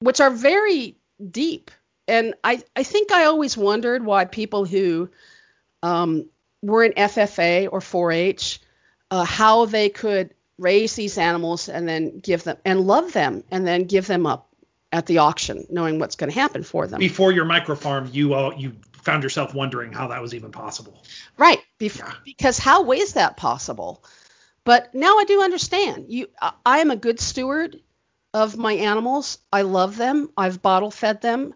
which 0.00 0.20
are 0.20 0.30
very 0.30 0.96
deep. 1.30 1.70
And 2.08 2.34
I, 2.44 2.62
I 2.74 2.82
think 2.82 3.12
I 3.12 3.24
always 3.24 3.56
wondered 3.56 4.04
why 4.04 4.24
people 4.24 4.64
who 4.64 5.10
um, 5.82 6.26
were 6.62 6.84
in 6.84 6.92
FFA 6.92 7.68
or 7.70 7.80
4 7.80 8.12
H, 8.12 8.60
uh, 9.10 9.24
how 9.24 9.66
they 9.66 9.88
could 9.88 10.34
raise 10.58 10.94
these 10.94 11.18
animals 11.18 11.68
and 11.68 11.88
then 11.88 12.18
give 12.18 12.44
them 12.44 12.56
and 12.64 12.80
love 12.80 13.12
them 13.12 13.44
and 13.50 13.66
then 13.66 13.84
give 13.84 14.06
them 14.06 14.26
up 14.26 14.48
at 14.92 15.06
the 15.06 15.18
auction, 15.18 15.66
knowing 15.68 15.98
what's 15.98 16.16
going 16.16 16.30
to 16.30 16.38
happen 16.38 16.62
for 16.62 16.86
them. 16.86 16.98
Before 16.98 17.32
your 17.32 17.44
micro 17.44 17.74
farm, 17.74 18.08
you 18.12 18.34
all 18.34 18.54
you 18.54 18.72
found 19.02 19.22
yourself 19.22 19.54
wondering 19.54 19.92
how 19.92 20.08
that 20.08 20.20
was 20.22 20.34
even 20.34 20.50
possible. 20.50 21.02
Right. 21.36 21.60
Bef- 21.78 21.98
yeah. 21.98 22.12
Because 22.24 22.58
how 22.58 22.92
is 22.92 23.12
that 23.14 23.36
possible? 23.36 24.02
But 24.66 24.92
now 24.96 25.18
I 25.18 25.24
do 25.24 25.42
understand. 25.42 26.06
You, 26.08 26.26
I 26.66 26.80
am 26.80 26.90
a 26.90 26.96
good 26.96 27.20
steward 27.20 27.80
of 28.34 28.56
my 28.56 28.72
animals. 28.72 29.38
I 29.52 29.62
love 29.62 29.96
them. 29.96 30.28
I've 30.36 30.60
bottle 30.60 30.90
fed 30.90 31.22
them. 31.22 31.54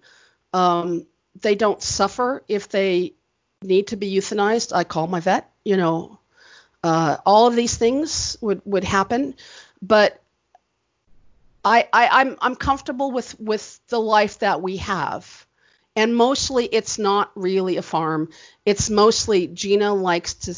Um, 0.54 1.08
they 1.40 1.56
don't 1.56 1.82
suffer 1.82 2.44
if 2.46 2.68
they 2.68 3.14
need 3.62 3.88
to 3.88 3.96
be 3.96 4.14
euthanized. 4.14 4.72
I 4.72 4.84
call 4.84 5.08
my 5.08 5.18
vet. 5.18 5.50
You 5.64 5.76
know, 5.76 6.20
uh, 6.84 7.16
all 7.26 7.48
of 7.48 7.56
these 7.56 7.76
things 7.76 8.36
would 8.40 8.62
would 8.64 8.84
happen, 8.84 9.34
but 9.82 10.22
I, 11.64 11.88
I 11.92 12.20
I'm 12.20 12.36
I'm 12.40 12.54
comfortable 12.54 13.10
with 13.10 13.38
with 13.40 13.80
the 13.88 14.00
life 14.00 14.38
that 14.38 14.62
we 14.62 14.76
have 14.76 15.46
and 15.96 16.14
mostly 16.16 16.66
it's 16.66 16.98
not 16.98 17.32
really 17.34 17.76
a 17.76 17.82
farm. 17.82 18.28
It's 18.64 18.88
mostly 18.88 19.48
Gina 19.48 19.92
likes 19.92 20.34
to 20.34 20.54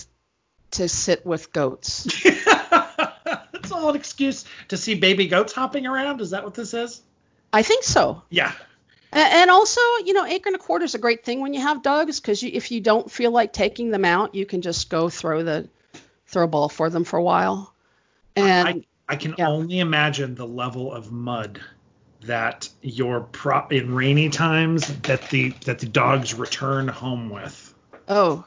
to 0.73 0.89
sit 0.89 1.25
with 1.25 1.53
goats. 1.53 2.23
That's 2.25 3.73
all 3.73 3.91
an 3.91 3.97
excuse 3.97 4.45
to 4.69 4.77
see 4.77 4.95
baby 4.95 5.29
goats 5.29 5.53
hopping 5.53 5.87
around. 5.87 6.21
Is 6.21 6.31
that 6.31 6.45
what 6.45 6.55
this 6.55 6.75
is? 6.75 7.03
I 7.53 7.63
think 7.63 7.85
so. 7.85 8.23
Yeah. 8.31 8.53
And 9.13 9.51
also, 9.51 9.81
you 10.05 10.15
know, 10.15 10.25
acre 10.25 10.49
and 10.49 10.57
a 10.57 10.59
quarter 10.59 10.87
is 10.87 10.95
a 10.95 10.99
great 10.99 11.23
thing 11.23 11.43
when 11.43 11.53
you 11.53 11.61
have 11.61 11.83
dogs 11.83 12.19
because 12.19 12.43
if 12.43 12.71
you 12.71 12.81
don't 12.81 13.11
feel 13.11 13.31
like 13.31 13.53
taking 13.53 13.91
them 13.91 14.07
out, 14.07 14.35
you 14.35 14.47
can 14.47 14.63
just 14.63 14.89
go 14.89 15.11
throw 15.11 15.43
the 15.43 15.69
throw 16.27 16.45
a 16.45 16.49
ball 16.49 16.71
for 16.71 16.89
them 16.89 17.05
for 17.05 17.19
a 17.19 17.23
while. 17.23 17.75
And 18.35 18.69
I, 18.69 18.85
I 19.13 19.17
can 19.17 19.35
yeah. 19.37 19.49
only 19.49 19.81
imagine 19.81 20.35
the 20.35 20.47
level 20.47 20.91
of 20.91 21.13
mud 21.13 21.61
that 22.23 22.71
your 22.81 23.21
prop 23.21 23.73
in 23.73 23.95
rainy 23.95 24.31
times 24.31 24.87
that 25.03 25.29
the 25.29 25.51
that 25.67 25.81
the 25.81 25.87
dogs 25.87 26.33
return 26.33 26.89
home 26.89 27.29
with. 27.29 27.75
Oh, 28.09 28.47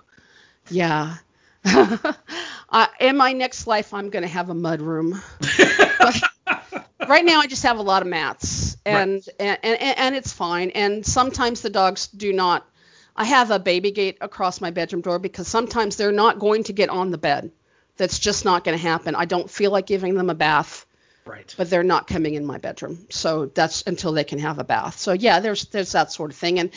yeah. 0.69 1.17
uh, 2.69 2.87
in 2.99 3.17
my 3.17 3.33
next 3.33 3.67
life, 3.67 3.93
I'm 3.93 4.09
going 4.09 4.23
to 4.23 4.29
have 4.29 4.49
a 4.49 4.53
mud 4.53 4.81
room. 4.81 5.21
right 7.07 7.25
now, 7.25 7.39
I 7.39 7.47
just 7.47 7.63
have 7.63 7.79
a 7.79 7.81
lot 7.81 8.01
of 8.01 8.07
mats, 8.07 8.77
and, 8.85 9.13
right. 9.39 9.59
and, 9.63 9.81
and 9.81 9.97
and 9.97 10.15
it's 10.15 10.31
fine. 10.31 10.69
And 10.71 11.05
sometimes 11.05 11.61
the 11.61 11.69
dogs 11.69 12.07
do 12.07 12.31
not. 12.31 12.65
I 13.15 13.23
have 13.25 13.51
a 13.51 13.59
baby 13.59 13.91
gate 13.91 14.17
across 14.21 14.61
my 14.61 14.71
bedroom 14.71 15.01
door 15.01 15.19
because 15.19 15.47
sometimes 15.47 15.95
they're 15.95 16.11
not 16.11 16.39
going 16.39 16.65
to 16.65 16.73
get 16.73 16.89
on 16.89 17.11
the 17.11 17.17
bed. 17.17 17.51
That's 17.97 18.19
just 18.19 18.43
not 18.43 18.63
going 18.63 18.77
to 18.77 18.81
happen. 18.81 19.15
I 19.15 19.25
don't 19.25 19.49
feel 19.49 19.71
like 19.71 19.85
giving 19.85 20.15
them 20.15 20.29
a 20.29 20.35
bath 20.35 20.85
Right. 21.25 21.53
But 21.57 21.69
they're 21.69 21.83
not 21.83 22.07
coming 22.07 22.35
in 22.35 22.45
my 22.45 22.59
bedroom. 22.59 23.07
So 23.09 23.47
that's 23.47 23.83
until 23.87 24.11
they 24.11 24.23
can 24.23 24.39
have 24.39 24.59
a 24.59 24.63
bath. 24.63 24.99
So 24.99 25.13
yeah, 25.13 25.39
there's 25.39 25.65
there's 25.65 25.91
that 25.93 26.11
sort 26.11 26.31
of 26.31 26.37
thing. 26.37 26.59
And 26.59 26.69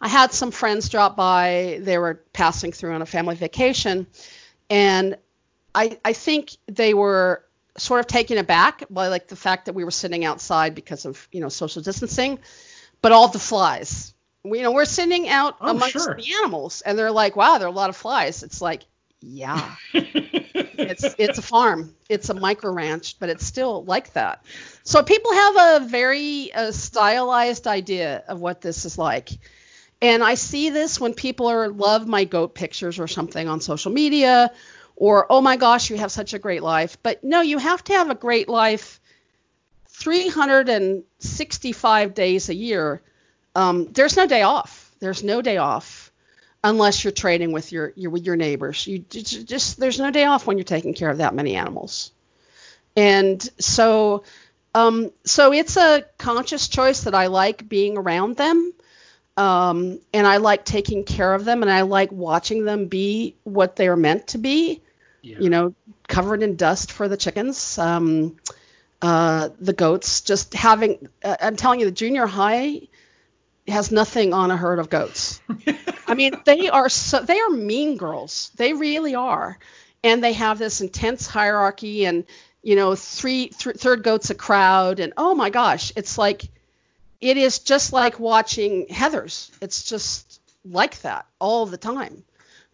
I 0.00 0.08
had 0.08 0.32
some 0.32 0.50
friends 0.50 0.88
drop 0.88 1.16
by. 1.16 1.78
They 1.82 1.98
were 1.98 2.22
passing 2.32 2.72
through 2.72 2.94
on 2.94 3.02
a 3.02 3.06
family 3.06 3.34
vacation, 3.34 4.06
and 4.68 5.16
I 5.74 5.98
I 6.04 6.12
think 6.12 6.56
they 6.66 6.94
were 6.94 7.44
sort 7.76 8.00
of 8.00 8.06
taken 8.06 8.38
aback 8.38 8.84
by 8.90 9.08
like 9.08 9.28
the 9.28 9.36
fact 9.36 9.66
that 9.66 9.74
we 9.74 9.84
were 9.84 9.90
sitting 9.90 10.24
outside 10.24 10.74
because 10.74 11.04
of 11.04 11.28
you 11.32 11.40
know 11.40 11.48
social 11.48 11.82
distancing, 11.82 12.38
but 13.02 13.12
all 13.12 13.28
the 13.28 13.38
flies. 13.38 14.14
We, 14.42 14.58
you 14.58 14.64
know, 14.64 14.72
we're 14.72 14.86
sitting 14.86 15.28
out 15.28 15.56
oh, 15.60 15.70
amongst 15.70 15.92
sure. 15.92 16.14
the 16.14 16.32
animals, 16.40 16.80
and 16.80 16.98
they're 16.98 17.10
like, 17.10 17.36
"Wow, 17.36 17.58
there 17.58 17.66
are 17.66 17.70
a 17.70 17.74
lot 17.74 17.90
of 17.90 17.96
flies." 17.96 18.42
It's 18.42 18.62
like, 18.62 18.86
yeah. 19.20 19.74
it's 19.92 21.04
it's 21.18 21.38
a 21.38 21.42
farm. 21.42 21.94
It's 22.08 22.30
a 22.30 22.34
micro 22.34 22.72
ranch, 22.72 23.16
but 23.18 23.28
it's 23.28 23.44
still 23.44 23.84
like 23.84 24.14
that. 24.14 24.44
So 24.82 25.02
people 25.02 25.32
have 25.32 25.82
a 25.82 25.86
very 25.86 26.52
uh, 26.54 26.72
stylized 26.72 27.66
idea 27.66 28.24
of 28.28 28.40
what 28.40 28.62
this 28.62 28.86
is 28.86 28.96
like. 28.96 29.30
And 30.02 30.24
I 30.24 30.34
see 30.34 30.70
this 30.70 30.98
when 30.98 31.12
people 31.14 31.48
are 31.48 31.68
love 31.68 32.06
my 32.06 32.24
goat 32.24 32.54
pictures 32.54 32.98
or 32.98 33.06
something 33.06 33.48
on 33.48 33.60
social 33.60 33.92
media 33.92 34.50
or 34.96 35.26
oh 35.30 35.40
my 35.40 35.56
gosh, 35.56 35.88
you 35.90 35.96
have 35.96 36.12
such 36.12 36.34
a 36.34 36.38
great 36.38 36.62
life. 36.62 36.98
But 37.02 37.24
no, 37.24 37.40
you 37.40 37.56
have 37.58 37.82
to 37.84 37.94
have 37.94 38.10
a 38.10 38.14
great 38.14 38.48
life 38.48 39.00
365 39.88 42.14
days 42.14 42.48
a 42.48 42.54
year. 42.54 43.02
Um, 43.54 43.92
there's 43.92 44.16
no 44.16 44.26
day 44.26 44.42
off. 44.42 44.90
There's 45.00 45.22
no 45.24 45.42
day 45.42 45.58
off 45.58 46.10
unless 46.62 47.04
you're 47.04 47.12
trading 47.12 47.52
with 47.52 47.72
your, 47.72 47.92
your 47.96 48.10
with 48.10 48.24
your 48.24 48.36
neighbors. 48.36 48.86
You 48.86 48.98
just, 48.98 49.80
there's 49.80 49.98
no 49.98 50.10
day 50.10 50.24
off 50.24 50.46
when 50.46 50.58
you're 50.58 50.64
taking 50.64 50.92
care 50.94 51.10
of 51.10 51.18
that 51.18 51.34
many 51.34 51.56
animals. 51.56 52.12
And 52.96 53.46
so 53.58 54.24
um, 54.74 55.10
so 55.24 55.52
it's 55.52 55.76
a 55.76 56.04
conscious 56.18 56.68
choice 56.68 57.02
that 57.02 57.14
I 57.14 57.26
like 57.26 57.68
being 57.68 57.98
around 57.98 58.36
them. 58.36 58.72
Um, 59.36 60.00
and 60.12 60.26
I 60.26 60.38
like 60.38 60.64
taking 60.64 61.04
care 61.04 61.32
of 61.32 61.44
them 61.44 61.62
and 61.62 61.70
I 61.70 61.82
like 61.82 62.12
watching 62.12 62.64
them 62.64 62.86
be 62.86 63.36
what 63.44 63.76
they're 63.76 63.96
meant 63.96 64.28
to 64.28 64.38
be. 64.38 64.82
Yeah. 65.22 65.38
You 65.38 65.50
know, 65.50 65.74
covered 66.08 66.42
in 66.42 66.56
dust 66.56 66.92
for 66.92 67.08
the 67.08 67.16
chickens. 67.16 67.78
Um, 67.78 68.36
uh, 69.02 69.48
the 69.58 69.72
goats 69.72 70.20
just 70.20 70.52
having 70.52 71.08
uh, 71.24 71.36
I'm 71.40 71.56
telling 71.56 71.80
you 71.80 71.86
the 71.86 71.92
junior 71.92 72.26
high 72.26 72.82
has 73.66 73.90
nothing 73.90 74.32
on 74.32 74.50
a 74.50 74.56
herd 74.56 74.78
of 74.78 74.90
goats. 74.90 75.40
I 76.06 76.14
mean, 76.14 76.34
they 76.44 76.68
are 76.68 76.88
so 76.88 77.20
they 77.20 77.40
are 77.40 77.50
mean 77.50 77.96
girls. 77.96 78.50
They 78.56 78.72
really 78.72 79.14
are, 79.14 79.58
and 80.02 80.22
they 80.22 80.34
have 80.34 80.58
this 80.58 80.80
intense 80.80 81.26
hierarchy, 81.26 82.04
and 82.04 82.24
you 82.62 82.76
know, 82.76 82.94
three 82.94 83.48
th- 83.48 83.76
third 83.76 84.02
goat's 84.02 84.30
a 84.30 84.34
crowd, 84.34 85.00
and 85.00 85.12
oh 85.16 85.34
my 85.34 85.50
gosh, 85.50 85.92
it's 85.96 86.18
like 86.18 86.48
it 87.20 87.36
is 87.36 87.58
just 87.58 87.92
like 87.92 88.18
watching 88.18 88.86
Heathers. 88.86 89.50
It's 89.60 89.84
just 89.84 90.40
like 90.64 91.00
that 91.02 91.26
all 91.38 91.66
the 91.66 91.76
time. 91.76 92.24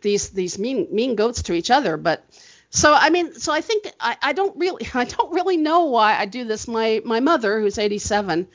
These 0.03 0.31
these 0.31 0.59
mean 0.59 0.89
mean 0.93 1.17
goats 1.17 1.43
to 1.45 1.53
each 1.53 1.71
other, 1.71 1.97
but 1.97 2.25
so 2.71 2.93
I 2.93 3.11
mean, 3.11 3.35
so 3.35 3.53
I 3.53 3.61
think 3.61 3.91
I, 3.99 4.17
I 4.23 4.33
don't 4.33 4.57
really 4.57 4.87
I 4.95 5.05
don't 5.05 5.33
really 5.33 5.57
know 5.57 5.87
why 5.87 6.19
I 6.19 6.27
do 6.27 6.45
this. 6.45 6.69
My 6.69 7.01
my 7.05 7.21
mother, 7.21 7.61
who's 7.61 7.79
87, 7.79 8.49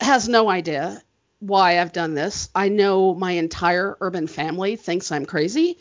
has 0.00 0.28
no 0.28 0.50
idea 0.50 1.02
why 1.38 1.80
I've 1.80 1.92
done 1.92 2.14
this. 2.14 2.48
I 2.54 2.68
know 2.68 3.14
my 3.14 3.32
entire 3.32 3.96
urban 4.00 4.26
family 4.26 4.76
thinks 4.76 5.10
I'm 5.10 5.26
crazy. 5.26 5.78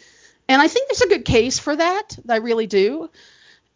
And 0.49 0.61
I 0.61 0.67
think 0.67 0.89
there's 0.89 1.01
a 1.01 1.07
good 1.07 1.23
case 1.23 1.59
for 1.59 1.75
that. 1.75 2.17
I 2.27 2.37
really 2.37 2.67
do. 2.67 3.09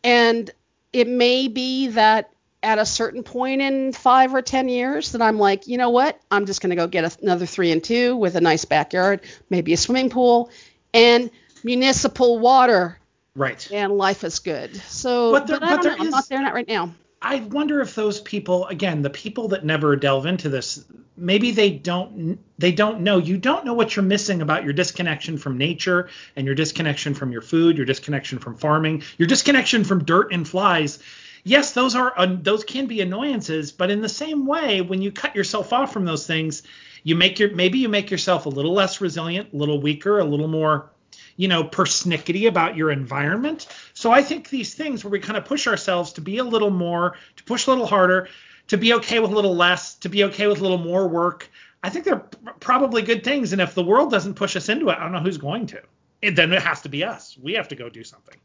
And 0.03 0.49
it 0.91 1.07
may 1.07 1.47
be 1.47 1.87
that 1.89 2.31
at 2.65 2.79
a 2.79 2.85
certain 2.85 3.21
point 3.23 3.61
in 3.61 3.93
five 3.93 4.33
or 4.33 4.41
10 4.41 4.67
years 4.69 5.11
that 5.11 5.21
I'm 5.21 5.37
like, 5.37 5.67
you 5.67 5.77
know 5.77 5.91
what? 5.91 6.19
I'm 6.31 6.47
just 6.47 6.61
going 6.61 6.71
to 6.71 6.75
go 6.75 6.87
get 6.87 7.21
another 7.21 7.45
three 7.45 7.71
and 7.71 7.83
two 7.83 8.15
with 8.17 8.35
a 8.35 8.41
nice 8.41 8.65
backyard, 8.65 9.21
maybe 9.51 9.71
a 9.73 9.77
swimming 9.77 10.09
pool, 10.09 10.49
and 10.93 11.29
municipal 11.63 12.39
water. 12.39 12.97
Right. 13.35 13.69
And 13.71 13.93
life 13.97 14.23
is 14.23 14.39
good. 14.39 14.75
So, 14.75 15.31
But 15.31 15.41
but, 15.41 15.47
there- 15.47 15.59
but 15.59 15.69
don't 15.69 15.83
there 15.83 15.91
know. 15.93 15.97
I'm 15.99 16.07
is- 16.07 16.11
not 16.11 16.27
there 16.29 16.41
not 16.41 16.53
right 16.53 16.67
now. 16.67 16.93
I 17.21 17.37
wonder 17.39 17.81
if 17.81 17.95
those 17.95 18.19
people, 18.21 18.67
again, 18.67 19.01
the 19.01 19.09
people 19.09 19.47
that 19.47 19.65
never 19.65 19.95
delve 19.95 20.25
into 20.27 20.47
this, 20.47 20.85
maybe 21.17 21.51
they 21.51 21.71
don't 21.71 22.37
they 22.59 22.71
don't 22.71 23.01
know. 23.01 23.17
You 23.17 23.37
don't 23.37 23.65
know 23.65 23.73
what 23.73 23.95
you're 23.95 24.05
missing 24.05 24.41
about 24.43 24.63
your 24.63 24.73
disconnection 24.73 25.37
from 25.37 25.57
nature 25.57 26.09
and 26.35 26.45
your 26.45 26.53
disconnection 26.55 27.15
from 27.15 27.31
your 27.31 27.41
food, 27.41 27.77
your 27.77 27.85
disconnection 27.85 28.37
from 28.37 28.55
farming, 28.57 29.03
your 29.17 29.27
disconnection 29.27 29.83
from 29.83 30.03
dirt 30.03 30.33
and 30.33 30.47
flies. 30.47 30.99
Yes, 31.47 31.71
those 31.71 31.95
are 31.95 32.11
uh, 32.17 32.35
those 32.41 32.63
can 32.63 32.87
be 32.87 33.01
annoyances, 33.01 33.71
but 33.71 33.91
in 33.91 34.01
the 34.01 34.09
same 34.09 34.45
way, 34.45 34.81
when 34.81 35.01
you 35.01 35.11
cut 35.11 35.35
yourself 35.35 35.71
off 35.71 35.93
from 35.93 36.03
those 36.03 36.25
things, 36.25 36.63
you 37.03 37.15
make 37.15 37.39
your 37.39 37.55
maybe 37.55 37.77
you 37.77 37.87
make 37.87 38.09
yourself 38.11 38.47
a 38.47 38.49
little 38.49 38.73
less 38.73 38.99
resilient, 38.99 39.53
a 39.53 39.55
little 39.55 39.79
weaker, 39.79 40.19
a 40.19 40.25
little 40.25 40.47
more 40.47 40.89
you 41.37 41.47
know, 41.47 41.63
persnickety 41.63 42.47
about 42.47 42.75
your 42.75 42.91
environment. 42.91 43.67
So 43.93 44.11
I 44.11 44.21
think 44.21 44.49
these 44.49 44.73
things 44.73 45.03
where 45.03 45.11
we 45.11 45.19
kind 45.19 45.37
of 45.37 45.45
push 45.45 45.67
ourselves 45.67 46.13
to 46.13 46.21
be 46.21 46.37
a 46.37 46.43
little 46.43 46.69
more, 46.69 47.17
to 47.35 47.43
push 47.43 47.67
a 47.67 47.71
little 47.71 47.85
harder, 47.85 48.29
to 48.67 48.77
be 48.77 48.93
okay 48.93 49.19
with 49.19 49.31
a 49.31 49.35
little 49.35 49.55
less, 49.55 49.95
to 49.95 50.09
be 50.09 50.23
okay 50.25 50.47
with 50.47 50.59
a 50.59 50.61
little 50.61 50.77
more 50.77 51.07
work, 51.07 51.49
I 51.83 51.89
think 51.89 52.05
they're 52.05 52.25
probably 52.59 53.01
good 53.01 53.23
things. 53.23 53.51
And 53.51 53.61
if 53.61 53.75
the 53.75 53.83
world 53.83 54.11
doesn't 54.11 54.35
push 54.35 54.55
us 54.55 54.69
into 54.69 54.89
it, 54.89 54.97
I 54.97 55.03
don't 55.03 55.11
know 55.11 55.19
who's 55.19 55.37
going 55.37 55.67
to. 55.67 55.81
And 56.23 56.35
then 56.35 56.51
it 56.51 56.61
has 56.61 56.81
to 56.81 56.89
be 56.89 57.03
us. 57.03 57.37
We 57.37 57.53
have 57.53 57.67
to 57.67 57.75
go 57.75 57.89
do 57.89 58.03
something. 58.03 58.37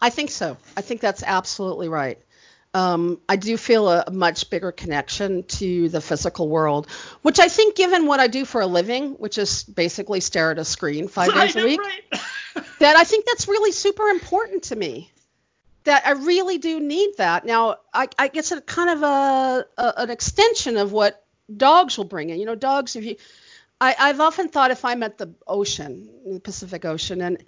I 0.00 0.10
think 0.10 0.30
so. 0.30 0.56
I 0.76 0.80
think 0.80 1.00
that's 1.00 1.22
absolutely 1.22 1.88
right. 1.88 2.18
Um, 2.72 3.20
I 3.28 3.36
do 3.36 3.56
feel 3.56 3.88
a, 3.88 4.04
a 4.06 4.10
much 4.12 4.48
bigger 4.48 4.70
connection 4.70 5.42
to 5.44 5.88
the 5.88 6.00
physical 6.00 6.48
world, 6.48 6.88
which 7.22 7.40
I 7.40 7.48
think, 7.48 7.74
given 7.74 8.06
what 8.06 8.20
I 8.20 8.28
do 8.28 8.44
for 8.44 8.60
a 8.60 8.66
living, 8.66 9.14
which 9.14 9.38
is 9.38 9.64
basically 9.64 10.20
stare 10.20 10.52
at 10.52 10.58
a 10.58 10.64
screen 10.64 11.08
five 11.08 11.34
days 11.34 11.56
a 11.56 11.64
week, 11.64 11.80
right? 11.80 12.22
that 12.78 12.96
I 12.96 13.04
think 13.04 13.26
that's 13.26 13.48
really 13.48 13.72
super 13.72 14.08
important 14.08 14.64
to 14.64 14.76
me. 14.76 15.10
That 15.84 16.06
I 16.06 16.12
really 16.12 16.58
do 16.58 16.78
need 16.78 17.16
that. 17.16 17.44
Now, 17.44 17.76
I, 17.92 18.06
I 18.18 18.28
guess 18.28 18.52
it's 18.52 18.62
kind 18.66 18.90
of 18.90 19.02
a, 19.02 19.66
a 19.78 19.94
an 20.02 20.10
extension 20.10 20.76
of 20.76 20.92
what 20.92 21.24
dogs 21.56 21.96
will 21.96 22.04
bring 22.04 22.30
in. 22.30 22.38
You 22.38 22.46
know, 22.46 22.54
dogs. 22.54 22.94
If 22.94 23.04
you, 23.04 23.16
I, 23.80 23.96
I've 23.98 24.20
often 24.20 24.48
thought 24.48 24.70
if 24.70 24.84
I'm 24.84 25.02
at 25.02 25.18
the 25.18 25.34
ocean, 25.46 26.08
the 26.34 26.38
Pacific 26.38 26.84
Ocean, 26.84 27.20
and 27.22 27.42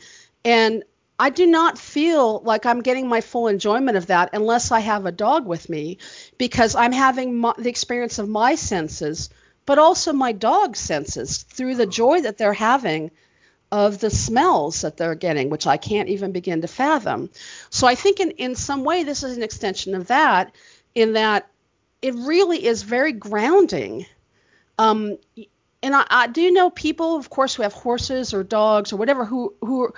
and 0.45 0.83
I 1.23 1.31
do 1.31 1.47
not 1.47 1.79
feel 1.79 2.41
like 2.41 2.67
I'm 2.67 2.83
getting 2.83 3.09
my 3.09 3.21
full 3.21 3.47
enjoyment 3.47 3.97
of 3.97 4.07
that 4.09 4.31
unless 4.33 4.73
I 4.73 4.81
have 4.81 5.07
a 5.07 5.13
dog 5.13 5.47
with 5.47 5.69
me, 5.69 5.99
because 6.37 6.75
I'm 6.75 6.91
having 6.91 7.39
my, 7.39 7.53
the 7.57 7.69
experience 7.69 8.19
of 8.19 8.29
my 8.29 8.57
senses, 8.57 9.31
but 9.65 9.79
also 9.79 10.13
my 10.13 10.33
dog's 10.33 10.81
senses 10.81 11.45
through 11.45 11.77
the 11.77 11.87
joy 11.87 12.23
that 12.23 12.39
they're 12.39 12.53
having 12.53 13.13
of 13.71 14.01
the 14.01 14.11
smells 14.11 14.81
that 14.81 14.97
they're 14.97 15.15
getting, 15.15 15.49
which 15.49 15.69
I 15.69 15.77
can't 15.77 16.09
even 16.09 16.33
begin 16.33 16.61
to 16.63 16.67
fathom. 16.67 17.31
So 17.71 17.87
I 17.87 17.95
think 17.95 18.19
in, 18.19 18.33
in 18.33 18.57
some 18.57 18.83
way 18.83 19.05
this 19.05 19.23
is 19.23 19.37
an 19.37 19.45
extension 19.45 19.95
of 19.95 20.09
that, 20.09 20.53
in 20.93 21.13
that 21.13 21.49
it 22.03 22.17
really 22.17 22.67
is 22.67 22.83
very 22.83 23.13
grounding. 23.13 24.07
Um, 24.77 25.19
and 25.85 25.95
I, 25.95 26.05
I 26.11 26.27
do 26.27 26.51
know 26.51 26.69
people, 26.69 27.15
of 27.15 27.31
course, 27.31 27.55
who 27.55 27.63
have 27.63 27.75
horses 27.75 28.35
or 28.35 28.43
dogs 28.43 28.93
or 28.93 28.97
whatever, 28.97 29.25
who 29.25 29.55
who 29.61 29.93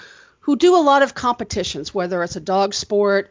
who 0.44 0.56
do 0.56 0.76
a 0.76 0.78
lot 0.78 1.02
of 1.02 1.14
competitions, 1.14 1.94
whether 1.94 2.22
it's 2.22 2.36
a 2.36 2.40
dog 2.40 2.74
sport, 2.74 3.30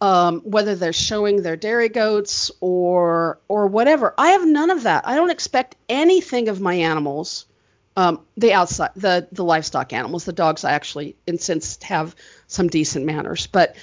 um, 0.00 0.40
whether 0.40 0.74
they're 0.74 0.92
showing 0.92 1.42
their 1.42 1.56
dairy 1.56 1.88
goats 1.88 2.50
or 2.60 3.40
or 3.48 3.66
whatever. 3.66 4.14
I 4.16 4.28
have 4.28 4.46
none 4.46 4.70
of 4.70 4.84
that. 4.84 5.06
I 5.06 5.16
don't 5.16 5.30
expect 5.30 5.76
anything 5.88 6.48
of 6.48 6.60
my 6.60 6.74
animals 6.74 7.46
um, 7.98 8.20
the 8.36 8.52
outside 8.52 8.92
the 8.94 9.26
the 9.32 9.42
livestock 9.42 9.92
animals 9.92 10.24
the 10.24 10.32
dogs 10.32 10.62
i 10.64 10.70
actually 10.70 11.16
insist 11.26 11.82
have 11.82 12.14
some 12.46 12.68
decent 12.68 13.04
manners 13.04 13.48
but 13.48 13.74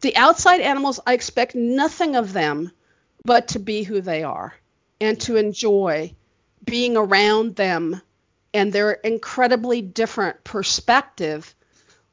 the 0.00 0.16
outside 0.16 0.62
animals 0.62 1.00
i 1.06 1.12
expect 1.12 1.54
nothing 1.54 2.16
of 2.16 2.32
them 2.32 2.72
but 3.26 3.48
to 3.48 3.58
be 3.58 3.82
who 3.82 4.00
they 4.00 4.22
are 4.22 4.54
and 5.02 5.20
to 5.20 5.36
enjoy 5.36 6.10
being 6.64 6.96
around 6.96 7.56
them 7.56 8.00
and 8.54 8.72
their 8.72 8.92
incredibly 8.92 9.82
different 9.82 10.42
perspective 10.44 11.54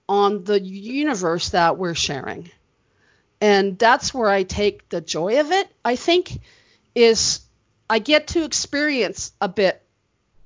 on 0.07 0.43
the 0.43 0.61
universe 0.61 1.49
that 1.49 1.77
we're 1.77 1.95
sharing 1.95 2.49
and 3.41 3.77
that's 3.77 4.13
where 4.13 4.29
i 4.29 4.43
take 4.43 4.87
the 4.89 5.01
joy 5.01 5.39
of 5.39 5.51
it 5.51 5.67
i 5.83 5.95
think 5.95 6.39
is 6.93 7.41
i 7.89 7.99
get 7.99 8.27
to 8.27 8.43
experience 8.43 9.31
a 9.41 9.49
bit 9.49 9.81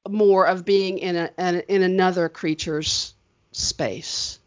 more 0.07 0.45
of 0.45 0.65
being 0.65 0.99
in 0.99 1.15
a 1.15 1.29
in, 1.37 1.61
in 1.67 1.83
another 1.83 2.29
creature's 2.29 3.13
space. 3.51 4.39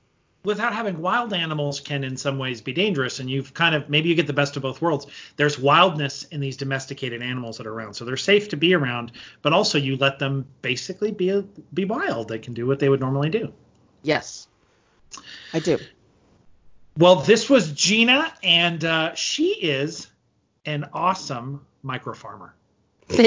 Without 0.44 0.72
having 0.72 1.00
wild 1.00 1.32
animals 1.32 1.78
can 1.78 2.02
in 2.02 2.16
some 2.16 2.36
ways 2.36 2.60
be 2.60 2.72
dangerous, 2.72 3.20
and 3.20 3.30
you've 3.30 3.54
kind 3.54 3.76
of 3.76 3.88
maybe 3.88 4.08
you 4.08 4.16
get 4.16 4.26
the 4.26 4.32
best 4.32 4.56
of 4.56 4.62
both 4.62 4.82
worlds. 4.82 5.06
There's 5.36 5.58
wildness 5.58 6.24
in 6.24 6.40
these 6.40 6.56
domesticated 6.56 7.22
animals 7.22 7.58
that 7.58 7.66
are 7.66 7.72
around, 7.72 7.94
so 7.94 8.04
they're 8.04 8.16
safe 8.16 8.48
to 8.48 8.56
be 8.56 8.74
around, 8.74 9.12
but 9.42 9.52
also 9.52 9.78
you 9.78 9.96
let 9.96 10.18
them 10.18 10.46
basically 10.60 11.12
be 11.12 11.44
be 11.72 11.84
wild. 11.84 12.28
They 12.28 12.40
can 12.40 12.54
do 12.54 12.66
what 12.66 12.80
they 12.80 12.88
would 12.88 13.00
normally 13.00 13.30
do. 13.30 13.52
Yes, 14.02 14.48
I 15.52 15.58
do. 15.58 15.78
Well, 16.96 17.16
this 17.16 17.48
was 17.48 17.72
Gina, 17.72 18.32
and 18.42 18.84
uh, 18.84 19.14
she 19.14 19.48
is 19.48 20.08
an 20.66 20.88
awesome 20.92 21.66
micro 21.82 22.14
farmer. 22.14 22.54
Thank 23.08 23.22